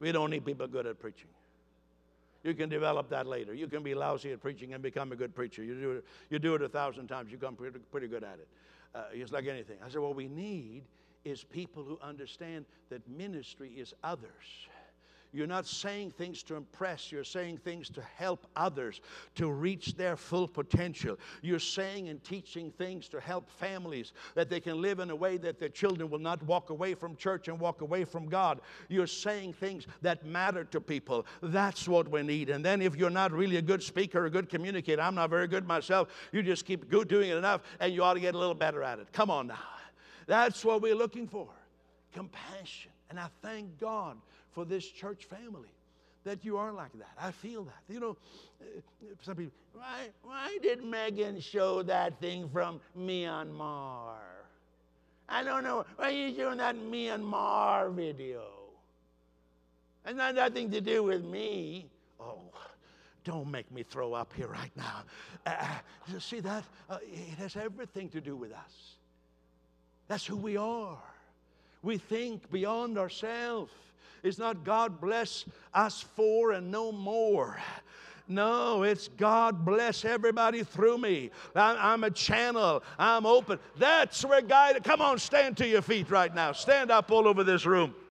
We 0.00 0.12
don't 0.12 0.30
need 0.30 0.44
people 0.44 0.66
good 0.66 0.86
at 0.86 1.00
preaching. 1.00 1.28
You 2.44 2.54
can 2.54 2.68
develop 2.68 3.10
that 3.10 3.26
later. 3.26 3.52
You 3.52 3.66
can 3.66 3.82
be 3.82 3.94
lousy 3.94 4.32
at 4.32 4.40
preaching 4.40 4.72
and 4.72 4.82
become 4.82 5.12
a 5.12 5.16
good 5.16 5.34
preacher. 5.34 5.64
You 5.64 5.74
do 5.74 5.90
it, 5.92 6.04
you 6.30 6.38
do 6.38 6.54
it 6.54 6.62
a 6.62 6.68
thousand 6.68 7.08
times, 7.08 7.30
you 7.30 7.38
become 7.38 7.56
pretty, 7.56 7.78
pretty 7.90 8.06
good 8.06 8.22
at 8.22 8.38
it. 8.38 8.48
Uh, 8.94 9.02
it's 9.12 9.32
like 9.32 9.46
anything. 9.46 9.76
I 9.84 9.88
said, 9.88 10.00
what 10.00 10.14
we 10.14 10.28
need 10.28 10.84
is 11.24 11.42
people 11.42 11.82
who 11.82 11.98
understand 12.00 12.64
that 12.88 13.06
ministry 13.08 13.70
is 13.70 13.94
others. 14.04 14.68
You're 15.32 15.46
not 15.46 15.66
saying 15.66 16.12
things 16.12 16.42
to 16.44 16.54
impress, 16.56 17.12
you're 17.12 17.24
saying 17.24 17.58
things 17.58 17.90
to 17.90 18.02
help 18.16 18.46
others 18.56 19.00
to 19.34 19.50
reach 19.50 19.94
their 19.94 20.16
full 20.16 20.48
potential. 20.48 21.18
You're 21.42 21.58
saying 21.58 22.08
and 22.08 22.22
teaching 22.22 22.70
things 22.70 23.08
to 23.08 23.20
help 23.20 23.50
families 23.50 24.12
that 24.34 24.48
they 24.48 24.60
can 24.60 24.80
live 24.80 24.98
in 24.98 25.10
a 25.10 25.16
way 25.16 25.36
that 25.38 25.58
their 25.58 25.68
children 25.68 26.08
will 26.10 26.18
not 26.18 26.42
walk 26.44 26.70
away 26.70 26.94
from 26.94 27.16
church 27.16 27.48
and 27.48 27.58
walk 27.58 27.80
away 27.80 28.04
from 28.04 28.28
God. 28.28 28.60
You're 28.88 29.06
saying 29.06 29.54
things 29.54 29.86
that 30.02 30.24
matter 30.24 30.64
to 30.64 30.80
people. 30.80 31.26
That's 31.42 31.88
what 31.88 32.08
we 32.08 32.22
need. 32.22 32.50
And 32.50 32.64
then 32.64 32.80
if 32.80 32.96
you're 32.96 33.10
not 33.10 33.32
really 33.32 33.56
a 33.56 33.62
good 33.62 33.82
speaker, 33.82 34.26
a 34.26 34.30
good 34.30 34.48
communicator, 34.48 35.02
I'm 35.02 35.14
not 35.14 35.30
very 35.30 35.48
good 35.48 35.66
myself, 35.66 36.08
you 36.32 36.42
just 36.42 36.64
keep 36.64 36.90
doing 36.90 37.30
it 37.30 37.36
enough 37.36 37.62
and 37.80 37.92
you 37.92 38.02
ought 38.02 38.14
to 38.14 38.20
get 38.20 38.34
a 38.34 38.38
little 38.38 38.54
better 38.54 38.82
at 38.82 38.98
it. 38.98 39.12
Come 39.12 39.30
on 39.30 39.48
now. 39.48 39.58
That's 40.26 40.64
what 40.64 40.82
we're 40.82 40.96
looking 40.96 41.28
for 41.28 41.48
compassion. 42.12 42.90
And 43.10 43.20
I 43.20 43.28
thank 43.42 43.78
God 43.78 44.16
for 44.56 44.64
this 44.64 44.86
church 44.86 45.26
family 45.26 45.68
that 46.24 46.42
you 46.42 46.56
are 46.56 46.72
like 46.72 46.92
that. 46.94 47.12
I 47.20 47.30
feel 47.30 47.64
that. 47.64 47.82
You 47.90 48.00
know, 48.00 48.16
uh, 48.62 48.64
some 49.20 49.36
people, 49.36 49.52
why, 49.74 50.08
why 50.22 50.56
did 50.62 50.82
Megan 50.82 51.40
show 51.40 51.82
that 51.82 52.18
thing 52.20 52.48
from 52.48 52.80
Myanmar? 52.98 54.16
I 55.28 55.44
don't 55.44 55.62
know. 55.62 55.84
Why 55.96 56.06
are 56.06 56.10
you 56.10 56.32
doing 56.32 56.56
that 56.56 56.74
Myanmar 56.74 57.94
video? 57.94 58.44
It's 60.06 60.16
not 60.16 60.34
nothing 60.34 60.70
to 60.70 60.80
do 60.80 61.02
with 61.02 61.22
me. 61.22 61.90
Oh, 62.18 62.40
don't 63.24 63.50
make 63.50 63.70
me 63.70 63.82
throw 63.82 64.14
up 64.14 64.32
here 64.32 64.48
right 64.48 64.74
now. 64.74 65.02
Uh, 65.44 65.50
uh 65.50 66.18
see 66.18 66.40
that? 66.40 66.64
Uh, 66.88 66.96
it 67.02 67.36
has 67.36 67.56
everything 67.56 68.08
to 68.08 68.22
do 68.22 68.34
with 68.36 68.52
us. 68.52 68.94
That's 70.08 70.24
who 70.24 70.36
we 70.36 70.56
are. 70.56 70.96
We 71.82 71.98
think 71.98 72.50
beyond 72.50 72.96
ourselves. 72.96 73.70
It's 74.26 74.38
not 74.38 74.64
God 74.64 75.00
bless 75.00 75.44
us 75.72 76.04
for 76.16 76.52
and 76.52 76.70
no 76.70 76.90
more. 76.92 77.58
No, 78.28 78.82
it's 78.82 79.06
God 79.06 79.64
bless 79.64 80.04
everybody 80.04 80.64
through 80.64 80.98
me. 80.98 81.30
I'm 81.54 82.02
a 82.02 82.10
channel. 82.10 82.82
I'm 82.98 83.24
open. 83.24 83.60
That's 83.78 84.24
where 84.24 84.42
God. 84.42 84.82
Come 84.82 85.00
on, 85.00 85.18
stand 85.18 85.56
to 85.58 85.66
your 85.66 85.82
feet 85.82 86.10
right 86.10 86.34
now. 86.34 86.52
Stand 86.52 86.90
up 86.90 87.12
all 87.12 87.28
over 87.28 87.44
this 87.44 87.64
room. 87.64 87.94